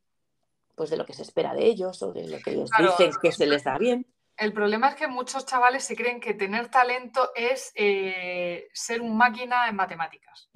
pues, 0.75 0.90
de 0.90 0.97
lo 0.97 1.07
que 1.07 1.12
se 1.12 1.23
espera 1.23 1.55
de 1.55 1.66
ellos 1.66 2.03
o 2.03 2.12
de 2.12 2.27
lo 2.27 2.38
que 2.38 2.53
ellos 2.53 2.71
dicen 2.79 3.12
que 3.23 3.31
se 3.31 3.47
les 3.47 3.62
da 3.62 3.79
bien. 3.79 4.07
El 4.37 4.53
problema 4.53 4.88
es 4.88 4.94
que 4.96 5.07
muchos 5.07 5.46
chavales 5.46 5.85
se 5.85 5.96
creen 5.96 6.20
que 6.20 6.35
tener 6.35 6.68
talento 6.68 7.31
es 7.35 7.72
eh, 7.75 8.68
ser 8.75 9.01
un 9.01 9.16
máquina 9.16 9.66
en 9.68 9.77
matemáticas 9.77 10.51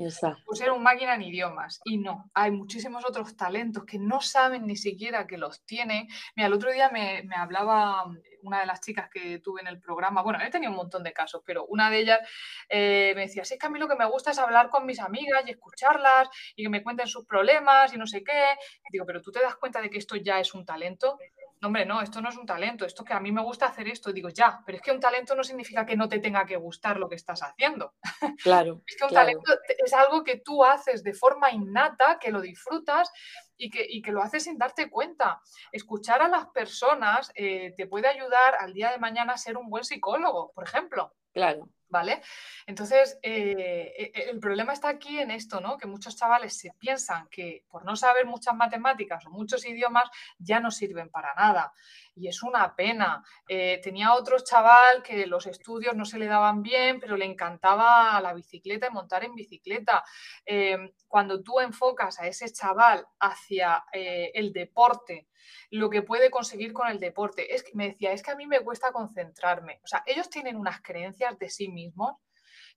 o 0.47 0.55
ser 0.55 0.71
un 0.71 0.83
máquina 0.83 1.15
en 1.15 1.23
idiomas. 1.23 1.81
Y 1.85 1.97
no, 1.97 2.31
hay 2.35 2.51
muchísimos 2.51 3.05
otros 3.07 3.37
talentos 3.37 3.85
que 3.85 3.99
no 3.99 4.21
saben 4.21 4.67
ni 4.67 4.77
siquiera 4.77 5.27
que 5.27 5.39
los 5.39 5.65
tienen. 5.65 6.09
Mira, 6.37 6.49
el 6.49 6.53
otro 6.53 6.71
día 6.71 6.91
me, 6.91 7.25
hablaba 7.35 8.05
una 8.43 8.61
de 8.61 8.67
las 8.67 8.81
chicas 8.81 9.09
que 9.11 9.39
tuve 9.39 9.63
en 9.63 9.67
el 9.67 9.81
programa, 9.81 10.23
bueno, 10.23 10.39
he 10.43 10.51
tenido 10.51 10.71
un 10.71 10.77
montón 10.77 11.03
de 11.03 11.13
casos, 11.13 11.43
pero 11.45 11.65
una 11.67 11.91
de 11.91 11.99
ellas 11.99 12.21
eh, 12.69 13.13
me 13.15 13.23
decía, 13.23 13.45
sí, 13.45 13.55
es 13.55 13.61
que 13.61 13.67
a 13.67 13.71
mí 13.71 13.79
lo 13.79 13.89
que 13.89 13.97
me 13.97 14.07
gusta 14.07 14.31
es 14.31 14.39
hablar 14.39 14.69
con 14.71 14.87
mis 14.87 15.01
amigas 15.01 15.43
y 15.47 15.51
escucharlas 15.51 16.29
y 16.55 16.65
que 16.65 16.69
me 16.69 16.83
cuenten 16.83 17.07
sus 17.07 17.27
problemas 17.27 17.93
y 17.95 17.99
no 17.99 18.07
sé 18.07 18.23
qué. 18.23 18.57
digo, 18.91 19.07
pero 19.07 19.23
tú 19.23 19.31
te 19.33 19.41
das 19.41 19.57
cuenta 19.57 19.81
de 19.81 19.91
que 19.91 19.99
esto 19.99 20.17
ya 20.17 20.39
es 20.39 20.55
un 20.55 20.65
talento 20.65 21.19
no, 21.61 21.69
hombre, 21.69 21.85
no, 21.85 22.01
esto 22.01 22.23
no 22.23 22.31
es 22.31 22.37
un 22.39 22.47
talento, 22.47 22.87
esto 22.87 23.05
que 23.05 23.13
a 23.13 23.21
mí 23.21 23.33
me 23.33 23.43
gusta 23.43 23.67
hacer 23.67 23.87
esto, 23.87 24.13
digo, 24.13 24.31
ya, 24.31 24.63
pero 24.65 24.77
es 24.77 24.83
que 24.83 24.93
un 24.93 25.01
talento 25.01 25.35
no 25.35 25.45
significa 25.45 25.85
que 25.85 25.95
no 25.95 26.09
te 26.09 26.19
tenga 26.19 26.47
que 26.47 26.57
gustar 26.57 26.97
lo 26.99 27.09
que 27.09 27.17
estás 27.17 27.43
haciendo. 27.43 27.95
Claro. 28.43 28.81
es 28.87 28.97
que 28.97 29.05
un 29.05 29.11
talento 29.11 29.53
es 29.85 29.93
algo 29.93 30.25
que 30.25 30.39
tú 30.39 30.65
haces 30.65 31.03
de 31.03 31.13
forma 31.13 31.51
innata, 31.51 32.19
que 32.19 32.31
lo 32.31 32.41
disfrutas 32.41 33.13
y 33.57 33.69
que, 33.69 33.87
que 34.03 34.13
lo 34.13 34.23
haces 34.23 34.45
sin 34.45 34.57
darte 34.57 34.89
cuenta. 34.89 35.41
Escuchar 35.71 36.23
a 36.23 36.29
las 36.29 36.47
personas 36.47 37.31
eh, 37.35 37.75
te 37.77 37.87
puede 37.87 38.09
ayudar 38.09 38.55
al 38.59 38.73
día 38.73 38.91
de 38.91 38.99
mañana 38.99 39.35
a 39.35 39.39
ser 39.39 39.59
un 39.59 39.69
buen 39.69 39.85
psicólogo, 39.85 40.53
por 40.55 40.65
ejemplo. 40.65 41.13
Claro. 41.35 41.69
¿Vale? 41.91 42.23
Entonces, 42.67 43.19
eh, 43.21 43.93
e, 43.99 44.13
e, 44.15 44.31
el 44.31 44.39
problema 44.39 44.73
está 44.73 44.89
aquí 44.89 45.19
en 45.19 45.33
esto, 45.33 45.61
¿no? 45.61 45.77
Que 45.77 45.89
muchos 45.89 46.17
chavales 46.17 46.57
se 46.57 46.73
piensan 46.79 47.27
que 47.29 47.65
por 47.69 47.85
no 47.85 47.97
saber 47.97 48.27
muchas 48.27 48.55
matemáticas 48.55 49.27
o 49.27 49.31
muchos 49.31 49.67
idiomas 49.67 50.09
ya 50.39 50.61
no 50.61 50.71
sirven 50.71 51.11
para 51.11 51.35
nada. 51.35 51.73
Y 52.15 52.29
es 52.29 52.45
una 52.45 52.77
pena. 52.77 53.25
Eh, 53.49 53.81
tenía 53.83 54.15
otro 54.15 54.39
chaval 54.39 55.03
que 55.03 55.27
los 55.27 55.47
estudios 55.47 55.97
no 55.97 56.05
se 56.05 56.19
le 56.19 56.27
daban 56.27 56.63
bien, 56.63 57.01
pero 57.01 57.17
le 57.17 57.25
encantaba 57.25 58.21
la 58.21 58.35
bicicleta 58.35 58.87
y 58.87 58.91
montar 58.91 59.25
en 59.25 59.35
bicicleta. 59.35 60.05
Eh, 60.47 60.93
cuando 61.09 61.43
tú 61.43 61.59
enfocas 61.59 62.21
a 62.21 62.29
ese 62.29 62.53
chaval 62.53 63.05
hacia 63.19 63.85
el 63.93 64.53
deporte, 64.53 65.27
lo 65.71 65.91
que 65.91 66.03
puede 66.03 66.31
conseguir 66.31 66.73
con 66.73 66.89
el 66.89 66.99
deporte. 66.99 67.55
Es 67.55 67.63
que 67.63 67.73
me 67.75 67.89
decía, 67.91 68.13
es 68.13 68.23
que 68.23 68.31
a 68.31 68.37
mí 68.37 68.47
me 68.47 68.61
cuesta 68.61 68.93
concentrarme. 68.93 69.81
O 69.85 69.87
sea, 69.87 70.03
ellos 70.07 70.29
tienen 70.31 70.57
unas 70.57 70.81
creencias 70.83 71.39
de 71.39 71.49
sí 71.49 71.69
mismos 71.69 72.17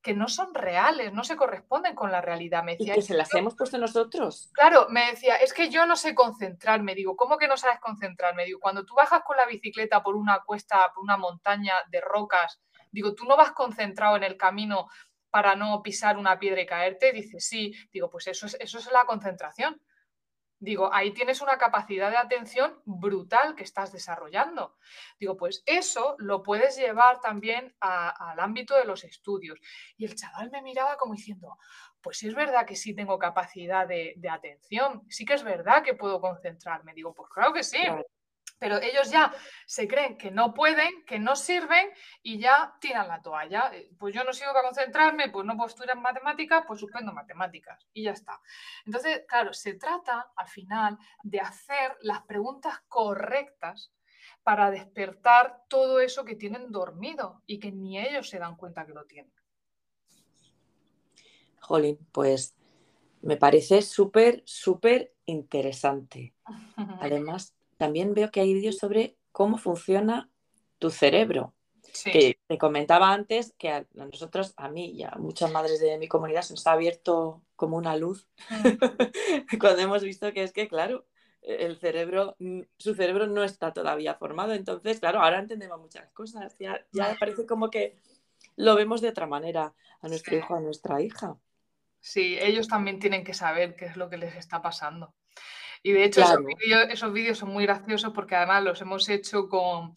que 0.03 0.13
no 0.13 0.27
son 0.27 0.53
reales, 0.53 1.13
no 1.13 1.23
se 1.23 1.37
corresponden 1.37 1.95
con 1.95 2.11
la 2.11 2.19
realidad. 2.19 2.61
Me 2.61 2.73
decía, 2.73 2.93
y 2.93 2.95
que 2.95 3.01
se 3.01 3.15
las 3.15 3.33
hemos 3.33 3.55
puesto 3.55 3.77
nosotros. 3.77 4.51
Claro, 4.53 4.87
me 4.89 5.11
decía, 5.11 5.37
es 5.37 5.53
que 5.53 5.69
yo 5.69 5.85
no 5.85 5.95
sé 5.95 6.13
concentrarme. 6.13 6.93
Digo, 6.93 7.15
¿cómo 7.15 7.37
que 7.37 7.47
no 7.47 7.55
sabes 7.55 7.79
concentrarme? 7.79 8.43
Digo, 8.43 8.59
cuando 8.59 8.85
tú 8.85 8.95
bajas 8.95 9.21
con 9.25 9.37
la 9.37 9.45
bicicleta 9.45 10.03
por 10.03 10.15
una 10.15 10.41
cuesta, 10.45 10.91
por 10.93 11.03
una 11.03 11.15
montaña 11.15 11.75
de 11.89 12.01
rocas, 12.01 12.61
digo, 12.91 13.15
tú 13.15 13.23
no 13.23 13.37
vas 13.37 13.53
concentrado 13.53 14.17
en 14.17 14.23
el 14.23 14.35
camino 14.35 14.89
para 15.29 15.55
no 15.55 15.81
pisar 15.81 16.17
una 16.17 16.37
piedra 16.37 16.61
y 16.61 16.65
caerte. 16.65 17.13
Dice, 17.13 17.39
sí. 17.39 17.73
Digo, 17.93 18.09
pues 18.09 18.27
eso 18.27 18.45
es, 18.45 18.57
eso 18.59 18.79
es 18.79 18.91
la 18.91 19.05
concentración. 19.05 19.81
Digo, 20.63 20.93
ahí 20.93 21.11
tienes 21.11 21.41
una 21.41 21.57
capacidad 21.57 22.09
de 22.09 22.15
atención 22.15 22.81
brutal 22.85 23.53
que 23.53 23.65
estás 23.65 23.91
desarrollando. 23.91 24.77
Digo, 25.19 25.35
pues 25.35 25.61
eso 25.65 26.15
lo 26.19 26.41
puedes 26.41 26.77
llevar 26.77 27.19
también 27.19 27.75
al 27.81 28.39
ámbito 28.39 28.73
de 28.77 28.85
los 28.85 29.03
estudios. 29.03 29.59
Y 29.97 30.05
el 30.05 30.15
chaval 30.15 30.51
me 30.51 30.61
miraba 30.61 30.95
como 30.95 31.15
diciendo, 31.15 31.57
pues 32.01 32.23
es 32.23 32.33
verdad 32.33 32.65
que 32.65 32.77
sí 32.77 32.95
tengo 32.95 33.19
capacidad 33.19 33.85
de, 33.85 34.15
atención, 34.31 35.03
sí 35.09 35.25
que 35.25 35.33
es 35.33 35.43
verdad 35.43 35.83
que 35.83 35.95
puedo 35.95 36.21
concentrarme. 36.21 36.93
Digo, 36.93 37.13
pues 37.13 37.29
claro 37.29 37.51
que 37.51 37.63
sí 37.65 37.79
pero 38.63 38.81
ellos 38.81 39.11
ya 39.11 39.29
se 39.65 39.89
creen 39.89 40.17
que 40.17 40.31
no 40.31 40.53
pueden, 40.53 41.03
que 41.05 41.19
no 41.19 41.35
sirven 41.35 41.89
y 42.21 42.39
ya 42.39 42.73
tiran 42.79 43.09
la 43.09 43.21
toalla. 43.21 43.69
Eh, 43.73 43.89
pues 43.99 44.15
yo 44.15 44.23
no 44.23 44.31
sigo 44.31 44.53
para 44.53 44.63
concentrarme, 44.63 45.29
pues 45.31 45.45
no 45.45 45.57
puedo 45.57 45.67
estudiar 45.67 45.97
matemáticas, 45.99 46.63
pues 46.65 46.79
suspendo 46.79 47.11
matemáticas 47.11 47.85
y 47.91 48.03
ya 48.03 48.11
está. 48.11 48.39
Entonces, 48.85 49.23
claro, 49.27 49.51
se 49.53 49.73
trata 49.73 50.31
al 50.37 50.47
final 50.47 50.97
de 51.23 51.41
hacer 51.41 51.97
las 52.03 52.21
preguntas 52.21 52.79
correctas 52.87 53.91
para 54.43 54.71
despertar 54.71 55.65
todo 55.67 55.99
eso 55.99 56.23
que 56.23 56.37
tienen 56.37 56.71
dormido 56.71 57.41
y 57.45 57.59
que 57.59 57.73
ni 57.73 57.99
ellos 57.99 58.29
se 58.29 58.39
dan 58.39 58.55
cuenta 58.55 58.85
que 58.85 58.93
lo 58.93 59.03
tienen. 59.03 59.33
Jolín, 61.59 61.99
pues 62.13 62.55
me 63.23 63.35
parece 63.35 63.81
súper, 63.81 64.41
súper 64.45 65.13
interesante. 65.25 66.33
Además, 67.01 67.53
también 67.83 68.13
veo 68.13 68.31
que 68.31 68.39
hay 68.39 68.53
vídeos 68.53 68.77
sobre 68.77 69.17
cómo 69.33 69.57
funciona 69.57 70.29
tu 70.79 70.89
cerebro. 70.89 71.53
Que 72.05 72.39
te 72.47 72.57
comentaba 72.57 73.11
antes 73.11 73.53
que 73.57 73.71
a 73.71 73.85
nosotros, 73.91 74.53
a 74.55 74.69
mí 74.69 74.91
y 74.91 75.03
a 75.03 75.11
muchas 75.17 75.51
madres 75.51 75.81
de 75.81 75.97
mi 75.97 76.07
comunidad 76.07 76.43
se 76.43 76.53
nos 76.53 76.65
ha 76.65 76.71
abierto 76.71 77.43
como 77.57 77.75
una 77.75 77.97
luz 77.97 78.29
mm. 78.49 79.57
cuando 79.59 79.81
hemos 79.81 80.01
visto 80.01 80.31
que 80.31 80.43
es 80.43 80.53
que, 80.53 80.69
claro, 80.69 81.05
el 81.41 81.77
cerebro, 81.77 82.37
mm, 82.39 82.61
su 82.77 82.95
cerebro 82.95 83.27
no 83.27 83.43
está 83.43 83.73
todavía 83.73 84.15
formado. 84.15 84.53
Entonces, 84.53 85.01
claro, 85.01 85.19
ahora 85.19 85.39
entendemos 85.39 85.77
muchas 85.81 86.09
cosas. 86.13 86.55
Ya, 86.57 86.87
ya 86.93 87.17
parece 87.19 87.45
como 87.45 87.69
que 87.69 87.97
lo 88.55 88.77
vemos 88.77 89.01
de 89.01 89.09
otra 89.09 89.27
manera 89.27 89.73
a 89.99 90.07
nuestro 90.07 90.37
hijo, 90.37 90.55
a 90.55 90.61
nuestra 90.61 91.01
hija. 91.01 91.37
Sí, 91.99 92.37
ellos 92.39 92.69
también 92.69 92.99
tienen 92.99 93.25
que 93.25 93.33
saber 93.33 93.75
qué 93.75 93.87
es 93.87 93.97
lo 93.97 94.09
que 94.09 94.17
les 94.17 94.35
está 94.37 94.61
pasando. 94.61 95.13
Y 95.85 95.91
de 95.91 96.05
hecho 96.05 96.23
esos 96.89 97.11
vídeos 97.11 97.37
son 97.37 97.49
muy 97.49 97.65
graciosos 97.65 98.13
porque 98.13 98.35
además 98.35 98.63
los 98.63 98.79
hemos 98.79 99.09
hecho 99.09 99.49
con, 99.49 99.93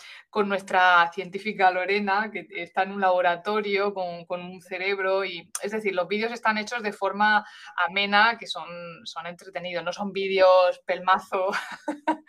nuestra 0.49 1.11
científica 1.15 1.71
Lorena, 1.71 2.31
que 2.31 2.47
está 2.51 2.83
en 2.83 2.93
un 2.93 3.01
laboratorio 3.01 3.95
con, 3.95 4.27
un 4.29 4.61
cerebro. 4.61 5.25
y 5.25 5.49
Es 5.63 5.71
decir, 5.71 5.95
los 5.95 6.09
vídeos 6.09 6.33
están 6.33 6.59
hechos 6.59 6.83
de 6.83 6.93
forma 6.93 7.47
amena, 7.89 8.37
que 8.39 8.47
son, 8.47 8.69
son 9.05 9.27
entretenidos, 9.27 9.83
no 9.83 9.93
son 9.95 10.13
vídeos 10.13 10.81
pelmazo 10.85 11.53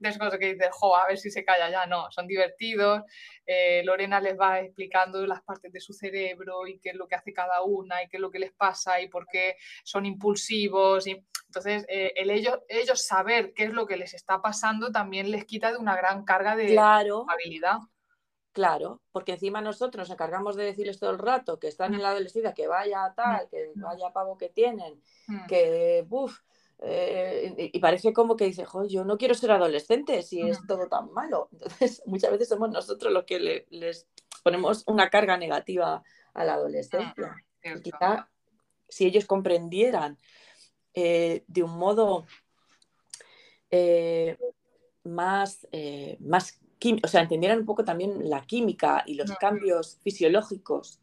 de 0.00 0.18
cosas 0.18 0.38
que 0.38 0.54
dices, 0.54 0.70
jo, 0.72 0.96
a 0.96 1.06
ver 1.06 1.18
si 1.18 1.30
se 1.30 1.44
calla 1.44 1.70
ya. 1.70 1.86
No, 1.86 2.10
son 2.10 2.26
divertidos. 2.26 3.02
Eh, 3.46 3.82
Lorena 3.84 4.20
les 4.20 4.36
va 4.36 4.60
explicando 4.60 5.24
las 5.26 5.42
partes 5.42 5.72
de 5.72 5.80
su 5.80 5.92
cerebro 5.92 6.66
y 6.66 6.80
qué 6.80 6.90
es 6.90 6.96
lo 6.96 7.06
que 7.06 7.14
hace 7.14 7.32
cada 7.32 7.62
una 7.62 8.02
y 8.02 8.08
qué 8.08 8.16
es 8.16 8.20
lo 8.20 8.30
que 8.30 8.38
les 8.38 8.52
pasa 8.52 9.00
y 9.00 9.08
por 9.08 9.26
qué 9.26 9.56
son 9.84 10.06
impulsivos. 10.06 11.06
Y... 11.06 11.24
Entonces, 11.46 11.86
eh, 11.88 12.12
el 12.16 12.30
ellos, 12.30 12.58
ellos 12.80 13.02
saber 13.02 13.52
qué 13.54 13.64
es 13.64 13.72
lo 13.72 13.86
que 13.86 13.96
les 13.96 14.14
está 14.14 14.40
pasando 14.40 14.90
también 14.90 15.30
les 15.30 15.44
quita 15.44 15.72
de 15.72 15.78
una 15.78 15.96
gran 15.96 16.24
carga 16.24 16.56
de 16.56 16.68
claro, 16.68 17.26
habilidad. 17.28 17.78
Claro, 18.52 19.02
porque 19.12 19.32
encima 19.32 19.60
nosotros 19.60 20.08
nos 20.08 20.10
encargamos 20.10 20.56
de 20.56 20.64
decirles 20.64 20.98
todo 20.98 21.10
el 21.10 21.18
rato 21.18 21.58
que 21.58 21.68
están 21.68 21.94
en 21.94 22.02
la 22.02 22.10
adolescencia, 22.10 22.54
que 22.54 22.66
vaya 22.66 23.12
tal, 23.14 23.48
que 23.48 23.72
vaya 23.76 24.12
pavo 24.12 24.36
que 24.36 24.48
tienen, 24.48 25.00
mm. 25.28 25.46
que, 25.46 26.04
uff, 26.08 26.40
eh, 26.80 27.70
y 27.72 27.78
parece 27.80 28.12
como 28.12 28.36
que 28.36 28.46
dice, 28.46 28.64
yo 28.88 29.04
no 29.04 29.18
quiero 29.18 29.34
ser 29.34 29.50
adolescente 29.50 30.22
si 30.22 30.40
es 30.42 30.58
todo 30.66 30.88
tan 30.88 31.12
malo. 31.12 31.48
Entonces, 31.52 32.02
muchas 32.06 32.30
veces 32.30 32.48
somos 32.48 32.70
nosotros 32.70 33.12
los 33.12 33.24
que 33.24 33.66
les 33.68 34.08
ponemos 34.42 34.84
una 34.86 35.10
carga 35.10 35.36
negativa 35.36 36.02
a 36.34 36.44
la 36.44 36.54
adolescencia. 36.54 37.36
Quizá 37.82 38.30
si 38.88 39.06
ellos 39.06 39.26
comprendieran 39.26 40.18
eh, 40.94 41.44
de 41.46 41.62
un 41.62 41.76
modo 41.78 42.26
eh, 43.70 44.36
más, 45.04 45.66
más 46.20 46.60
o 47.02 47.08
sea, 47.08 47.22
entendieran 47.22 47.58
un 47.58 47.66
poco 47.66 47.84
también 47.84 48.28
la 48.28 48.42
química 48.42 49.02
y 49.06 49.14
los 49.14 49.32
cambios 49.32 49.98
fisiológicos 50.02 51.00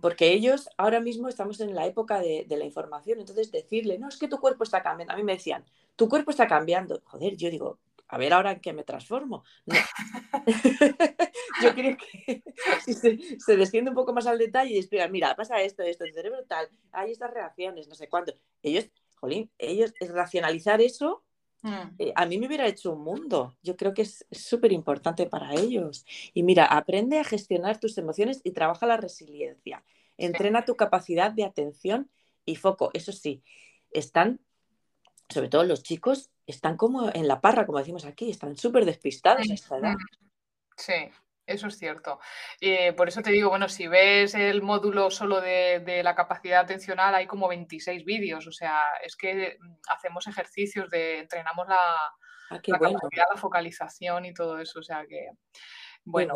porque 0.00 0.32
ellos 0.32 0.68
ahora 0.76 1.00
mismo 1.00 1.28
estamos 1.28 1.60
en 1.60 1.74
la 1.74 1.86
época 1.86 2.20
de, 2.20 2.46
la 2.48 2.64
información, 2.64 3.18
entonces 3.20 3.50
decirle, 3.50 3.98
no, 3.98 4.08
es 4.08 4.18
que 4.18 4.28
tu 4.28 4.38
cuerpo 4.38 4.64
está 4.64 4.82
cambiando. 4.82 5.14
A 5.14 5.16
mí 5.16 5.22
me 5.22 5.32
decían, 5.34 5.64
tu 5.96 6.08
cuerpo 6.08 6.30
está 6.30 6.46
cambiando. 6.46 7.02
Joder, 7.04 7.36
yo 7.36 7.50
digo, 7.50 7.78
a 8.08 8.18
ver 8.18 8.32
ahora 8.32 8.52
en 8.52 8.60
qué 8.60 8.72
me 8.72 8.84
transformo. 8.84 9.42
yo 11.62 11.74
creo 11.74 11.96
que 11.96 12.42
si 12.84 12.94
se, 12.94 13.56
desciende 13.56 13.90
un 13.90 13.96
poco 13.96 14.12
más 14.12 14.26
al 14.26 14.38
detalle 14.38 14.74
y 14.74 14.78
explican, 14.78 15.10
mira, 15.10 15.34
pasa 15.34 15.60
esto, 15.60 15.82
esto, 15.82 16.04
el 16.04 16.12
cerebro 16.12 16.44
tal, 16.46 16.68
hay 16.92 17.12
estas 17.12 17.32
reacciones, 17.32 17.88
no 17.88 17.94
sé 17.94 18.08
cuánto. 18.08 18.34
Ellos, 18.62 18.90
jolín, 19.16 19.50
ellos 19.58 19.92
es 19.98 20.10
racionalizar 20.10 20.80
eso 20.80 21.24
Mm. 21.62 21.94
Eh, 21.98 22.12
a 22.16 22.26
mí 22.26 22.38
me 22.38 22.46
hubiera 22.46 22.66
hecho 22.66 22.92
un 22.92 23.02
mundo. 23.02 23.56
Yo 23.62 23.76
creo 23.76 23.92
que 23.94 24.02
es 24.02 24.26
súper 24.30 24.72
importante 24.72 25.26
para 25.26 25.54
ellos. 25.54 26.04
Y 26.34 26.42
mira, 26.42 26.64
aprende 26.64 27.18
a 27.18 27.24
gestionar 27.24 27.78
tus 27.78 27.98
emociones 27.98 28.40
y 28.44 28.52
trabaja 28.52 28.86
la 28.86 28.96
resiliencia. 28.96 29.84
Entrena 30.16 30.64
tu 30.64 30.76
capacidad 30.76 31.30
de 31.32 31.44
atención 31.44 32.10
y 32.44 32.56
foco. 32.56 32.90
Eso 32.94 33.12
sí, 33.12 33.42
están, 33.90 34.40
sobre 35.28 35.48
todo 35.48 35.64
los 35.64 35.82
chicos, 35.82 36.30
están 36.46 36.76
como 36.76 37.10
en 37.14 37.28
la 37.28 37.40
parra, 37.40 37.66
como 37.66 37.78
decimos 37.78 38.04
aquí, 38.04 38.30
están 38.30 38.56
súper 38.56 38.84
despistados 38.84 39.48
a 39.50 39.54
esta 39.54 39.78
edad. 39.78 39.96
Sí, 40.76 41.10
eso 41.50 41.66
es 41.66 41.78
cierto. 41.78 42.20
Eh, 42.60 42.92
por 42.92 43.08
eso 43.08 43.22
te 43.22 43.30
digo, 43.30 43.50
bueno, 43.50 43.68
si 43.68 43.88
ves 43.88 44.34
el 44.34 44.62
módulo 44.62 45.10
solo 45.10 45.40
de, 45.40 46.00
la 46.02 46.14
capacidad 46.14 46.60
atencional, 46.60 47.14
hay 47.14 47.26
como 47.26 47.48
26 47.48 48.04
vídeos. 48.04 48.46
O 48.46 48.52
sea, 48.52 48.84
es 49.04 49.16
que 49.16 49.58
mm, 49.60 49.74
hacemos 49.88 50.26
ejercicios 50.26 50.88
de, 50.90 51.20
entrenamos 51.20 51.68
la, 51.68 51.76
ah, 52.50 52.60
capacidad, 52.62 53.26
la 53.32 53.40
focalización 53.40 54.24
y 54.26 54.34
todo 54.34 54.58
eso. 54.58 54.80
O 54.80 54.82
sea 54.82 55.04
que, 55.06 55.30
bueno, 56.04 56.34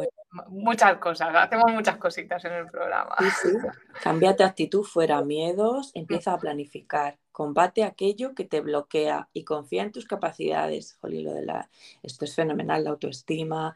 muchas 0.49 0.99
cosas, 0.99 1.35
hacemos 1.35 1.73
muchas 1.73 1.97
cositas 1.97 2.45
en 2.45 2.53
el 2.53 2.67
programa. 2.67 3.17
Sí, 3.19 3.27
sí. 3.43 3.49
Cámbiate 4.03 4.45
actitud, 4.45 4.85
fuera 4.85 5.23
miedos, 5.23 5.91
empieza 5.95 6.33
a 6.33 6.39
planificar. 6.39 7.19
Combate 7.33 7.83
aquello 7.83 8.35
que 8.35 8.45
te 8.45 8.61
bloquea 8.61 9.29
y 9.33 9.45
confía 9.45 9.83
en 9.83 9.93
tus 9.93 10.07
capacidades. 10.07 10.97
Jolín, 11.01 11.25
lo 11.25 11.35
de 11.35 11.45
la... 11.45 11.69
Esto 12.03 12.25
es 12.25 12.35
fenomenal, 12.35 12.85
la 12.85 12.91
autoestima, 12.91 13.75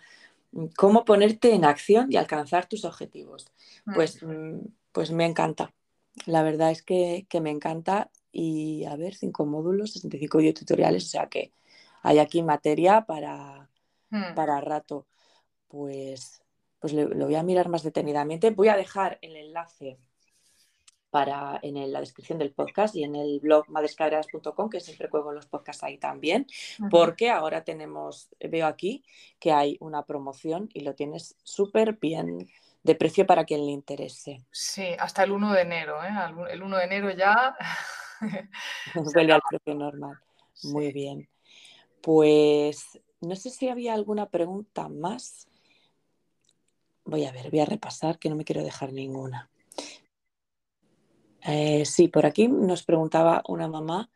cómo 0.76 1.04
ponerte 1.04 1.54
en 1.54 1.64
acción 1.64 2.08
y 2.10 2.16
alcanzar 2.16 2.66
tus 2.66 2.84
objetivos. 2.84 3.46
Pues, 3.94 4.22
mm, 4.22 4.60
pues 4.92 5.10
me 5.10 5.26
encanta. 5.26 5.74
La 6.26 6.42
verdad 6.42 6.70
es 6.70 6.82
que, 6.82 7.26
me 7.40 7.50
encanta 7.50 8.10
y 8.32 8.84
a 8.84 8.96
ver, 8.96 9.14
cinco 9.14 9.46
módulos, 9.46 9.92
65 9.92 10.38
tutoriales, 10.54 11.06
o 11.06 11.08
sea 11.08 11.28
que 11.28 11.52
hay 12.02 12.18
aquí 12.18 12.42
materia 12.42 13.04
para, 13.06 13.70
hmm. 14.10 14.34
para 14.34 14.60
rato. 14.60 15.06
Pues, 15.68 16.42
pues 16.80 16.92
lo 16.92 17.26
voy 17.26 17.34
a 17.34 17.42
mirar 17.42 17.68
más 17.68 17.82
detenidamente. 17.82 18.50
Voy 18.50 18.68
a 18.68 18.76
dejar 18.76 19.18
el 19.22 19.36
enlace 19.36 19.98
para, 21.10 21.58
en 21.62 21.92
la 21.92 22.00
descripción 22.00 22.38
del 22.38 22.52
podcast 22.52 22.94
y 22.94 23.04
en 23.04 23.16
el 23.16 23.40
blog 23.40 23.68
madrescaderas.com, 23.68 24.68
que 24.68 24.80
siempre 24.80 25.08
juego 25.08 25.32
los 25.32 25.46
podcasts 25.46 25.82
ahí 25.82 25.98
también, 25.98 26.46
porque 26.90 27.30
ahora 27.30 27.64
tenemos, 27.64 28.28
veo 28.40 28.66
aquí 28.66 29.04
que 29.38 29.52
hay 29.52 29.76
una 29.80 30.04
promoción 30.04 30.68
y 30.74 30.80
lo 30.80 30.94
tienes 30.94 31.36
súper 31.42 31.94
bien 31.94 32.48
de 32.82 32.94
precio 32.94 33.26
para 33.26 33.44
quien 33.44 33.64
le 33.66 33.72
interese. 33.72 34.44
Sí, 34.50 34.88
hasta 34.98 35.22
el 35.24 35.32
1 35.32 35.52
de 35.52 35.62
enero, 35.62 36.02
¿eh? 36.02 36.08
El 36.50 36.62
1 36.62 36.76
de 36.76 36.84
enero 36.84 37.10
ya... 37.10 37.56
Vuelve 38.94 39.32
al 39.32 39.42
precio 39.48 39.74
normal. 39.74 40.18
Muy 40.64 40.92
bien. 40.92 41.28
Pues 42.02 43.00
no 43.20 43.36
sé 43.36 43.50
si 43.50 43.68
había 43.68 43.94
alguna 43.94 44.30
pregunta 44.30 44.88
más. 44.88 45.48
Voy 47.04 47.24
a 47.24 47.32
ver, 47.32 47.50
voy 47.50 47.60
a 47.60 47.64
repasar, 47.64 48.18
que 48.18 48.28
no 48.28 48.36
me 48.36 48.44
quiero 48.44 48.62
dejar 48.62 48.92
ninguna. 48.92 49.50
Eh, 51.42 51.84
sí, 51.84 52.08
por 52.08 52.26
aquí 52.26 52.48
nos 52.48 52.82
preguntaba 52.82 53.42
una 53.46 53.68
mamá 53.68 54.10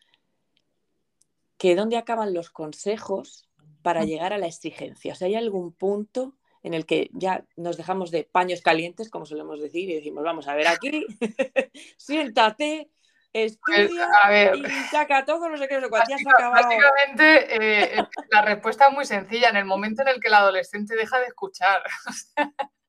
que 1.56 1.76
dónde 1.76 1.96
acaban 1.96 2.34
los 2.34 2.50
consejos 2.50 3.48
para 3.82 4.04
llegar 4.04 4.32
a 4.32 4.38
la 4.38 4.46
exigencia. 4.46 5.12
O 5.12 5.16
sea, 5.16 5.28
¿hay 5.28 5.34
algún 5.34 5.72
punto 5.72 6.36
en 6.62 6.74
el 6.74 6.86
que 6.86 7.10
ya 7.12 7.44
nos 7.56 7.76
dejamos 7.76 8.10
de 8.10 8.24
paños 8.24 8.62
calientes, 8.62 9.10
como 9.10 9.26
solemos 9.26 9.60
decir, 9.60 9.90
y 9.90 9.94
decimos, 9.94 10.22
vamos 10.22 10.46
a 10.46 10.54
ver 10.54 10.68
aquí, 10.68 11.06
siéntate, 11.96 12.90
estudia 13.32 14.08
y 14.54 14.64
saca 14.90 15.24
todo, 15.24 15.48
no 15.48 15.56
sé 15.56 15.66
qué, 15.66 15.80
no 15.80 15.88
sé 15.88 15.94
ya 16.08 16.18
se 16.18 16.28
ha 16.28 16.32
acabado. 16.32 16.68
Básicamente, 16.68 17.96
eh, 17.96 18.04
la 18.30 18.42
respuesta 18.42 18.86
es 18.86 18.92
muy 18.92 19.04
sencilla, 19.04 19.48
en 19.48 19.56
el 19.56 19.64
momento 19.64 20.02
en 20.02 20.08
el 20.08 20.20
que 20.20 20.28
el 20.28 20.34
adolescente 20.34 20.94
deja 20.94 21.18
de 21.18 21.26
escuchar. 21.26 21.82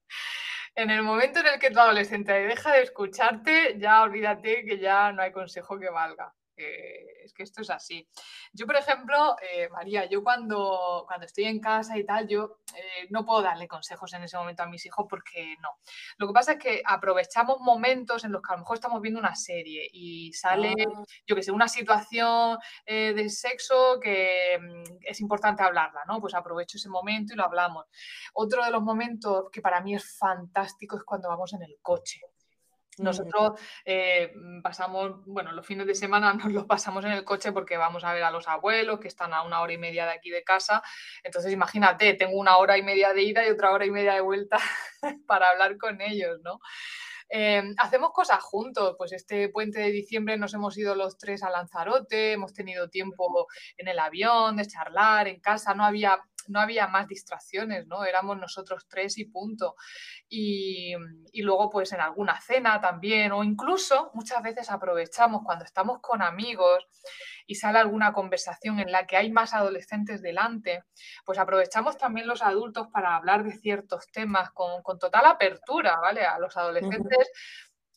en 0.76 0.90
el 0.90 1.04
momento 1.04 1.40
en 1.40 1.48
el 1.48 1.60
que 1.60 1.72
tu 1.72 1.80
adolescente 1.80 2.34
deja 2.34 2.74
de 2.74 2.82
escucharte, 2.84 3.78
ya 3.80 4.02
olvídate 4.02 4.66
que 4.66 4.80
ya 4.80 5.12
no 5.12 5.22
hay 5.22 5.32
consejo 5.32 5.80
que 5.80 5.90
valga 5.90 6.34
es 6.58 7.34
que 7.34 7.44
esto 7.44 7.62
es 7.62 7.70
así. 7.70 8.08
Yo, 8.52 8.66
por 8.66 8.76
ejemplo, 8.76 9.36
eh, 9.42 9.70
María, 9.70 10.06
yo 10.06 10.24
cuando, 10.24 11.04
cuando 11.08 11.26
estoy 11.26 11.46
en 11.46 11.60
casa 11.60 11.98
y 11.98 12.06
tal, 12.06 12.28
yo 12.28 12.60
eh, 12.76 13.08
no 13.10 13.26
puedo 13.26 13.42
darle 13.42 13.68
consejos 13.68 14.14
en 14.14 14.24
ese 14.24 14.38
momento 14.38 14.64
a 14.64 14.68
mis 14.68 14.86
hijos 14.86 15.06
porque 15.10 15.56
no. 15.62 15.70
Lo 16.18 16.28
que 16.28 16.34
pasa 16.34 16.54
es 16.54 16.60
que 16.60 16.82
aprovechamos 16.86 17.60
momentos 17.60 18.24
en 18.24 18.32
los 18.32 18.42
que 18.42 18.54
a 18.54 18.56
lo 18.56 18.62
mejor 18.62 18.76
estamos 18.76 19.02
viendo 19.02 19.20
una 19.20 19.36
serie 19.36 19.88
y 19.92 20.32
sale, 20.34 20.74
ah. 20.80 21.04
yo 21.26 21.36
que 21.36 21.44
sé, 21.44 21.52
una 21.52 21.68
situación 21.68 22.58
eh, 22.86 23.14
de 23.14 23.30
sexo 23.30 24.00
que 24.02 24.58
mm, 24.60 24.98
es 25.02 25.22
importante 25.22 25.64
hablarla, 25.64 26.02
¿no? 26.08 26.20
Pues 26.20 26.34
aprovecho 26.34 26.78
ese 26.78 26.90
momento 26.90 27.34
y 27.34 27.38
lo 27.38 27.46
hablamos. 27.46 27.86
Otro 28.34 28.64
de 28.64 28.72
los 28.72 28.82
momentos 28.82 29.46
que 29.52 29.62
para 29.62 29.82
mí 29.82 29.96
es 29.96 30.18
fantástico 30.18 30.98
es 30.98 31.04
cuando 31.04 31.30
vamos 31.30 31.54
en 31.54 31.64
el 31.64 31.78
coche. 31.82 32.22
Nosotros 32.98 33.60
eh, 33.86 34.32
mm, 34.36 34.62
pasamos, 34.62 35.26
bueno, 35.26 35.52
los 35.52 35.66
fines 35.66 35.88
de 35.88 35.96
semana 35.96 36.34
nos 36.34 36.52
los 36.52 36.66
pasamos 36.66 37.04
en 37.06 37.12
el 37.12 37.24
coche 37.24 37.52
porque 37.52 37.78
vamos 37.78 38.04
a 38.04 38.14
ver 38.14 38.24
a 38.24 38.32
los 38.32 38.48
abuelos 38.48 39.00
que 39.00 39.08
están 39.08 39.34
a 39.34 39.44
una 39.44 39.62
hora 39.62 39.74
y 39.74 39.78
media 39.78 40.06
de 40.06 40.14
aquí 40.14 40.30
de 40.30 40.44
casa. 40.44 40.84
Entonces, 41.24 41.52
imagínate, 41.52 42.14
tengo 42.14 42.38
una 42.40 42.58
hora 42.58 42.78
y 42.78 42.84
media 42.84 43.14
de 43.14 43.24
ida 43.24 43.46
y 43.46 43.50
otra 43.50 43.72
hora 43.72 43.86
y 43.86 43.92
media 43.92 44.14
de 44.14 44.22
vuelta 44.22 44.58
para 45.28 45.50
hablar 45.50 45.78
con 45.78 46.02
ellos, 46.02 46.40
¿no? 46.44 46.60
Em, 47.30 47.74
hacemos 47.78 48.12
cosas 48.12 48.44
juntos, 48.44 48.94
pues 48.96 49.12
este 49.12 49.50
puente 49.50 49.80
de 49.80 49.90
diciembre 49.92 50.38
nos 50.38 50.54
hemos 50.54 50.78
ido 50.78 50.94
los 50.94 51.18
tres 51.18 51.42
a 51.42 51.50
Lanzarote, 51.50 52.34
hemos 52.34 52.54
tenido 52.54 52.90
tiempo 52.90 53.48
en 53.78 53.88
el 53.88 53.98
avión 53.98 54.58
de 54.58 54.68
charlar 54.68 55.28
en 55.28 55.40
casa, 55.40 55.74
no 55.74 55.84
había 55.84 56.22
no 56.50 56.60
había 56.60 56.88
más 56.88 57.08
distracciones, 57.08 57.88
¿no? 57.88 58.04
Éramos 58.06 58.38
nosotros 58.38 58.88
tres 58.88 59.18
y 59.18 59.26
punto. 59.26 59.76
Y, 60.30 60.94
luego, 61.36 61.70
pues 61.70 61.92
en 61.94 62.02
alguna 62.02 62.40
cena 62.42 62.80
también, 62.80 63.32
o 63.32 63.44
incluso 63.44 64.12
muchas 64.14 64.42
veces 64.42 64.70
aprovechamos 64.70 65.42
cuando 65.44 65.66
estamos 65.66 66.00
con 66.02 66.22
amigos 66.22 66.88
y 67.46 67.56
sale 67.56 67.80
alguna 67.80 68.14
conversación 68.14 68.80
en 68.80 68.92
la 68.92 69.06
que 69.06 69.18
hay 69.18 69.32
más 69.32 69.54
adolescentes 69.54 70.22
delante, 70.22 70.84
pues 71.26 71.38
aprovechamos 71.40 71.98
también 71.98 72.28
los 72.28 72.42
adultos 72.42 72.88
para 72.88 73.16
hablar 73.16 73.44
de 73.44 73.54
ciertos 73.54 74.08
temas 74.12 74.52
con, 74.52 74.82
total 75.00 75.26
apertura, 75.26 76.00
¿vale? 76.00 76.26
A 76.26 76.40
los 76.40 76.56
adolescentes 76.58 77.32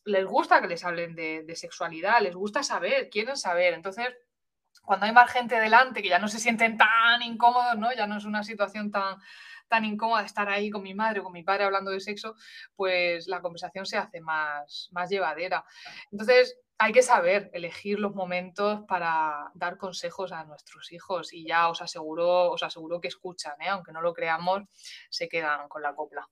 les 0.05 0.25
gusta 0.25 0.61
que 0.61 0.67
les 0.67 0.85
hablen 0.85 1.15
de, 1.15 1.43
de 1.43 1.55
sexualidad, 1.55 2.21
les 2.21 2.35
gusta 2.35 2.63
saber, 2.63 3.09
quieren 3.09 3.35
saber. 3.35 3.73
Entonces, 3.73 4.07
cuando 4.83 5.05
hay 5.05 5.11
más 5.11 5.31
gente 5.31 5.59
delante, 5.59 6.01
que 6.01 6.09
ya 6.09 6.19
no 6.19 6.27
se 6.27 6.39
sienten 6.39 6.77
tan 6.77 7.21
incómodos, 7.21 7.77
¿no? 7.77 7.93
Ya 7.93 8.07
no 8.07 8.17
es 8.17 8.25
una 8.25 8.43
situación 8.43 8.91
tan, 8.91 9.17
tan 9.67 9.85
incómoda 9.85 10.23
estar 10.23 10.49
ahí 10.49 10.69
con 10.69 10.83
mi 10.83 10.93
madre 10.93 11.19
o 11.19 11.23
con 11.23 11.33
mi 11.33 11.43
padre 11.43 11.65
hablando 11.65 11.91
de 11.91 11.99
sexo, 11.99 12.35
pues 12.75 13.27
la 13.27 13.41
conversación 13.41 13.85
se 13.85 13.97
hace 13.97 14.21
más, 14.21 14.89
más 14.91 15.09
llevadera. 15.09 15.63
Entonces, 16.11 16.57
hay 16.79 16.93
que 16.93 17.01
saber 17.01 17.49
elegir 17.53 17.99
los 17.99 18.13
momentos 18.13 18.81
para 18.87 19.51
dar 19.55 19.77
consejos 19.77 20.31
a 20.31 20.43
nuestros 20.45 20.91
hijos 20.91 21.33
y 21.33 21.45
ya 21.45 21.69
os 21.69 21.81
aseguro, 21.81 22.51
os 22.51 22.61
aseguro 22.61 23.01
que 23.01 23.07
escuchan, 23.07 23.59
¿eh? 23.61 23.69
aunque 23.69 23.91
no 23.91 24.01
lo 24.01 24.13
creamos, 24.13 24.63
se 25.09 25.27
quedan 25.27 25.67
con 25.69 25.81
la 25.81 25.95
copla. 25.95 26.27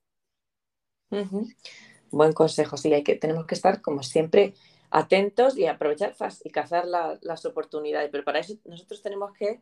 Buen 2.10 2.32
consejo, 2.32 2.76
sí, 2.76 2.92
hay 2.94 3.02
que, 3.02 3.16
tenemos 3.16 3.46
que 3.46 3.56
estar 3.56 3.82
como 3.82 4.02
siempre 4.02 4.54
atentos 4.96 5.58
y 5.58 5.66
aprovechar 5.66 6.14
y 6.42 6.50
cazar 6.50 6.86
las 6.86 7.44
oportunidades. 7.44 8.08
Pero 8.10 8.24
para 8.24 8.38
eso 8.38 8.54
nosotros 8.64 9.02
tenemos 9.02 9.30
que 9.34 9.60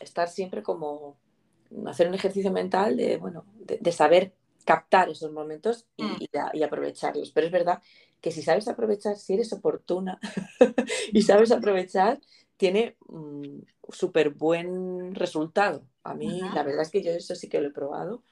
estar 0.00 0.28
siempre 0.28 0.64
como 0.64 1.16
hacer 1.86 2.08
un 2.08 2.14
ejercicio 2.14 2.50
mental 2.50 2.96
de, 2.96 3.16
bueno, 3.18 3.44
de, 3.56 3.92
saber 3.92 4.34
captar 4.64 5.08
esos 5.08 5.30
momentos 5.30 5.86
mm. 5.96 6.24
y, 6.54 6.62
aprovecharlos. 6.64 7.30
Pero 7.30 7.46
es 7.46 7.52
verdad 7.52 7.82
que 8.20 8.32
si 8.32 8.42
sabes 8.42 8.66
aprovechar, 8.66 9.16
si 9.16 9.34
eres 9.34 9.52
oportuna 9.52 10.18
y 11.12 11.22
sabes 11.22 11.52
aprovechar, 11.52 12.20
tiene 12.56 12.96
un 13.06 13.64
súper 13.90 14.30
buen 14.30 15.14
resultado. 15.14 15.86
A 16.02 16.14
mí, 16.14 16.40
la 16.52 16.64
verdad 16.64 16.82
es 16.82 16.90
que 16.90 17.02
yo 17.02 17.12
eso 17.12 17.36
sí 17.36 17.48
que 17.48 17.60
lo 17.60 17.68
he 17.68 17.72
probado 17.72 18.24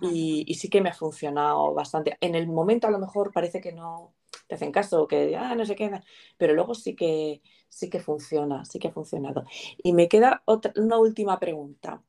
y, 0.00 0.44
y, 0.46 0.54
sí 0.54 0.70
que 0.70 0.80
me 0.80 0.90
ha 0.90 0.94
funcionado 0.94 1.74
bastante. 1.74 2.16
En 2.20 2.36
el 2.36 2.46
momento 2.46 2.86
a 2.86 2.90
lo 2.90 3.00
mejor 3.00 3.32
parece 3.32 3.60
que 3.60 3.72
no, 3.72 4.14
te 4.52 4.56
hacen 4.56 4.70
caso, 4.70 5.08
que 5.08 5.34
ah, 5.34 5.54
no 5.54 5.64
se 5.64 5.74
queda, 5.74 6.04
pero 6.36 6.52
luego 6.52 6.74
sí 6.74 6.94
que, 6.94 7.40
sí 7.70 7.88
que 7.88 8.00
funciona, 8.00 8.66
sí 8.66 8.78
que 8.78 8.88
ha 8.88 8.92
funcionado. 8.92 9.46
Y 9.82 9.94
me 9.94 10.08
queda 10.08 10.42
otra, 10.44 10.74
una 10.76 10.98
última 10.98 11.40
pregunta. 11.40 12.02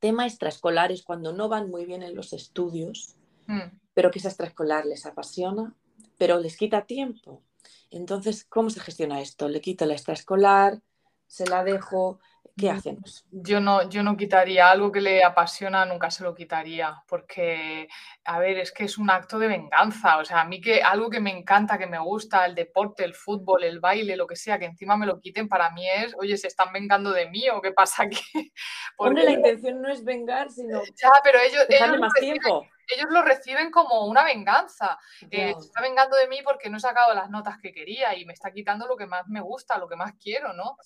Tema 0.00 0.26
extraescolares, 0.26 1.04
cuando 1.04 1.32
no 1.32 1.48
van 1.48 1.70
muy 1.70 1.86
bien 1.86 2.02
en 2.02 2.16
los 2.16 2.32
estudios, 2.32 3.14
mm. 3.46 3.78
pero 3.94 4.10
que 4.10 4.18
esa 4.18 4.26
extraescolar 4.26 4.86
les 4.86 5.06
apasiona, 5.06 5.72
pero 6.18 6.40
les 6.40 6.56
quita 6.56 6.84
tiempo. 6.84 7.44
Entonces, 7.92 8.44
¿cómo 8.44 8.68
se 8.68 8.80
gestiona 8.80 9.20
esto? 9.20 9.48
¿Le 9.48 9.60
quito 9.60 9.86
la 9.86 9.92
extraescolar? 9.92 10.82
¿Se 11.28 11.46
la 11.46 11.62
dejo? 11.62 12.18
¿Qué 12.56 12.72
mm, 12.72 12.76
hacemos? 12.76 13.24
Yo 13.30 13.60
no, 13.60 13.88
yo 13.88 14.02
no 14.02 14.16
quitaría 14.16 14.70
algo 14.70 14.92
que 14.92 15.00
le 15.00 15.24
apasiona, 15.24 15.84
nunca 15.84 16.10
se 16.10 16.22
lo 16.22 16.34
quitaría, 16.34 17.02
porque, 17.08 17.88
a 18.24 18.38
ver, 18.38 18.58
es 18.58 18.72
que 18.72 18.84
es 18.84 18.98
un 18.98 19.10
acto 19.10 19.38
de 19.38 19.48
venganza. 19.48 20.18
O 20.18 20.24
sea, 20.24 20.40
a 20.40 20.44
mí 20.44 20.60
que 20.60 20.82
algo 20.82 21.10
que 21.10 21.20
me 21.20 21.30
encanta, 21.30 21.78
que 21.78 21.86
me 21.86 21.98
gusta, 21.98 22.44
el 22.44 22.54
deporte, 22.54 23.04
el 23.04 23.14
fútbol, 23.14 23.64
el 23.64 23.80
baile, 23.80 24.16
lo 24.16 24.26
que 24.26 24.36
sea, 24.36 24.58
que 24.58 24.66
encima 24.66 24.96
me 24.96 25.06
lo 25.06 25.20
quiten, 25.20 25.48
para 25.48 25.70
mí 25.70 25.88
es, 25.88 26.14
oye, 26.18 26.36
se 26.36 26.48
están 26.48 26.72
vengando 26.72 27.12
de 27.12 27.28
mí 27.28 27.48
o 27.48 27.60
qué 27.60 27.72
pasa 27.72 28.04
aquí. 28.04 28.20
Porque... 28.96 29.22
la 29.22 29.32
intención 29.32 29.80
no 29.80 29.88
es 29.88 30.04
vengar, 30.04 30.50
sino. 30.50 30.82
Ya, 31.00 31.12
pero 31.24 31.38
ellos. 31.40 31.64
ellos 31.68 31.98
más 31.98 32.12
tiempo 32.14 32.66
ellos 32.88 33.06
lo 33.10 33.22
reciben 33.22 33.70
como 33.70 34.06
una 34.06 34.24
venganza. 34.24 34.98
Eh, 35.30 35.54
se 35.58 35.66
está 35.66 35.80
vengando 35.80 36.16
de 36.16 36.28
mí 36.28 36.40
porque 36.44 36.68
no 36.68 36.76
he 36.76 36.80
sacado 36.80 37.14
las 37.14 37.30
notas 37.30 37.58
que 37.58 37.72
quería 37.72 38.16
y 38.16 38.24
me 38.24 38.32
está 38.32 38.50
quitando 38.50 38.86
lo 38.86 38.96
que 38.96 39.06
más 39.06 39.28
me 39.28 39.40
gusta, 39.40 39.78
lo 39.78 39.88
que 39.88 39.96
más 39.96 40.14
quiero, 40.20 40.52
¿no? 40.52 40.76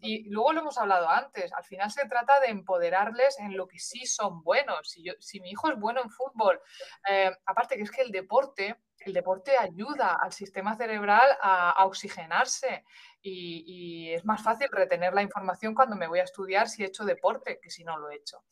Y 0.00 0.28
luego 0.28 0.52
lo 0.52 0.60
hemos 0.60 0.78
hablado 0.78 1.08
antes, 1.08 1.52
al 1.52 1.64
final 1.64 1.90
se 1.90 2.06
trata 2.06 2.40
de 2.40 2.48
empoderarles 2.48 3.38
en 3.38 3.56
lo 3.56 3.66
que 3.66 3.78
sí 3.78 4.06
son 4.06 4.42
buenos. 4.42 4.90
Si, 4.90 5.02
yo, 5.02 5.14
si 5.20 5.40
mi 5.40 5.50
hijo 5.50 5.68
es 5.70 5.78
bueno 5.78 6.02
en 6.02 6.10
fútbol, 6.10 6.60
eh, 7.08 7.30
aparte 7.46 7.76
que 7.76 7.82
es 7.82 7.90
que 7.90 8.02
el 8.02 8.10
deporte, 8.10 8.76
el 8.98 9.12
deporte 9.12 9.56
ayuda 9.56 10.18
al 10.20 10.32
sistema 10.32 10.76
cerebral 10.76 11.28
a, 11.40 11.84
oxigenarse 11.86 12.84
y, 13.20 13.64
y, 13.66 14.14
es 14.14 14.24
más 14.24 14.42
fácil 14.42 14.68
retener 14.70 15.14
la 15.14 15.22
información 15.22 15.74
cuando 15.74 15.96
me 15.96 16.08
voy 16.08 16.20
a 16.20 16.24
estudiar 16.24 16.68
si 16.68 16.82
he 16.82 16.86
hecho 16.86 17.04
deporte 17.04 17.58
que 17.62 17.70
si 17.70 17.84
no 17.84 17.98
lo 17.98 18.10
he 18.10 18.16
hecho. 18.16 18.44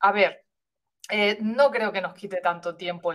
A 0.00 0.12
ver, 0.12 0.44
eh, 1.10 1.38
no 1.40 1.70
creo 1.70 1.92
que 1.92 2.00
nos 2.00 2.14
quite 2.14 2.40
tanto 2.40 2.76
tiempo 2.76 3.12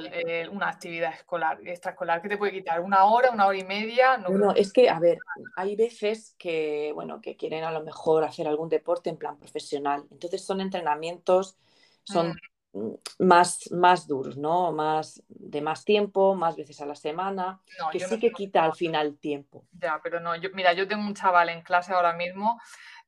una 0.51 0.69
actividad 0.69 1.13
escolar, 1.13 1.59
extraescolar. 1.65 2.21
¿Qué 2.21 2.29
te 2.29 2.37
puede 2.37 2.51
quitar? 2.51 2.81
¿Una 2.81 3.05
hora, 3.05 3.31
una 3.31 3.47
hora 3.47 3.57
y 3.57 3.63
media? 3.63 4.17
No, 4.17 4.29
no, 4.29 4.53
es 4.53 4.73
que, 4.73 4.89
a 4.89 4.99
ver, 4.99 5.17
hay 5.55 5.75
veces 5.75 6.35
que, 6.37 6.91
bueno, 6.93 7.21
que 7.21 7.37
quieren 7.37 7.63
a 7.63 7.71
lo 7.71 7.83
mejor 7.83 8.23
hacer 8.23 8.47
algún 8.47 8.69
deporte 8.69 9.09
en 9.09 9.17
plan 9.17 9.37
profesional. 9.37 10.05
Entonces 10.11 10.45
son 10.45 10.59
entrenamientos, 10.59 11.57
son 12.03 12.35
mm. 12.73 12.93
más, 13.19 13.71
más 13.71 14.05
duros, 14.05 14.35
¿no? 14.37 14.73
Más, 14.73 15.23
de 15.29 15.61
más 15.61 15.85
tiempo, 15.85 16.35
más 16.35 16.57
veces 16.57 16.81
a 16.81 16.85
la 16.85 16.95
semana, 16.95 17.61
que 17.91 18.01
sí 18.01 18.19
que 18.19 18.31
quita 18.31 18.65
al 18.65 18.75
final 18.75 19.17
tiempo. 19.17 19.65
Ya, 19.71 20.01
pero 20.03 20.19
no, 20.19 20.35
yo, 20.35 20.49
mira, 20.53 20.73
yo 20.73 20.89
tengo 20.89 21.03
un 21.03 21.15
chaval 21.15 21.49
en 21.49 21.61
clase 21.61 21.93
ahora 21.93 22.13
mismo 22.13 22.59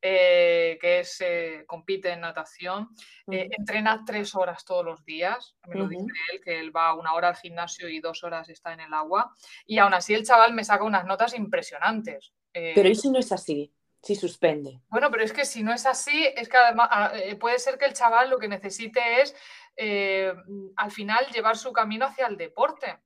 eh, 0.02 0.78
que 0.80 1.00
es, 1.02 1.20
eh, 1.20 1.66
compite 1.68 2.10
en 2.12 2.22
natación, 2.22 2.89
eh, 3.30 3.50
entrena 3.52 4.04
tres 4.06 4.34
horas 4.34 4.64
todos 4.64 4.86
los 4.86 5.04
días, 5.04 5.58
me 5.68 5.76
lo 5.76 5.89
dice 5.89 6.06
él, 6.32 6.41
que 6.41 6.58
él 6.58 6.74
va 6.74 6.93
una 6.93 7.14
hora 7.14 7.28
al 7.28 7.36
gimnasio 7.36 7.89
y 7.89 8.00
dos 8.00 8.24
horas 8.24 8.47
está 8.47 8.72
en 8.72 8.80
el 8.80 8.93
agua, 8.93 9.34
y 9.66 9.78
aún 9.78 9.93
así 9.93 10.14
el 10.14 10.26
chaval 10.26 10.54
me 10.54 10.64
saca 10.64 10.86
unas 10.86 11.06
notas 11.06 11.36
impresionantes. 11.36 12.34
pero 12.54 12.88
¿y 12.88 12.95
si 12.95 13.10
no 13.10 13.20
es 13.20 13.32
así? 13.34 13.74
Si 14.02 14.16
suspende. 14.16 14.80
Bueno, 14.88 15.12
pero 15.12 15.24
es 15.24 15.34
que 15.34 15.43
si 15.43 15.64
no 15.64 15.74
es 15.74 15.86
así, 15.86 16.26
es 16.34 16.47
que 16.47 16.56
además 16.56 16.88
ah, 16.89 17.14
puede 17.38 17.60
ser 17.60 17.78
que 17.78 17.84
el 17.84 17.91
chaval 17.91 18.30
lo 18.30 18.39
que 18.39 18.47
necesite 18.47 19.22
es 19.22 19.36
al 20.78 20.91
final 20.91 21.26
llevar 21.34 21.58
su 21.58 21.74
camino 21.74 22.06
hacia 22.06 22.28
el 22.28 22.38
deporte. 22.38 23.00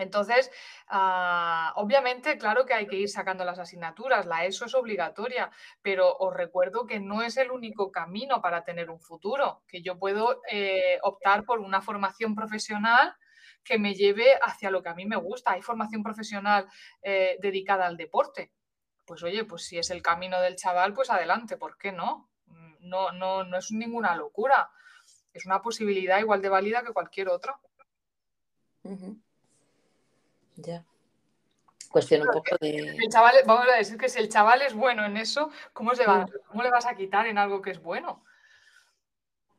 Entonces, 0.00 0.50
ah, 0.88 1.72
obviamente, 1.76 2.38
claro 2.38 2.64
que 2.64 2.74
hay 2.74 2.86
que 2.86 2.96
ir 2.96 3.08
sacando 3.08 3.44
las 3.44 3.58
asignaturas, 3.58 4.26
la 4.26 4.44
ESO 4.44 4.64
es 4.64 4.74
obligatoria, 4.74 5.50
pero 5.82 6.16
os 6.16 6.34
recuerdo 6.34 6.86
que 6.86 7.00
no 7.00 7.22
es 7.22 7.36
el 7.36 7.50
único 7.50 7.92
camino 7.92 8.40
para 8.40 8.64
tener 8.64 8.90
un 8.90 9.00
futuro, 9.00 9.62
que 9.68 9.82
yo 9.82 9.98
puedo 9.98 10.40
eh, 10.50 10.98
optar 11.02 11.44
por 11.44 11.60
una 11.60 11.82
formación 11.82 12.34
profesional 12.34 13.14
que 13.62 13.78
me 13.78 13.94
lleve 13.94 14.38
hacia 14.42 14.70
lo 14.70 14.82
que 14.82 14.88
a 14.88 14.94
mí 14.94 15.04
me 15.04 15.16
gusta. 15.16 15.52
Hay 15.52 15.62
formación 15.62 16.02
profesional 16.02 16.66
eh, 17.02 17.36
dedicada 17.40 17.86
al 17.86 17.96
deporte. 17.96 18.52
Pues 19.04 19.22
oye, 19.22 19.44
pues 19.44 19.64
si 19.64 19.78
es 19.78 19.90
el 19.90 20.02
camino 20.02 20.40
del 20.40 20.56
chaval, 20.56 20.94
pues 20.94 21.10
adelante, 21.10 21.56
¿por 21.56 21.76
qué 21.76 21.92
no? 21.92 22.30
Mm, 22.46 22.88
no, 22.88 23.12
no, 23.12 23.44
no 23.44 23.58
es 23.58 23.70
ninguna 23.70 24.16
locura. 24.16 24.70
es 25.32 25.46
una 25.46 25.60
posibilidad 25.62 26.18
igual 26.18 26.42
de 26.42 26.48
válida 26.48 26.82
que 26.82 26.92
cualquier 26.92 27.28
otra. 27.28 27.58
Ya. 30.62 30.84
Cuestión 31.90 32.22
un 32.22 32.28
poco 32.28 32.56
de. 32.60 32.96
vamos 33.46 33.66
a 33.72 33.76
decir 33.76 33.98
que 33.98 34.08
si 34.08 34.20
el 34.20 34.28
chaval 34.28 34.62
es 34.62 34.74
bueno 34.74 35.04
en 35.04 35.16
eso, 35.16 35.50
¿cómo, 35.72 35.94
se 35.94 36.06
va, 36.06 36.26
¿cómo 36.46 36.62
le 36.62 36.70
vas 36.70 36.86
a 36.86 36.94
quitar 36.94 37.26
en 37.26 37.36
algo 37.36 37.60
que 37.60 37.70
es 37.70 37.82
bueno? 37.82 38.22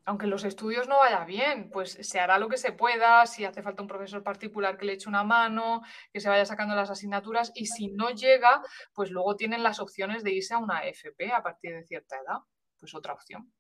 aunque 0.06 0.28
los 0.28 0.44
estudios 0.44 0.88
no 0.88 0.98
vaya 0.98 1.24
bien, 1.26 1.70
pues 1.70 1.92
se 2.02 2.20
hará 2.20 2.40
lo 2.40 2.50
que 2.50 2.58
se 2.58 2.72
pueda, 2.72 3.26
si 3.26 3.46
hace 3.46 3.62
falta 3.62 3.82
un 3.82 3.88
profesor 3.88 4.24
particular 4.24 4.78
que 4.78 4.86
le 4.86 4.94
eche 4.94 5.08
una 5.08 5.24
mano, 5.24 5.84
que 6.12 6.20
se 6.20 6.30
vaya 6.30 6.46
sacando 6.46 6.76
las 6.76 6.90
asignaturas 6.90 7.52
y 7.56 7.68
si 7.68 7.90
no 7.90 8.10
llega, 8.10 8.64
pues 8.94 9.12
luego 9.12 9.36
tienen 9.36 9.64
las 9.64 9.80
opciones 9.80 10.24
de 10.24 10.34
irse 10.34 10.54
a 10.54 10.58
una 10.58 10.84
FP 10.86 11.32
a 11.32 11.44
partir 11.44 11.74
de 11.76 11.84
cierta 11.84 12.18
edad, 12.18 12.40
pues 12.80 12.96
otra 12.96 13.14
opción. 13.14 13.52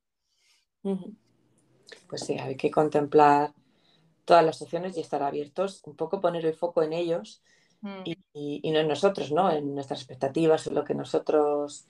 Pues 2.10 2.26
sí, 2.26 2.40
hay 2.40 2.58
que 2.58 2.72
contemplar 2.72 3.54
todas 4.26 4.46
las 4.46 4.62
opciones 4.62 4.98
y 4.98 5.02
estar 5.02 5.24
abiertos, 5.24 5.82
un 5.86 5.96
poco 5.96 6.22
poner 6.22 6.46
el 6.46 6.56
foco 6.56 6.84
en 6.84 6.94
ellos 6.94 7.42
mm. 7.82 8.04
y, 8.34 8.72
no 8.72 8.80
en 8.80 8.88
nosotros, 8.88 9.32
¿no? 9.32 9.52
En 9.52 9.74
nuestras 9.74 10.00
expectativas, 10.00 10.68
en 10.68 10.76
lo 10.76 10.84
que 10.84 10.94
nosotros 10.94 11.88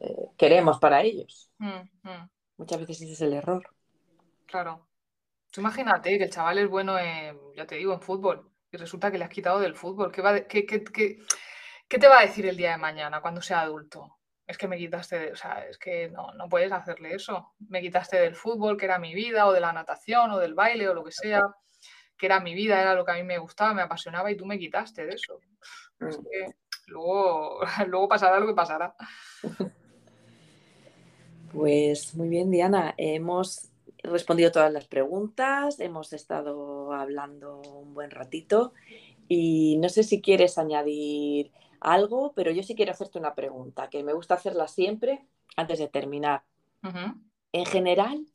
eh, 0.00 0.28
queremos 0.36 0.78
para 0.78 1.02
ellos. 1.02 1.50
Mm, 1.58 1.88
mm. 2.02 2.30
Muchas 2.56 2.80
veces 2.80 3.02
ese 3.02 3.12
es 3.12 3.20
el 3.20 3.34
error. 3.34 3.68
Claro. 4.46 4.86
Tú 5.50 5.60
imagínate 5.60 6.18
que 6.18 6.24
el 6.24 6.30
chaval 6.30 6.58
es 6.58 6.68
bueno 6.68 6.98
en, 6.98 7.38
ya 7.54 7.66
te 7.66 7.76
digo, 7.76 7.92
en 7.92 8.00
fútbol 8.00 8.50
y 8.74 8.76
resulta 8.76 9.10
que 9.10 9.18
le 9.18 9.24
has 9.24 9.30
quitado 9.30 9.60
del 9.60 9.76
fútbol. 9.76 10.10
¿Qué, 10.10 10.20
va 10.20 10.40
qué, 10.40 10.62
te 10.62 12.08
va 12.08 12.18
a 12.18 12.26
decir 12.26 12.46
el 12.46 12.56
día 12.56 12.72
de 12.72 12.78
mañana 12.78 13.20
cuando 13.20 13.40
sea 13.40 13.60
adulto? 13.60 14.18
Es 14.46 14.58
que 14.58 14.66
me 14.66 14.76
quitaste, 14.76 15.18
de, 15.18 15.32
o 15.32 15.36
sea, 15.36 15.64
es 15.68 15.78
que 15.78 16.10
no, 16.10 16.32
no 16.34 16.48
puedes 16.48 16.72
hacerle 16.72 17.14
eso. 17.14 17.54
Me 17.68 17.80
quitaste 17.80 18.18
del 18.18 18.34
fútbol, 18.34 18.76
que 18.76 18.84
era 18.86 18.98
mi 18.98 19.14
vida, 19.14 19.46
o 19.46 19.52
de 19.52 19.60
la 19.60 19.72
natación, 19.72 20.32
o 20.32 20.38
del 20.38 20.54
baile, 20.54 20.88
o 20.88 20.94
lo 20.94 21.04
que 21.04 21.12
sea, 21.12 21.40
que 22.16 22.26
era 22.26 22.40
mi 22.40 22.54
vida, 22.54 22.80
era 22.80 22.94
lo 22.94 23.04
que 23.04 23.12
a 23.12 23.16
mí 23.16 23.22
me 23.22 23.38
gustaba, 23.38 23.74
me 23.74 23.82
apasionaba 23.82 24.30
y 24.30 24.36
tú 24.36 24.46
me 24.46 24.58
quitaste 24.58 25.06
de 25.06 25.14
eso. 25.14 25.38
Es 26.00 26.18
mm. 26.18 26.22
que 26.22 26.54
luego, 26.86 27.60
luego 27.86 28.08
pasará 28.08 28.40
lo 28.40 28.46
que 28.46 28.54
pasará. 28.54 28.94
Pues 31.52 32.14
muy 32.16 32.28
bien, 32.28 32.50
Diana. 32.50 32.94
Hemos 32.96 33.70
respondido 34.02 34.52
todas 34.52 34.72
las 34.72 34.86
preguntas, 34.86 35.80
hemos 35.80 36.12
estado 36.12 36.92
hablando 36.92 37.60
un 37.60 37.94
buen 37.94 38.10
ratito 38.10 38.72
y 39.28 39.78
no 39.78 39.88
sé 39.88 40.02
si 40.02 40.20
quieres 40.20 40.58
añadir 40.58 41.52
algo, 41.80 42.32
pero 42.34 42.50
yo 42.50 42.62
sí 42.62 42.74
quiero 42.74 42.92
hacerte 42.92 43.18
una 43.18 43.34
pregunta, 43.34 43.88
que 43.88 44.02
me 44.02 44.12
gusta 44.12 44.34
hacerla 44.34 44.68
siempre 44.68 45.24
antes 45.56 45.78
de 45.78 45.88
terminar. 45.88 46.42
En 47.52 47.64
general, 47.64 48.26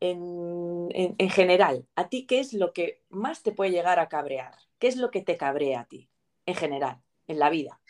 en, 0.00 1.30
general, 1.30 1.86
¿a 1.96 2.08
ti 2.08 2.26
qué 2.26 2.40
es 2.40 2.52
lo 2.52 2.72
que 2.72 3.02
más 3.08 3.42
te 3.42 3.52
puede 3.52 3.70
llegar 3.70 3.98
a 3.98 4.08
cabrear? 4.08 4.54
¿Qué 4.78 4.88
es 4.88 4.96
lo 4.96 5.10
que 5.10 5.22
te 5.22 5.36
cabrea 5.36 5.80
a 5.80 5.84
ti, 5.86 6.08
en 6.46 6.54
general, 6.54 6.98
en 7.26 7.38
la 7.38 7.50
vida? 7.50 7.80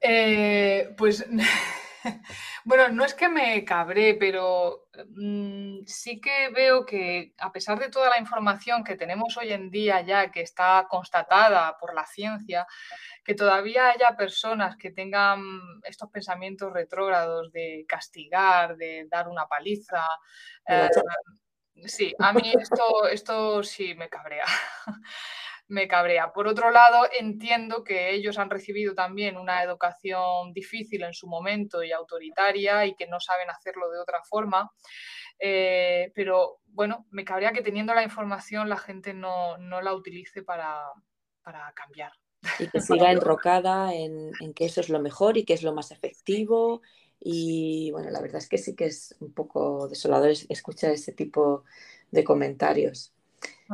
Eh, 0.00 0.94
pues 0.96 1.26
Bueno, 2.64 2.88
no 2.88 3.04
es 3.04 3.14
que 3.14 3.28
me 3.28 3.64
cabré, 3.64 4.14
pero 4.14 4.88
mm, 5.16 5.84
sí 5.86 6.20
que 6.20 6.48
veo 6.50 6.84
que 6.84 7.34
a 7.38 7.52
pesar 7.52 7.78
de 7.78 7.90
toda 7.90 8.10
la 8.10 8.18
información 8.18 8.84
que 8.84 8.96
tenemos 8.96 9.36
hoy 9.36 9.52
en 9.52 9.70
día 9.70 10.00
ya, 10.02 10.30
que 10.30 10.42
está 10.42 10.86
constatada 10.88 11.76
por 11.78 11.94
la 11.94 12.06
ciencia, 12.06 12.66
que 13.24 13.34
todavía 13.34 13.90
haya 13.90 14.16
personas 14.16 14.76
que 14.76 14.90
tengan 14.90 15.40
estos 15.84 16.10
pensamientos 16.10 16.72
retrógrados 16.72 17.52
de 17.52 17.84
castigar, 17.88 18.76
de 18.76 19.06
dar 19.10 19.28
una 19.28 19.46
paliza. 19.46 20.04
Eh, 20.66 20.88
sí, 21.86 22.12
a 22.18 22.32
mí 22.32 22.52
esto, 22.58 23.08
esto 23.08 23.62
sí 23.62 23.94
me 23.94 24.08
cabrea. 24.08 24.44
me 25.72 25.88
cabrea. 25.88 26.32
Por 26.34 26.48
otro 26.48 26.70
lado, 26.70 27.06
entiendo 27.18 27.82
que 27.82 28.14
ellos 28.14 28.38
han 28.38 28.50
recibido 28.50 28.94
también 28.94 29.38
una 29.38 29.62
educación 29.62 30.52
difícil 30.52 31.02
en 31.02 31.14
su 31.14 31.26
momento 31.26 31.82
y 31.82 31.92
autoritaria 31.92 32.84
y 32.84 32.94
que 32.94 33.06
no 33.06 33.18
saben 33.20 33.48
hacerlo 33.48 33.90
de 33.90 33.98
otra 33.98 34.22
forma. 34.22 34.70
Eh, 35.38 36.12
pero 36.14 36.58
bueno, 36.66 37.06
me 37.10 37.24
cabrea 37.24 37.52
que 37.52 37.62
teniendo 37.62 37.94
la 37.94 38.02
información 38.02 38.68
la 38.68 38.76
gente 38.76 39.14
no, 39.14 39.56
la 39.58 39.94
utilice 39.94 40.42
para, 40.42 40.84
cambiar. 41.74 42.12
Y 42.58 42.68
que 42.68 42.80
siga 42.82 43.10
enrocada 43.10 43.94
en, 43.94 44.30
en, 44.40 44.52
que 44.52 44.66
eso 44.66 44.82
es 44.82 44.90
lo 44.90 45.00
mejor 45.00 45.38
y 45.38 45.46
que 45.46 45.54
es 45.54 45.62
lo 45.62 45.72
más 45.72 45.90
efectivo. 45.90 46.82
Y 47.18 47.90
bueno, 47.92 48.10
la 48.10 48.20
verdad 48.20 48.38
es 48.38 48.48
que 48.48 48.58
sí 48.58 48.76
que 48.76 48.86
es 48.86 49.16
un 49.20 49.32
poco 49.32 49.88
desolador 49.88 50.32
escuchar 50.50 50.90
ese 50.90 51.12
tipo 51.12 51.64
de 52.10 52.24
comentarios. 52.24 53.14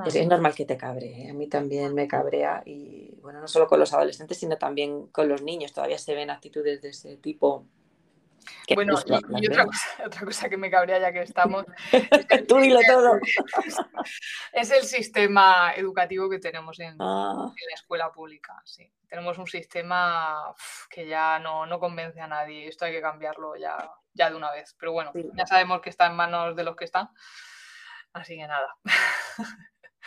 Es, 0.07 0.27
normal 0.27 0.55
que 0.55 0.65
te 0.65 0.77
cabre, 0.77 1.07
¿eh? 1.07 1.31
a 1.31 1.35
mí 1.35 1.49
también 1.49 1.95
me 1.95 2.07
cabrea 2.07 2.63
y 2.65 3.19
bueno, 3.21 3.41
no 3.41 3.49
solo 3.49 3.67
con 3.67 3.81
los 3.81 3.93
adolescentes, 3.93 4.39
sino 4.39 4.57
también 4.57 5.09
con 5.09 5.29
los 5.29 5.43
niños, 5.43 5.73
todavía 5.73 5.99
se 5.99 6.15
ven 6.15 6.31
actitudes 6.31 6.81
de 6.83 6.91
ese 6.91 7.17
tipo. 7.17 7.67
Bueno, 8.75 8.95
y, 9.07 9.13
otra, 9.51 9.67
cosa, 10.25 10.49
que 10.49 10.57
me 10.57 10.71
cabrea 10.71 10.99
ya 10.99 11.13
que 11.13 11.23
estamos. 11.23 11.65
Tú 12.49 12.57
dilo 12.59 12.81
todo. 12.87 13.19
Es, 14.53 14.71
el 14.71 14.85
sistema 14.85 15.73
educativo 15.77 16.29
que 16.29 16.39
tenemos 16.39 16.79
en, 16.81 16.97
ah. 17.01 17.53
la 17.55 17.75
escuela 17.75 18.11
pública. 18.13 18.61
Sí. 18.65 18.91
Tenemos 19.09 19.39
un 19.39 19.47
sistema 19.47 20.55
que 20.89 21.07
ya 21.07 21.39
no, 21.39 21.67
no, 21.67 21.79
convence 21.79 22.21
a 22.21 22.27
nadie. 22.27 22.69
Esto 22.69 22.85
hay 22.85 22.93
que 22.93 23.01
cambiarlo 23.01 23.57
ya, 23.57 23.91
ya 24.15 24.31
de 24.31 24.37
una 24.37 24.51
vez. 24.51 24.75
Pero 24.79 24.93
bueno, 24.93 25.13
ya 25.35 25.47
sabemos 25.47 25.81
que 25.81 25.91
está 25.91 26.07
en 26.07 26.17
manos 26.17 26.57
de 26.57 26.65
los 26.65 26.77
que 26.77 26.85
están. 26.85 27.11
Así 28.13 28.37
que 28.37 28.47
nada. 28.47 28.77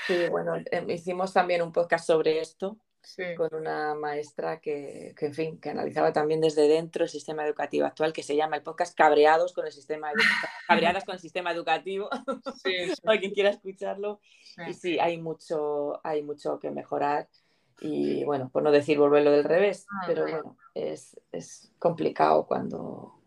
Sí, 0.07 0.27
bueno, 0.29 0.55
em, 0.71 0.89
hicimos 0.89 1.31
también 1.31 1.61
un 1.61 1.71
podcast 1.71 2.05
sobre 2.07 2.39
esto 2.39 2.77
con 3.35 3.53
una 3.53 3.95
maestra 3.95 4.59
que, 4.59 5.13
en 5.19 5.33
fin, 5.33 5.59
que 5.59 5.69
analizaba 5.69 6.13
también 6.13 6.39
desde 6.39 6.67
dentro 6.67 7.03
el 7.03 7.09
sistema 7.09 7.45
educativo 7.45 7.85
actual, 7.85 8.13
que 8.13 8.23
se 8.23 8.35
llama 8.35 8.57
el 8.57 8.63
podcast 8.63 8.95
Cabreados 8.95 9.53
con 9.53 9.65
el 9.65 9.71
sistema 9.71 10.11
Cabreadas 10.67 11.03
con 11.03 11.15
el 11.15 11.21
sistema 11.21 11.51
educativo, 11.51 12.09
sí, 12.63 12.71
para 13.03 13.19
quien 13.19 13.33
quiera 13.33 13.49
escucharlo. 13.49 14.21
Y 14.67 14.73
sí, 14.73 14.99
hay 14.99 15.19
mucho, 15.19 15.99
hay 16.05 16.23
mucho 16.23 16.59
que 16.59 16.71
mejorar. 16.71 17.27
Y 17.79 18.23
bueno, 18.23 18.49
por 18.49 18.61
no 18.61 18.71
decir 18.71 18.99
volverlo 18.99 19.31
del 19.31 19.43
revés, 19.43 19.87
ah, 19.89 20.03
pero 20.05 20.23
bueno, 20.23 20.57
es, 20.75 21.19
es 21.31 21.73
complicado 21.79 22.45
cuando, 22.45 23.20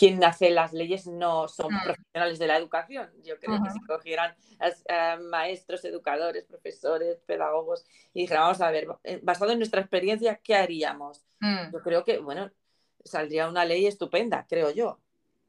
quien 0.00 0.24
hace 0.24 0.48
las 0.48 0.72
leyes 0.72 1.06
no 1.06 1.46
son 1.46 1.74
mm. 1.74 1.82
profesionales 1.84 2.38
de 2.38 2.46
la 2.46 2.56
educación. 2.56 3.10
Yo 3.22 3.38
creo 3.38 3.62
que 3.62 3.68
si 3.68 3.80
cogieran 3.80 4.34
a, 4.88 5.18
maestros, 5.18 5.84
educadores, 5.84 6.46
profesores, 6.46 7.20
pedagogos 7.26 7.84
y 8.14 8.22
dijeran, 8.22 8.44
vamos 8.44 8.62
a 8.62 8.70
ver, 8.70 8.88
eh, 9.04 9.20
basado 9.22 9.52
en 9.52 9.58
nuestra 9.58 9.82
experiencia, 9.82 10.36
¿qué 10.36 10.54
haríamos? 10.54 11.22
Mm. 11.40 11.74
Yo 11.74 11.82
creo 11.82 12.02
que, 12.02 12.16
bueno, 12.16 12.50
saldría 13.04 13.46
una 13.46 13.66
ley 13.66 13.86
estupenda, 13.86 14.46
creo 14.48 14.70
yo. 14.70 15.00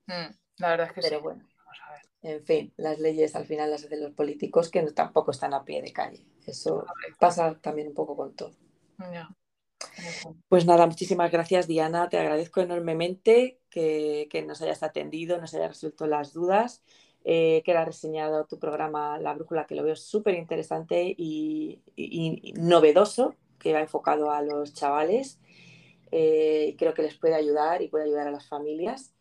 Mm, 0.07 0.35
la 0.57 0.69
verdad 0.69 0.87
es 0.87 0.93
que 0.95 1.01
Pero 1.01 1.21
bueno, 1.21 1.47
en 2.21 2.43
fin, 2.43 2.73
las 2.75 2.99
leyes 2.99 3.33
al 3.37 3.45
final 3.45 3.71
las 3.71 3.85
hacen 3.85 4.01
los 4.01 4.11
políticos 4.11 4.69
que 4.69 4.81
tampoco 4.91 5.31
están 5.31 5.53
a 5.53 5.63
pie 5.63 5.81
de 5.81 5.93
calle. 5.93 6.25
Eso 6.45 6.85
pasa 7.21 7.57
también 7.61 7.87
un 7.87 7.93
poco 7.93 8.17
con 8.17 8.35
todo. 8.35 8.51
Pues 10.49 10.65
nada, 10.65 10.85
muchísimas 10.85 11.31
gracias 11.31 11.67
Diana, 11.67 12.09
te 12.09 12.17
agradezco 12.17 12.61
enormemente 12.61 13.59
que, 13.69 14.43
nos 14.45 14.61
hayas 14.61 14.83
atendido, 14.83 15.39
nos 15.39 15.53
hayas 15.53 15.69
resuelto 15.69 16.07
las 16.07 16.33
dudas, 16.33 16.83
eh, 17.23 17.61
que 17.63 17.71
hayas 17.71 17.85
reseñado 17.85 18.45
tu 18.45 18.59
programa 18.59 19.17
La 19.19 19.33
Brújula, 19.33 19.65
que 19.65 19.75
lo 19.75 19.83
veo 19.83 19.95
súper 19.95 20.35
interesante 20.35 21.15
y, 21.17 21.81
novedoso, 22.55 23.35
que 23.59 23.73
va 23.73 23.79
enfocado 23.79 24.31
a 24.31 24.41
los 24.41 24.73
chavales. 24.73 25.39
Eh, 26.11 26.75
creo 26.77 26.93
que 26.93 27.03
les 27.03 27.17
puede 27.17 27.35
ayudar 27.35 27.81
y 27.81 27.87
puede 27.87 28.05
ayudar 28.05 28.27
a 28.27 28.31
las 28.31 28.47
familias. 28.47 29.13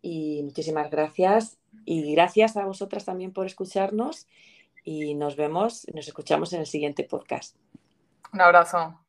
Y 0.00 0.42
muchísimas 0.42 0.90
gracias. 0.90 1.58
Y 1.84 2.12
gracias 2.12 2.56
a 2.56 2.64
vosotras 2.64 3.04
también 3.04 3.32
por 3.32 3.46
escucharnos. 3.46 4.26
Y 4.82 5.14
nos 5.14 5.36
vemos, 5.36 5.86
nos 5.94 6.08
escuchamos 6.08 6.52
en 6.52 6.60
el 6.60 6.66
siguiente 6.66 7.04
podcast. 7.04 7.56
Un 8.32 8.40
abrazo. 8.40 9.01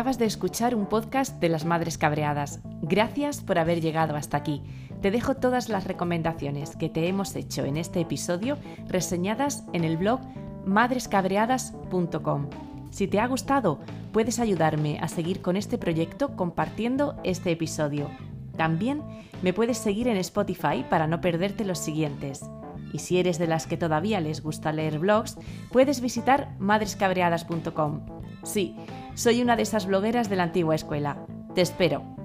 Acabas 0.00 0.18
de 0.18 0.24
escuchar 0.24 0.74
un 0.74 0.86
podcast 0.86 1.38
de 1.40 1.50
las 1.50 1.66
Madres 1.66 1.98
Cabreadas. 1.98 2.60
Gracias 2.80 3.42
por 3.42 3.58
haber 3.58 3.82
llegado 3.82 4.16
hasta 4.16 4.38
aquí. 4.38 4.62
Te 5.02 5.10
dejo 5.10 5.34
todas 5.34 5.68
las 5.68 5.84
recomendaciones 5.84 6.74
que 6.74 6.88
te 6.88 7.06
hemos 7.06 7.36
hecho 7.36 7.66
en 7.66 7.76
este 7.76 8.00
episodio 8.00 8.56
reseñadas 8.88 9.62
en 9.74 9.84
el 9.84 9.98
blog 9.98 10.20
madrescabreadas.com. 10.64 12.48
Si 12.88 13.08
te 13.08 13.20
ha 13.20 13.26
gustado, 13.26 13.78
puedes 14.10 14.38
ayudarme 14.38 14.98
a 15.00 15.08
seguir 15.08 15.42
con 15.42 15.58
este 15.58 15.76
proyecto 15.76 16.34
compartiendo 16.34 17.20
este 17.22 17.50
episodio. 17.50 18.08
También 18.56 19.02
me 19.42 19.52
puedes 19.52 19.76
seguir 19.76 20.08
en 20.08 20.16
Spotify 20.16 20.82
para 20.88 21.08
no 21.08 21.20
perderte 21.20 21.66
los 21.66 21.78
siguientes. 21.78 22.40
Y 22.92 22.98
si 22.98 23.18
eres 23.18 23.38
de 23.38 23.46
las 23.46 23.66
que 23.66 23.76
todavía 23.76 24.20
les 24.20 24.42
gusta 24.42 24.72
leer 24.72 24.98
blogs, 24.98 25.38
puedes 25.72 26.00
visitar 26.00 26.56
madrescabreadas.com. 26.58 28.06
Sí, 28.42 28.76
soy 29.14 29.42
una 29.42 29.56
de 29.56 29.62
esas 29.62 29.86
blogueras 29.86 30.28
de 30.28 30.36
la 30.36 30.44
antigua 30.44 30.74
escuela. 30.74 31.26
Te 31.54 31.60
espero. 31.60 32.19